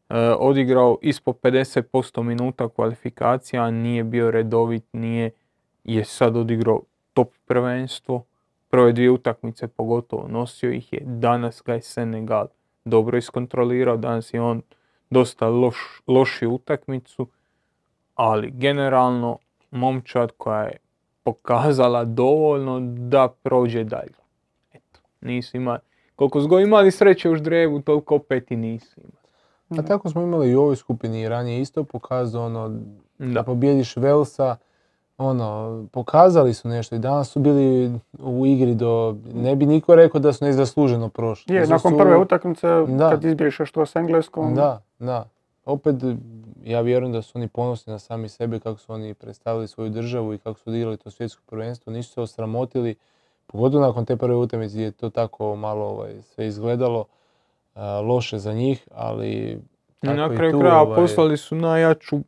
[0.08, 5.30] e, odigrao ispod 50% minuta kvalifikacija, nije bio redovit, nije,
[5.84, 6.80] je sad odigrao
[7.12, 8.24] top prvenstvo.
[8.72, 12.46] Prve dvije utakmice pogotovo nosio ih je, danas ga je Senegal
[12.84, 14.62] dobro iskontrolirao, danas je on
[15.10, 17.26] dosta loš, lošiju utakmicu,
[18.14, 19.38] ali generalno
[19.70, 20.76] momčad koja je
[21.22, 24.18] pokazala dovoljno da prođe dalje.
[24.72, 25.78] Eto, nisu imali,
[26.16, 29.82] koliko god imali sreće u ždrebu, toliko opet i nisu imali.
[29.82, 32.68] A tako smo imali i u ovoj skupini i ranije isto pokazao ono,
[33.18, 33.42] da Da.
[33.42, 34.56] pobjediš Velsa,
[35.22, 40.20] ono, pokazali su nešto i danas su bili u igri do, ne bi niko rekao
[40.20, 41.54] da su nezasluženo prošli.
[41.54, 43.10] Je, su- nakon prve utakmice, Da.
[43.10, 45.24] kad izbješeš to s engleskom, Da, da.
[45.64, 45.96] Opet,
[46.64, 50.34] ja vjerujem da su oni ponosni na sami sebe kako su oni predstavili svoju državu
[50.34, 51.92] i kako su odigrali to svjetsko prvenstvo.
[51.92, 52.94] Nisu se osramotili,
[53.46, 57.04] pogotovo nakon te prve utakmice gdje je to tako malo ovaj, sve izgledalo
[57.74, 59.60] a, loše za njih, ali
[60.02, 62.18] I na kraju kraja ovaj, poslali su najjaču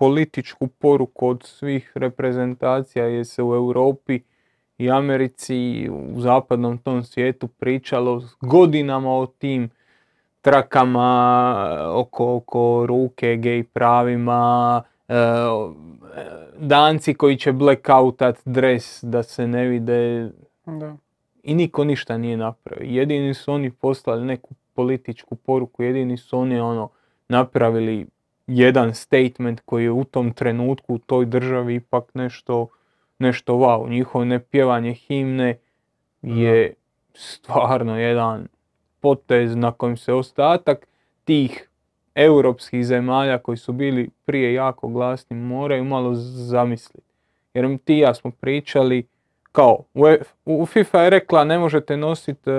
[0.00, 4.20] političku poruku od svih reprezentacija jer se u Europi
[4.78, 9.70] i Americi i u zapadnom tom svijetu pričalo godinama o tim
[10.40, 15.14] trakama oko, oko ruke, gej pravima, e,
[16.58, 20.30] danci koji će blackoutat dres da se ne vide
[20.66, 20.96] da.
[21.42, 22.90] i niko ništa nije napravio.
[22.90, 26.88] Jedini su oni poslali neku političku poruku, jedini su oni ono
[27.28, 28.06] napravili
[28.52, 32.68] jedan statement koji je u tom trenutku u toj državi ipak nešto,
[33.18, 33.90] nešto wow.
[33.90, 35.58] Njihovo nepjevanje himne
[36.22, 36.74] je
[37.14, 38.48] stvarno jedan
[39.00, 40.86] potez na kojem se ostatak
[41.24, 41.68] tih
[42.14, 47.10] europskih zemalja koji su bili prije jako glasni moraju malo zamisliti.
[47.54, 49.06] Jer ti i ja smo pričali
[49.52, 49.84] kao
[50.44, 52.50] u FIFA je rekla ne možete nositi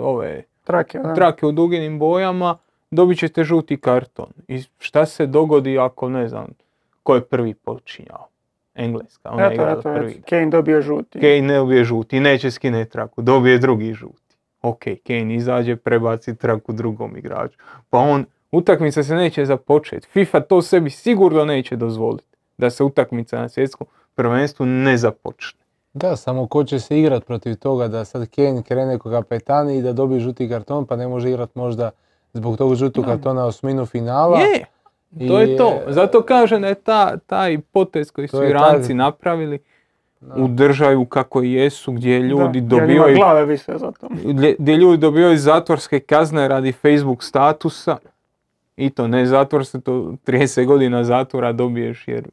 [0.00, 2.58] ove Trake, trake u duginim bojama,
[2.90, 4.32] dobit ćete žuti karton.
[4.48, 6.46] I šta se dogodi ako ne znam
[7.02, 8.28] ko je prvi počinjao?
[8.74, 10.12] Engleska, ona je Eto, eto, prvi.
[10.12, 11.20] eto, Kane dobio žuti.
[11.20, 14.36] Kane ne dobije žuti, neće skine traku, dobije drugi žuti.
[14.62, 17.58] Ok, Kane izađe, prebaci traku drugom igraču.
[17.90, 20.08] Pa on, utakmica se neće započeti.
[20.12, 22.36] FIFA to sebi sigurno neće dozvoliti.
[22.58, 25.60] Da se utakmica na svjetskom prvenstvu ne započne.
[25.92, 29.82] Da, samo ko će se igrat protiv toga da sad Kane krene ko kapetan i
[29.82, 31.90] da dobije žuti karton pa ne može igrat možda
[32.36, 34.38] zbog tog žutog kartona osminu finala.
[34.38, 34.64] Je,
[35.20, 35.80] to je to.
[35.88, 39.58] Zato kažem da je ta, taj potez koji su Iranci taj- napravili
[40.20, 40.34] Da.
[40.34, 44.08] u držaju kako jesu, gdje ljudi Da, dobivaju glave vise za to.
[44.24, 47.96] gdje gdje ljudi dobivaju zatvorske kazne radi Facebook statusa
[48.76, 49.92] i to ne zatvorske, to
[50.24, 52.28] 30 godina zatvora dobiješ jer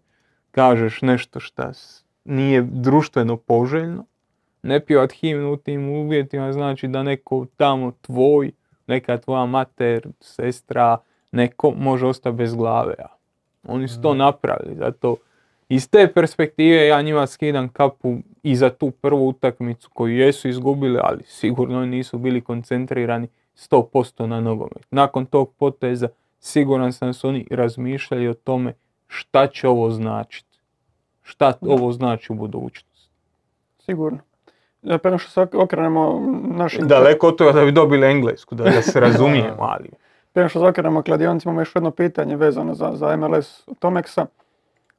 [0.52, 4.06] kažeš nešto šta s- nije društveno poželjno.
[4.64, 8.52] Ne pjevat himnu u tim uvjetima znači da neko tamo tvoj,
[8.88, 10.98] neka tvoja mater, sestra,
[11.32, 12.96] neko može ostati bez glave.
[13.00, 13.08] A
[13.68, 15.16] oni su to napravili, zato
[15.70, 21.00] iz te perspektive ja njima skidam kapu i za tu prvu utakmicu koju jesu izgubili,
[21.04, 24.86] ali sigurno nisu bili koncentrirani 100% na nogomet.
[24.92, 26.08] Nakon tog poteza
[26.40, 28.74] siguran sam da su oni razmišljali o tome
[29.08, 30.60] šta će ovo značiti.
[31.22, 33.10] Šta ovo znači u budućnosti.
[33.80, 34.20] Sigurno.
[34.86, 36.88] E, Prema što se ok- okrenemo našim...
[36.88, 39.90] Daleko od toga da bi dobili englesku, da, da se razumijemo, ali...
[40.34, 44.26] Prema što se okrenemo kladionicama, imamo još jedno pitanje vezano za, za MLS Tomeksa.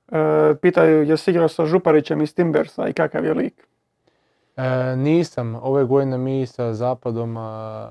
[0.08, 0.16] E,
[0.54, 3.66] pitaju je si igrao sa Župarićem iz Timbersa i kakav je lik?
[4.56, 4.62] E,
[4.96, 7.90] nisam, ove godine mi sa zapadom a,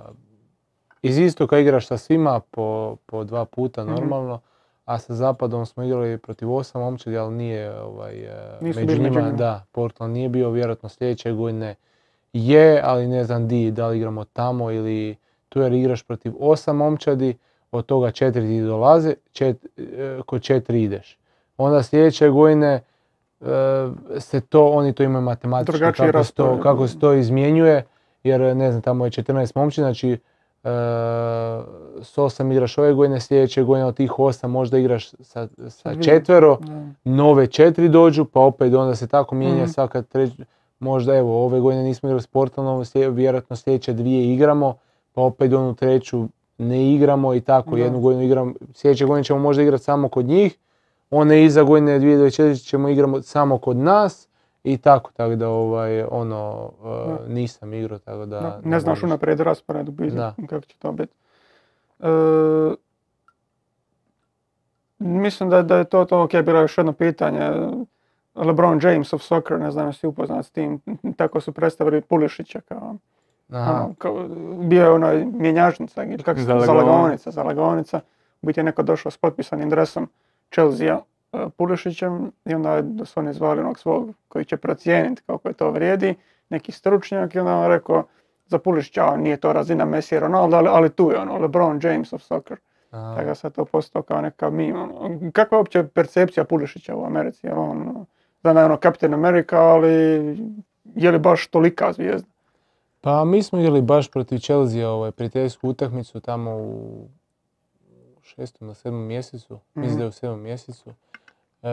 [1.02, 3.92] iz istoka igraš sa svima po, po dva puta Mhm.
[3.92, 4.40] normalno,
[4.86, 9.04] a sa zapadom smo igrali protiv osam momčadi, ali nije ovaj, e, Nisu među među
[9.04, 9.38] njima, njima.
[9.38, 11.76] da, Portland nije bio, vjerojatno sljedeće godine
[12.34, 15.16] je, ali ne znam di, da li igramo tamo ili
[15.50, 17.38] tu jer igraš protiv osam momčadi,
[17.72, 21.18] od toga četiri ti dolaze, čet, e, kod četiri ideš.
[21.58, 22.82] Onda sljedeće godine
[23.42, 23.46] e,
[24.20, 27.86] se to, oni to imaju matematički, Drugačiji kako se, to, kako se to izmjenjuje,
[28.24, 30.18] jer ne znam, tamo je 14 momči, znači
[32.02, 36.58] s osam igraš ove godine, sljedeće godine od tih osam možda igraš sa, sa četvero,
[36.58, 36.86] Da.
[37.06, 39.68] nove četiri dođu, pa opet onda se tako mijenja Mhm.
[39.68, 40.44] svaka treća,
[40.80, 44.76] možda evo ove godine nismo igrali s Portlandom, slije- vjerojatno sljedeće dvije igramo,
[45.14, 46.28] pa opet onu treću
[46.58, 50.58] ne igramo i tako, jednu godinu igramo, sljedeće godine ćemo možda igrati samo kod njih,
[51.12, 52.30] one iza godine 2024
[52.60, 54.28] ćemo igramo samo kod nas
[54.64, 58.40] i tako, tako da ovaj, ono, uh, nisam igrao, tako da...
[58.40, 60.18] Da ne znaš unaprijed raspored u biti,
[60.50, 61.14] kako će to biti.
[62.00, 62.08] E,
[65.00, 67.52] mislim da, da je to to, ok, bilo još jedno pitanje.
[68.36, 70.82] LeBron James of soccer, ne znam jesi upoznat s tim,
[71.18, 72.96] tako su predstavili Pulišića kao,
[73.50, 74.28] Aha, ono, kao
[74.64, 78.00] bio je onaj mjenjačnica ili kako se zalagaonica, zalagaonica.
[78.42, 80.10] U biti je neko došao s potpisanim dresom
[80.54, 81.00] Chelsea
[81.58, 86.16] Pulišićem i onda su oni zvali onog svog koji će procijeniti kako je to vrijedi,
[86.50, 88.04] neki stručnjak i onda on rekao
[88.46, 91.80] za Pulišića, a nije to razina Messi i Ronaldo, ali, ali tu je ono, LeBron
[91.84, 92.58] James of soccer.
[92.92, 93.16] aha.
[93.16, 94.80] Tako da sad to postao kao neka meme.
[94.80, 95.32] Ono.
[95.32, 97.48] Kakva je uopće percepcija Pulišića u Americi?
[97.48, 98.06] Jer on, ono,
[98.44, 99.92] da je ono Captain America, ali
[100.86, 102.28] je li baš tolika zvijezda?
[103.02, 107.08] Pa mi smo igrali baš protiv Chelsea ovaj, prijateljsku utakmicu tamo u
[108.22, 109.98] šestom ili sedmom mjesecu, mislim Mhm.
[109.98, 110.94] da je u sedmom mjesecu.
[111.64, 111.68] E,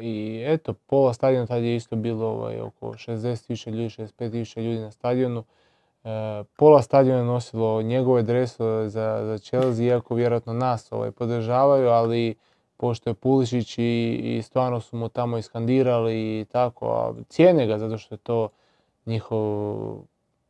[0.00, 4.90] I eto, pola stadiona tad je isto bilo ovaj, oko 60.000 ljudi, 65.000 ljudi na
[4.90, 5.44] stadionu.
[6.04, 6.08] E,
[6.56, 12.34] pola stadiona nosilo njegove dresove za, za Chelsea, iako vjerojatno nas ovaj, podržavaju, ali
[12.76, 17.78] pošto je Pulišić i, i stvarno su mu tamo iskandirali i tako, a cijene ga
[17.78, 18.48] zato što je to
[19.06, 19.96] njihov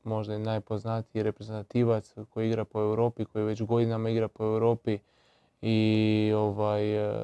[0.04, 4.98] možda i najpoznatiji reprezentativac koji igra po Europi, koji već godinama igra po Europi
[5.62, 7.14] i ovaj e,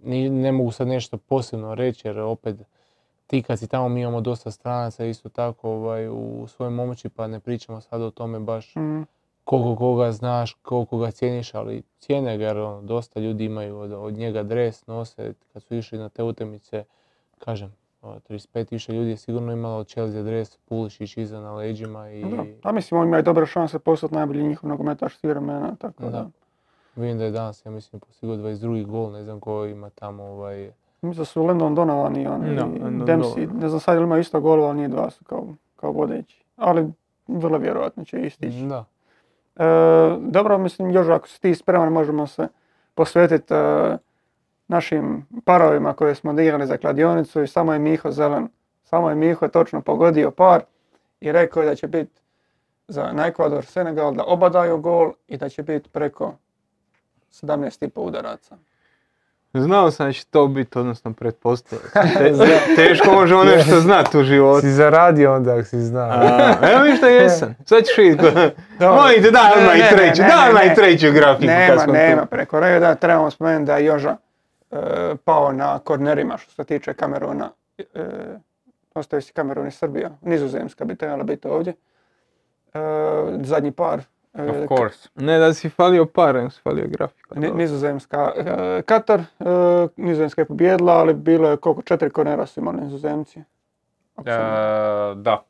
[0.00, 2.56] ni- ne mogu sad nešto posebno reći jer opet
[3.26, 7.26] ti kad si tamo mi imamo dosta stranaca isto tako ovaj, u svojoj moći pa
[7.26, 9.02] ne pričamo sad o tome baš Mm.
[9.44, 13.92] koliko koga znaš, koliko ga cijeniš, ali cijene ga jer ono, dosta ljudi imaju od,
[13.92, 16.84] od njega dres, nose, kad su išli na te utakmice,
[17.38, 17.72] kažem,
[18.02, 22.44] ono, 35.000 ljudi je sigurno imalo Chelsea dres, Pulišić iza na leđima i Da.
[22.62, 26.10] A mislim, on ima i dobre šanse postati najbolji njihov nogometaš svih vremena, tako da.
[26.10, 26.28] Da.
[26.96, 28.86] Vidim da je danas, ja mislim, postigao 22.
[28.86, 30.70] gol, ne znam ko ima tamo ovaj...
[31.02, 33.60] Mislim da su Landon Donovan i on, Da, i Landon Dempsey, Donovan.
[33.60, 35.46] ne znam sad ili imaju isto golova, ali nije dva su kao,
[35.76, 36.44] kao vodeći.
[36.56, 36.86] Ali
[37.28, 38.66] vrlo vjerojatno će istići.
[38.66, 38.84] Da.
[39.56, 39.64] E,
[40.20, 42.48] dobro, mislim, još ako si ti spreman, možemo se
[42.94, 43.96] posvetiti e,
[44.68, 48.48] našim parovima koje smo odigrali za kladionicu i samo je Miho Zelen.
[48.84, 50.62] Samo je Miho točno pogodio par
[51.20, 52.20] i rekao je da će biti
[52.88, 56.32] za na Ekvador Senegal da oba daju gol i da će biti preko
[57.32, 58.56] 17,5 udaraca.
[59.60, 61.84] Znao sam da će to biti, odnosno pretpostavio
[62.76, 64.60] teško možemo nešto znati u životu.
[64.60, 66.22] Si zaradio onda ako si znao.
[66.72, 67.54] Evo mi što jesam.
[67.64, 68.24] Sad ćeš vidjeti.
[68.80, 69.02] Dobro.
[69.02, 71.46] Mojte, daj odmah i treću, daj odmah i treću grafiku.
[71.46, 74.16] Nema, nema, preko reda trebamo spomenuti da je Joža
[74.70, 74.76] e,
[75.24, 77.50] pao na kornerima što se tiče Kameruna.
[77.78, 77.84] E,
[78.94, 80.10] ostaje si Kamerun i Srbija.
[80.22, 81.74] Nizozemska bi trebala biti ovdje.
[82.74, 82.78] E,
[83.42, 84.02] zadnji par
[84.38, 85.08] Of course.
[85.14, 87.34] Ne da si falio par, nego si falio grafika.
[87.36, 89.24] Ni- Nizozemska, e, Katar, e,
[89.96, 93.38] Nizozemska je pobjedila, ali bilo je koliko, četiri kornera su imali Nizozemci.
[94.18, 94.32] E,
[95.16, 95.42] da,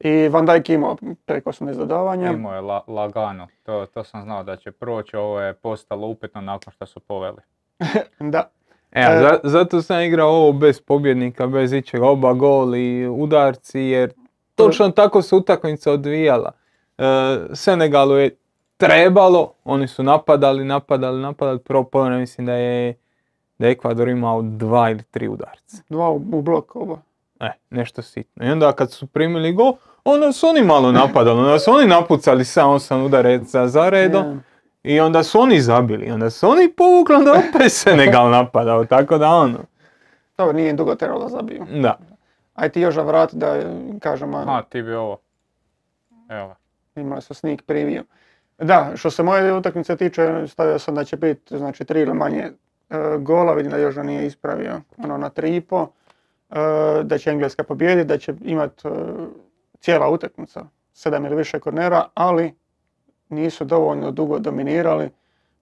[0.00, 2.30] I Van Dijk imao preko 80 dodavanja.
[2.30, 3.46] imao je la- lagano.
[3.62, 7.38] To, to sam znao da će proći, ovo je postalo upetno nakon što su poveli.
[8.20, 8.50] Da,
[8.92, 14.12] E, E, za- zato sam igrao ovo bez pobjednika, bez ičega, oba goli, udarci, jer
[14.54, 16.52] točno tako se utakmica odvijala.
[16.98, 17.04] E,
[17.54, 18.36] Senegalu je
[18.76, 22.94] trebalo, oni su napadali, napadali, napadali, prvo mislim da je,
[23.58, 25.76] da je Ekvador imao dva ili tri udarca.
[25.88, 26.98] dva u, blok oba.
[27.40, 28.46] E, nešto sitno.
[28.46, 29.72] I onda kad su primili gol,
[30.04, 34.40] onda su oni malo napadali, onda su oni napucali 7-8 udareca za redom.
[34.82, 39.28] I onda su oni zabili, onda su oni povukli, onda opet Senegal napadao, tako da
[39.28, 39.58] ono,
[40.38, 41.66] Dobro, nije dugo trebalo da zabiju.
[41.82, 41.98] da.
[42.54, 43.56] Aj ti još vrati da
[44.00, 45.18] kažemo, Aha, ti bi ovo.
[46.28, 46.54] Evo.
[47.00, 48.02] Imali su sneak preview.
[48.58, 52.42] Da, što se moje utakmice tiče, stavio sam da će biti znači, tri ili manje
[52.42, 52.52] e,
[53.18, 55.88] gola, vidim da još ga nije ispravio, ono na tri i po.
[56.50, 56.54] E,
[57.02, 58.88] da će Engleska pobijediti, da će imat e,
[59.80, 62.54] cijela utakmica, sedam ili više kornera, ali
[63.28, 65.10] nisu dovoljno dugo dominirali.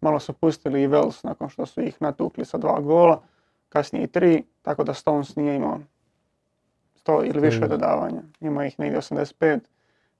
[0.00, 3.22] Malo su pustili i Wales nakon što su ih natukli sa dva gola,
[3.68, 5.78] kasnije i tri, tako da Stones nije imao
[7.04, 7.66] 100 ili više Da.
[7.66, 8.22] dodavanja.
[8.40, 9.58] Ima ih negdje 85,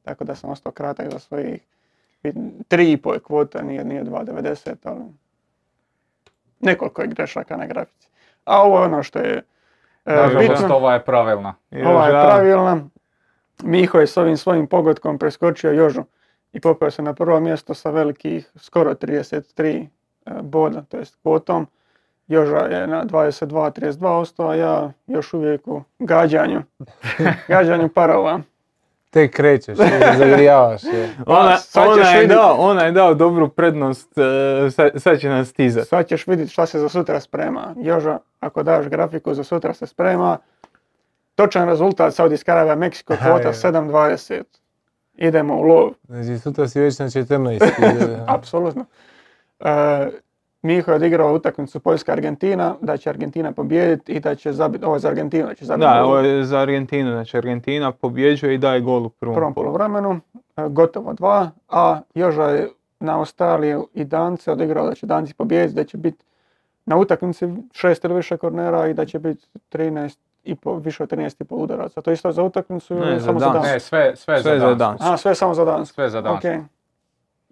[0.06, 1.60] tako da sam ostao kratak za svojih
[2.68, 5.00] tri i po je kvota, nije, nije 2,90, ali
[6.60, 8.08] nekoliko je grešaka na grafici.
[8.44, 9.42] A ovo je ono što je
[10.04, 10.76] e, Nažalost, bitno.
[10.76, 11.54] ova je pravilna.
[11.86, 12.88] Ova je pravilna.
[13.62, 16.04] Miho je s ovim svojim pogodkom preskočio Jožu
[16.52, 19.86] i popeo se na prvo mjesto sa velikih skoro 33
[20.26, 21.66] e, boda, to jest kvotom.
[22.28, 26.62] Joža je na 22-32 ostao, a ja još uvijek u gađanju.
[27.48, 28.40] gađanju parova.
[29.16, 29.78] Tek krećeš,
[30.18, 30.84] zagrijavaš.
[30.84, 31.10] je.
[31.26, 35.88] Ona, ona, je dao, ona je dao dobru prednost, e, sad, sad će nas stizati.
[35.88, 37.74] Sad ćeš vidjeti šta se za sutra sprema.
[37.76, 40.38] Joža, ako daš grafiku, za sutra se sprema.
[41.34, 43.78] Točan rezultat Saudijska Arabija, Meksiko, kvota Ajde.
[43.78, 44.42] 7.20.
[45.14, 45.90] Idemo u lov.
[46.08, 48.18] Znači, sutra si već na 14.
[48.36, 48.84] Apsolutno.
[49.60, 50.08] E,
[50.66, 55.00] Miho je odigrao utakmicu Poljska-Argentina, da će Argentina pobijediti i da će zabiti, ovo je
[55.00, 58.80] za Argentinu, da će zabiti Da, ovo je za Argentinu, znači Argentina pobjeđuje i daje
[58.80, 59.64] gol u prvom, prvom polu.
[59.64, 60.20] poluvremenu,
[60.56, 62.68] e, gotovo dva, a Joža je
[63.00, 66.24] na Australiju i Dance odigrao da će Danci pobijediti, da će biti
[66.86, 71.12] na utakmici šest ili više kornera i da će biti 13 i po, više od
[71.12, 72.00] 13 i po udaraca.
[72.00, 73.58] To je isto za utakmicu Ne, ili za samo za Dance.
[73.58, 73.72] Dance?
[73.72, 74.78] Ne, sve, sve, Sve za za dan.
[74.78, 75.12] dan.
[75.12, 75.92] A, sve samo za Dance.
[75.92, 76.34] Sve za dan.
[76.34, 76.44] Ok.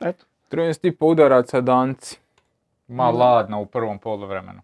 [0.00, 0.24] Eto.
[0.50, 2.23] 13,5 udaraca Danci.
[2.88, 4.60] Ma ladno u prvom poluvremenu.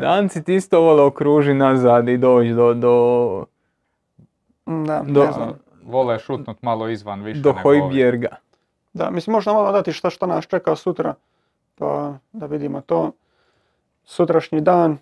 [0.00, 3.44] Danci ti isto vole okruži nazad i doći do, do,
[4.66, 5.58] Da, Do- ne znam.
[5.84, 7.80] Vole šutnut malo izvan više do nego ovi.
[7.80, 8.36] Hojbjerga.
[8.92, 11.14] Da, mislim možemo malo dati šta, šta nas čeka sutra,
[11.78, 13.12] pa da vidimo to.
[14.04, 14.98] Sutrašnji dan,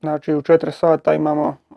[0.00, 1.74] znači u 4 sata imamo e,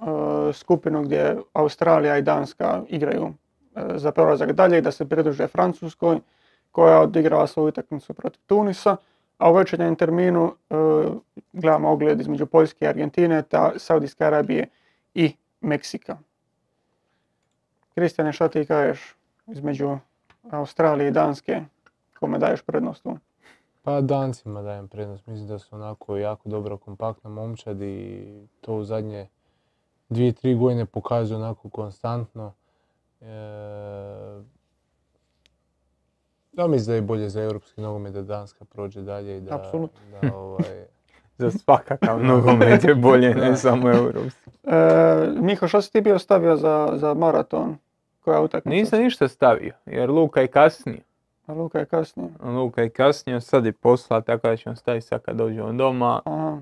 [0.54, 3.34] skupinu gdje Australija i Danska igraju
[3.76, 6.20] e, za prolazak dalje i da se pridruže Francuskoj
[6.72, 8.96] koja odigrava svoju utakmicu protiv Tunisa.
[9.42, 10.76] A u večernjem terminu e,
[11.54, 14.68] gledamo ogled između Poljske i Argentine, te Saudijske Arabije
[15.14, 16.18] i Meksika.
[17.96, 19.16] Kristijane, šta ti kažeš
[19.48, 19.98] između
[20.52, 21.62] Australije i Danske?
[22.20, 23.18] Kome daješ prednost tu?
[23.82, 28.26] Pa dancima dajem prednost, mislim da su onako jako dobro kompaktna momčad i
[28.62, 29.28] to u zadnje
[30.10, 32.54] dvije, tri godine pokazuju onako konstantno.
[33.22, 33.26] E,
[36.54, 40.00] ja mislim da je bolje za europski nogomet da Danska prođe dalje i da, Apsolutno.
[40.22, 40.86] da ovaj,
[41.38, 44.50] Za svakakav nogomet je bolje, ne samo europski.
[44.64, 47.78] E, Miho, što si ti bio stavio za, za maraton?
[48.20, 48.76] Koja utakmica?
[48.76, 51.02] Nisam ništa stavio, jer Luka je kasnio.
[51.46, 52.30] A Luka je kasnije.
[52.44, 56.22] Luka je kasnio, sad je posla, tako da ćemo staviti sad kad dođemo doma.
[56.26, 56.58] Aha.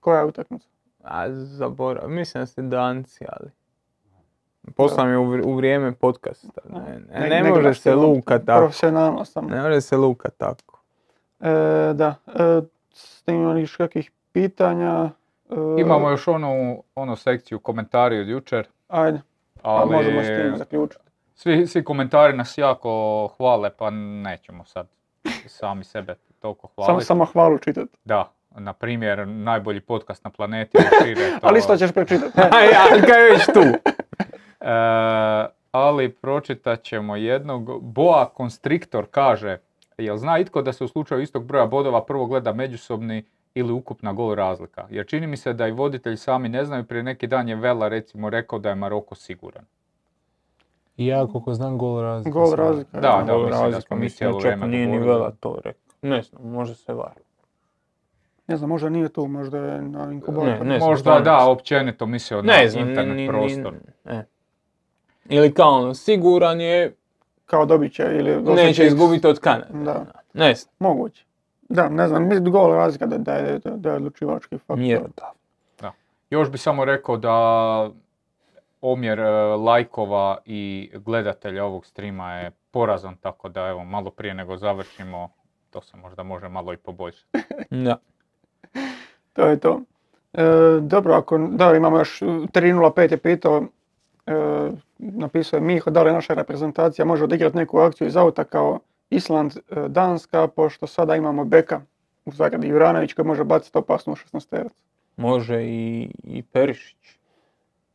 [0.00, 0.68] Koja je utakmica?
[1.02, 3.50] A zaborav, mislim da ste danci, ali...
[4.66, 6.60] Poslao mi je u vr- u vrijeme podcasta.
[6.64, 8.58] Ne, ne, Ne- ne ne može se Luka tako.
[8.60, 9.46] Profesionalno sam.
[9.46, 10.78] Ne može se Luka tako.
[11.40, 11.50] E,
[11.94, 12.62] da, e,
[12.92, 15.10] ste imali još kakvih pitanja?
[15.50, 19.20] E, Imamo još onu, onu sekciju komentari od jučer, Ajde,
[19.62, 21.04] pa ali možemo s tim zaključiti.
[21.34, 22.90] svi, svi komentari nas jako
[23.28, 24.86] hvale, pa nećemo sad
[25.46, 27.06] sami sebe toliko Samo, hvaliti.
[27.06, 27.96] samo hvalu čitati.
[28.04, 30.78] Da, na primjer, najbolji podcast na planeti.
[31.32, 32.40] To, Ali isto ćeš pročitati.
[32.52, 33.62] Aj, ali kaj je već tu?
[34.62, 37.82] E, ali pročitat ćemo jednog.
[37.82, 39.58] Boa Constrictor kaže,
[39.98, 43.24] jel zna itko da se u slučaju istog broja bodova prvo gleda međusobni
[43.54, 44.86] ili ukupna gol razlika?
[44.90, 47.88] Jer čini mi se da i voditelji sami ne znaju, prije neki dan je Vela
[47.88, 49.64] recimo rekao da je Maroko siguran.
[50.96, 52.38] I ja koliko znam gol razlika.
[52.38, 53.00] Gol razlika.
[53.00, 54.98] Da, da, Ovo mislim da razlika, smo mi mislim da cijelo vrijeme nije ni.
[54.98, 55.82] Vela to rekao.
[56.02, 57.12] Ne znam, može se var.
[58.46, 60.64] Ne znam, možda nije tu, možda je na inkubatoru.
[60.80, 63.74] Možda da, općenito mislio na Ne znam, ni- internet ni- ni- prostor.
[64.04, 64.26] ne.
[65.32, 66.94] Ili kao ono, siguran je,
[67.46, 68.42] Kao dobit će ili...
[68.42, 69.84] neće izgubiti od Kanade.
[69.84, 70.04] Da.
[70.34, 71.24] Ne znam, Moguće.
[71.68, 74.78] Da, ne znam, mislim gol razlika da, da, je, da je odlučivački faktor.
[74.78, 75.42] mjerodavno.
[76.30, 77.90] Još bi samo rekao da
[78.80, 84.56] omjer e, lajkova i gledatelja ovog streama je porazan, tako da evo, malo prije nego
[84.56, 85.28] završimo,
[85.70, 87.38] to se možda može malo i poboljšati.
[87.84, 87.96] Da.
[89.32, 89.80] To je to.
[90.32, 90.42] E,
[90.80, 93.62] dobro, ako, da, imamo još 3.05 je pitao,
[94.98, 98.78] napisao je Miho, da li naša reprezentacija može odigrati neku akciju iz auta kao
[99.10, 101.80] Island, e, Danska, pošto sada imamo beka
[102.24, 104.72] u zagradi Juranović koji može baciti opasnu u 16 terac.
[105.16, 106.98] Može i, i Perišić.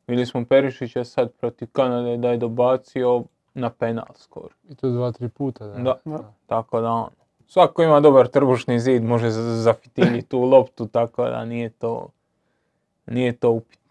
[0.08, 3.24] Vidjeli smo Perišića sad protiv Kanade da je dobacio
[3.54, 4.49] na penal skoro.
[4.70, 5.68] I to dva, tri puta.
[5.68, 5.74] Da.
[5.74, 5.98] Da.
[6.06, 6.34] Da.
[6.45, 7.10] Tako da ono,
[7.48, 12.08] svako ima dobar trbušni zid, može z- zafitiliti tu loptu, tako da nije to,
[13.06, 13.86] nije to upitno.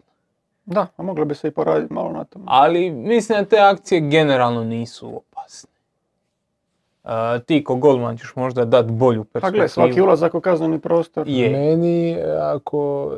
[0.67, 2.43] Da, a moglo bi se i poraditi malo na tom.
[2.45, 5.69] Ali mislim da te akcije generalno nisu opasne.
[7.03, 9.59] E, ti ko golman ćeš možda dati bolju perspektivu.
[9.59, 11.27] gle, svaki ulazak u kazneni prostor.
[11.27, 11.49] Je.
[11.49, 13.11] Meni, e, ako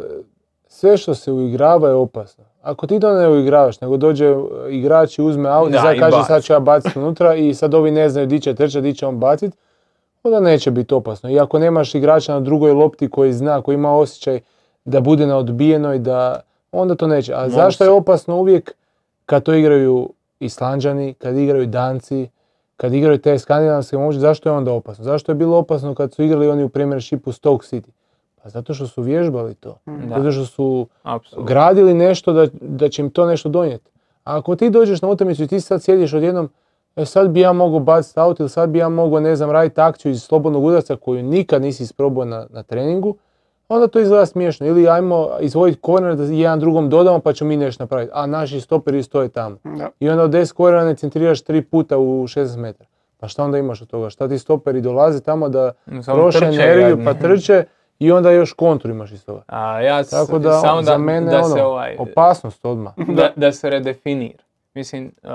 [0.67, 2.43] sve što se uigrava je opasno.
[2.61, 4.35] Ako ti to ne uigravaš, nego dođe e,
[4.69, 7.53] igrač i uzme auto i Da, sad i kaže sad ću ja baciti unutra i
[7.53, 9.57] sad ovi ne znaju di će trčati, di će on baciti,
[10.23, 11.29] onda neće biti opasno.
[11.29, 14.39] I ako nemaš igrača na drugoj lopti koji zna, koji ima osjećaj
[14.85, 17.33] da bude na odbijenoj, da onda to neće.
[17.33, 18.75] A Mogu zašto je opasno uvijek
[19.25, 20.09] kad to igraju
[20.39, 22.29] Islanđani, kad igraju Danci,
[22.77, 25.03] kad igraju te skandinavske momče, zašto je onda opasno?
[25.03, 27.89] Zašto je bilo opasno kad su igrali oni u Premiershipu Stoke City?
[28.43, 29.77] Pa zato što su vježbali to.
[29.87, 30.09] Mm.
[30.09, 30.15] Da.
[30.15, 30.87] Zato što su
[31.37, 33.89] gradili nešto da, da će im to nešto donijeti.
[34.23, 36.49] A ako ti dođeš na utakmicu i ti sad sjediš odjednom,
[36.95, 39.81] e, sad bi ja mogao baciti auto ili sad bi ja mogao, ne znam, raditi
[39.81, 43.15] akciju iz slobodnog udarca koju nikad nisi isprobao na, na treningu,
[43.69, 44.67] onda to izgleda smiješno.
[44.67, 48.11] Ili ajmo izvojiti korner da jedan drugom dodamo pa ćemo mi nešto napraviti.
[48.15, 49.57] A naši stoperi stoje tamo.
[49.63, 49.89] Da.
[49.99, 52.89] I onda od 10 kornera ne centriraš tri puta u 16 metara.
[53.17, 54.09] Pa šta onda imaš od toga?
[54.09, 55.71] Šta ti stoperi dolaze tamo da
[56.05, 57.63] troše energiju pa trče
[57.99, 59.41] i onda još kontru imaš iz toga.
[59.47, 62.93] A ja s- Tako da, samo za da, mene da ono, se ovaj, opasnost odmah.
[63.17, 64.43] da, da se redefinira.
[64.73, 65.29] Mislim uh,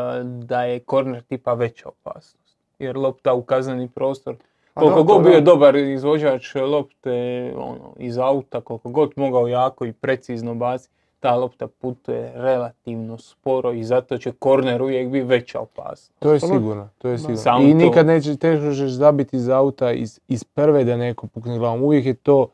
[0.45, 2.57] da je korner tipa veća opasnost.
[2.79, 4.35] Jer lopta u kazneni prostor,
[4.75, 5.41] koliko da, god bio da.
[5.41, 11.67] dobar izvođač lopte ono, iz auta, koliko god mogao jako i precizno baciti, ta lopta
[11.67, 16.13] putuje relativno sporo i zato će korner uvijek biti veća opasnost.
[16.19, 17.63] To je sigurno, to je sigurno.
[17.63, 17.77] I to.
[17.77, 21.83] nikad neće, teško ćeš zabiti iz auta iz, iz prve da neko pukne glavom.
[21.83, 22.49] Uvijek je to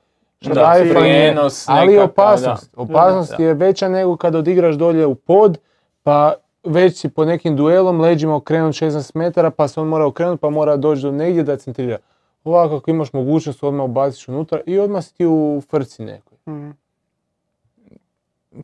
[0.94, 2.70] prijenos ali nekakav, opasnost.
[2.76, 2.82] da.
[2.82, 3.44] Opasnost Da.
[3.44, 5.59] je veća nego kad odigraš dolje u pod,
[6.02, 6.34] pa
[6.64, 10.51] već si po nekim duelom leđima okrenut 16 metara, pa se on mora okrenuti, pa
[10.51, 11.98] mora doći do negdje da centrira.
[12.44, 16.38] Ovako ako imaš mogućnost odmah ubaciš unutra i odmah si ti u frci nekoj.
[16.48, 16.70] Mm.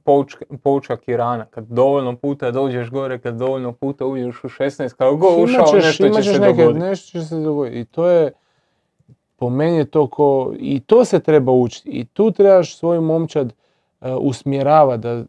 [0.04, 1.44] poučak, poučak Irana.
[1.44, 5.66] Kad dovoljno puta dođeš gore, kad dovoljno puta uđeš u 16, kao go ušao, Imat
[5.66, 6.80] ćeš- nešto imat će se neke- dogoditi.
[6.80, 7.78] Nešto će se dogoditi.
[7.78, 8.32] I to je,
[9.36, 11.88] po meni je to ko, i to se treba učiti.
[11.90, 13.46] I tu trebaš svoju momčad
[14.00, 15.24] uh, usmjeravati, da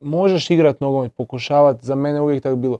[0.00, 2.78] možeš igrat nogomet, pokušavati, za mene je uvijek tako bilo.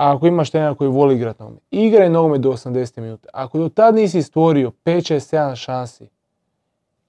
[0.00, 3.28] Ako imaš trenera koji voli igrat nogomet, igraj nogomet do 80 minuta.
[3.32, 6.08] Ako do tad nisi stvorio 5, 6, 7 šansi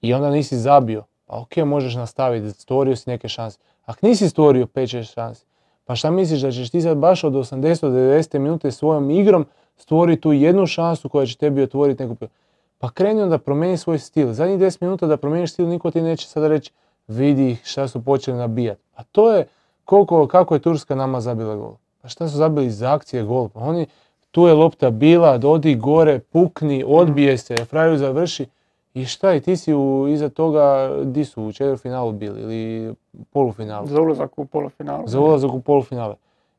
[0.00, 3.58] i onda nisi zabio, pa ok, možeš nastaviti, stvorio si neke šanse.
[3.84, 5.44] Ako nisi stvorio 5, 6 šansi,
[5.84, 9.46] pa šta misliš da ćeš ti sad baš od 80 do 90 minute svojom igrom
[9.76, 12.26] stvoriti tu jednu šansu koja će tebi otvoriti neku...
[12.78, 14.32] Pa kreni onda promijeni svoj stil.
[14.32, 16.72] Zadnjih 10 minuta da promijeniš stil, niko ti neće sada reći
[17.08, 18.82] vidi šta su počeli nabijati.
[18.94, 19.46] A to je
[19.84, 21.74] koliko, kako je Turska nama zabila gol.
[22.02, 23.48] Pa šta su zabili iz akcije gol?
[23.48, 23.86] Pa oni,
[24.30, 28.46] tu je lopta bila, odi gore, pukni, odbije se, frajer završi.
[28.94, 32.94] I šta, i ti si u, iza toga, di su u četvrtfinalu bili ili
[33.30, 33.86] polufinalu?
[33.86, 35.02] Za ulazak u polufinalu.
[35.06, 36.14] za ulazak u polufinale.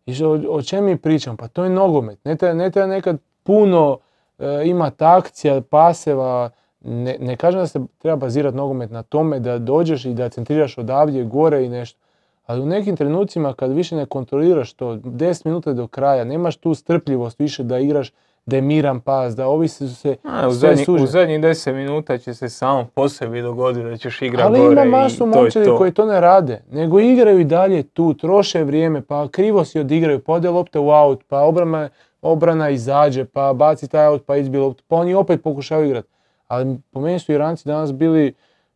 [0.05, 1.37] I što, o, o čem mi pričam?
[1.37, 2.25] Pa to je nogomet.
[2.25, 3.97] Ne treba, ne treba nekad puno
[4.39, 6.49] e, imati akcija, paseva.
[6.81, 10.77] Ne, ne kažem da se treba bazirati nogomet na tome da dođeš i da centriraš
[10.77, 11.99] odavdje gore i nešto.
[12.45, 16.73] Ali u nekim trenucima kad više ne kontroliraš to, 10 minuta do kraja, nemaš tu
[16.73, 18.11] strpljivost više da igraš,
[18.45, 22.17] da je miran pas, da ovi su se A, u, zadnji, u zadnjih 10 minuta
[22.17, 25.69] će se samo po sebi dogoditi da ćeš igrati Ali gore ima i masu momčadi
[25.77, 30.19] koji to ne rade, nego igraju i dalje tu, troše vrijeme, pa krivo si odigraju,
[30.19, 31.89] pa ode lopte u aut, pa obrana,
[32.21, 36.07] obrana izađe, pa baci taj aut, pa izbije loptu, pa oni opet pokušavaju igrati.
[36.47, 38.33] Ali po meni su Iranci danas bili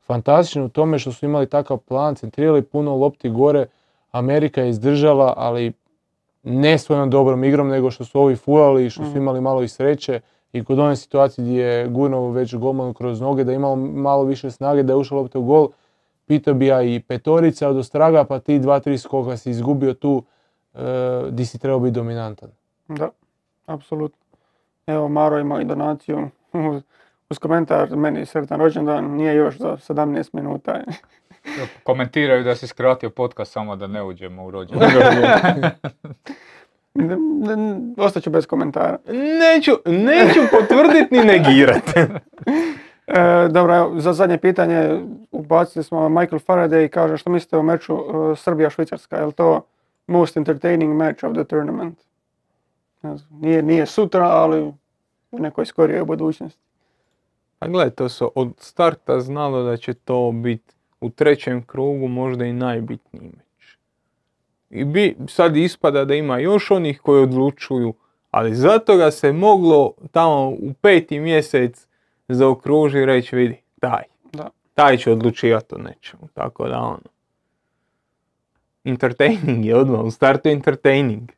[0.08, 3.66] fantastični u tome što su imali takav plan, centrirali puno lopti gore,
[4.12, 5.74] Amerika je izdržala, ali
[6.44, 9.18] ne svojom dobrom igrom, nego što su ovi fulali i što su Mhm.
[9.18, 10.20] imali malo i sreće.
[10.54, 14.24] I kod one situacije gdje je gurnuo već golman kroz noge, da je imao malo
[14.24, 15.68] više snage, da je ušao lopta u gol,
[16.26, 20.24] pitao bi ja i petorica od Ostraga, pa ti dva, tri skoka si izgubio tu,
[20.74, 20.80] e,
[21.30, 22.50] di si trebao biti dominantan.
[22.88, 23.10] Da,
[23.66, 24.18] apsolutno.
[24.88, 26.30] Evo, Maro ima i donaciju
[27.30, 30.84] uz, komentar, meni sretan rođendan, nije još za 17 minuta.
[31.84, 34.90] Komentiraju da si skratio podcast samo da ne uđemo u rođendan.
[37.98, 38.98] Ostaću bez komentara.
[39.40, 42.00] Neću, neću potvrditi ni negirati.
[43.08, 45.02] E, dobro, za zadnje pitanje
[45.32, 49.66] ubacili smo Michael Faraday i kaže što mislite o meču e, Srbija-Švicarska, je li to
[50.08, 52.00] most entertaining match of the tournament?
[53.02, 54.74] Ne znam, nije, nije sutra, ali
[55.32, 56.67] u nekoj skorijoj budućnosti.
[57.60, 62.46] A gledaj, to se od starta znalo da će to biti u trećem krugu možda
[62.46, 63.78] i najbitniji meč.
[64.70, 67.94] I bi, sad ispada da ima još onih koji odlučuju,
[68.32, 71.88] ali zato ga se moglo tamo u peti mjesec
[72.28, 74.04] zaokruži i reći vidi, taj.
[74.34, 74.50] Da.
[74.74, 77.10] Taj će odlučivati o nečemu, tako da ono.
[78.84, 81.32] Entertaining je odmah, u startu entertaining.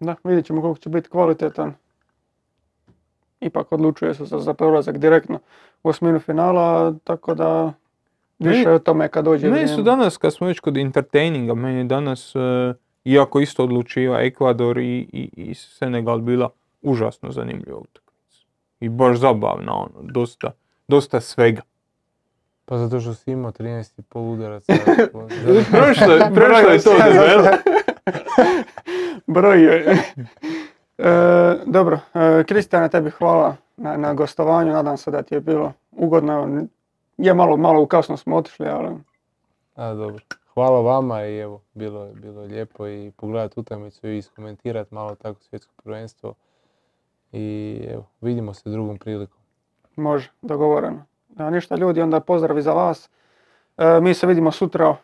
[0.00, 1.74] Da, vidjet ćemo koliko će biti kvalitetan.
[3.42, 5.38] Ipak odlučuje se za, za prolazak direktno
[5.82, 7.72] u osminu finala, tako da
[8.38, 11.78] više Meni- o tome kad dođe Meni su danas, kad smo već kod entertaininga, meni
[11.78, 12.38] je danas, e,
[13.04, 14.82] iako isto odlučiva Ekvador i,
[15.12, 16.48] i, i Senegal bila
[16.82, 18.38] užasno zanimljiva utakmica.
[18.80, 20.50] I baš zabavna, ono, dosta,
[20.88, 21.62] dosta svega.
[22.64, 24.72] Pa zato što si imao 13,5 udaraca.
[25.72, 26.90] Prošlo, je- prošlo je to.
[29.26, 29.96] Broj je.
[31.04, 35.72] E, dobro, e, Kristijane, tebi hvala na, na gostovanju, nadam se da ti je bilo
[35.90, 36.62] ugodno.
[37.16, 38.88] Je malo, malo u kasno smo otišli, ali
[39.74, 40.24] A, dobro.
[40.54, 45.14] Hvala vama i evo, bilo je, bilo je lijepo i pogledati utakmicu i iskomentirati malo
[45.14, 46.34] tako svjetsko prvenstvo.
[47.32, 49.38] I evo, vidimo se drugom prilikom.
[49.96, 51.04] može, dogovoreno.
[51.28, 53.10] Da, ništa ljudi, onda pozdravi za vas.
[53.78, 54.96] E, mi se vidimo sutra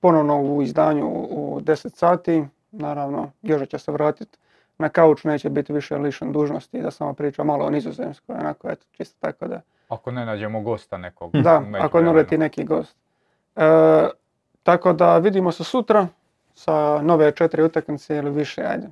[0.00, 2.44] ponovno u izdanju u u 10 sati.
[2.70, 4.38] Naravno, Joža će se vratiti
[4.78, 8.86] na kauč, neće biti više lišen dužnosti da samo priča malo o nizozemskoj, onako, eto,
[8.92, 11.32] čisto tako da Ako ne nađemo gosta nekog.
[11.32, 12.96] Da, ako ne uleti neki gost.
[13.56, 14.08] E,
[14.62, 16.06] tako da vidimo se sutra
[16.54, 18.88] sa nove četiri utakmice ili više, ajde,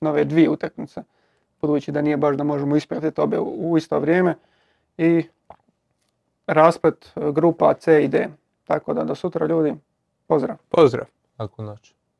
[0.00, 1.02] nove dvije utakmice.
[1.60, 4.34] Budući da nije baš da možemo ispratiti obje u, isto vrijeme.
[4.98, 5.24] I
[6.46, 8.28] rasplet grupa C i D.
[8.64, 9.74] Tako da do sutra ljudi,
[10.26, 10.56] pozdrav.
[10.68, 11.06] Pozdrav.
[11.36, 11.95] Ako noć.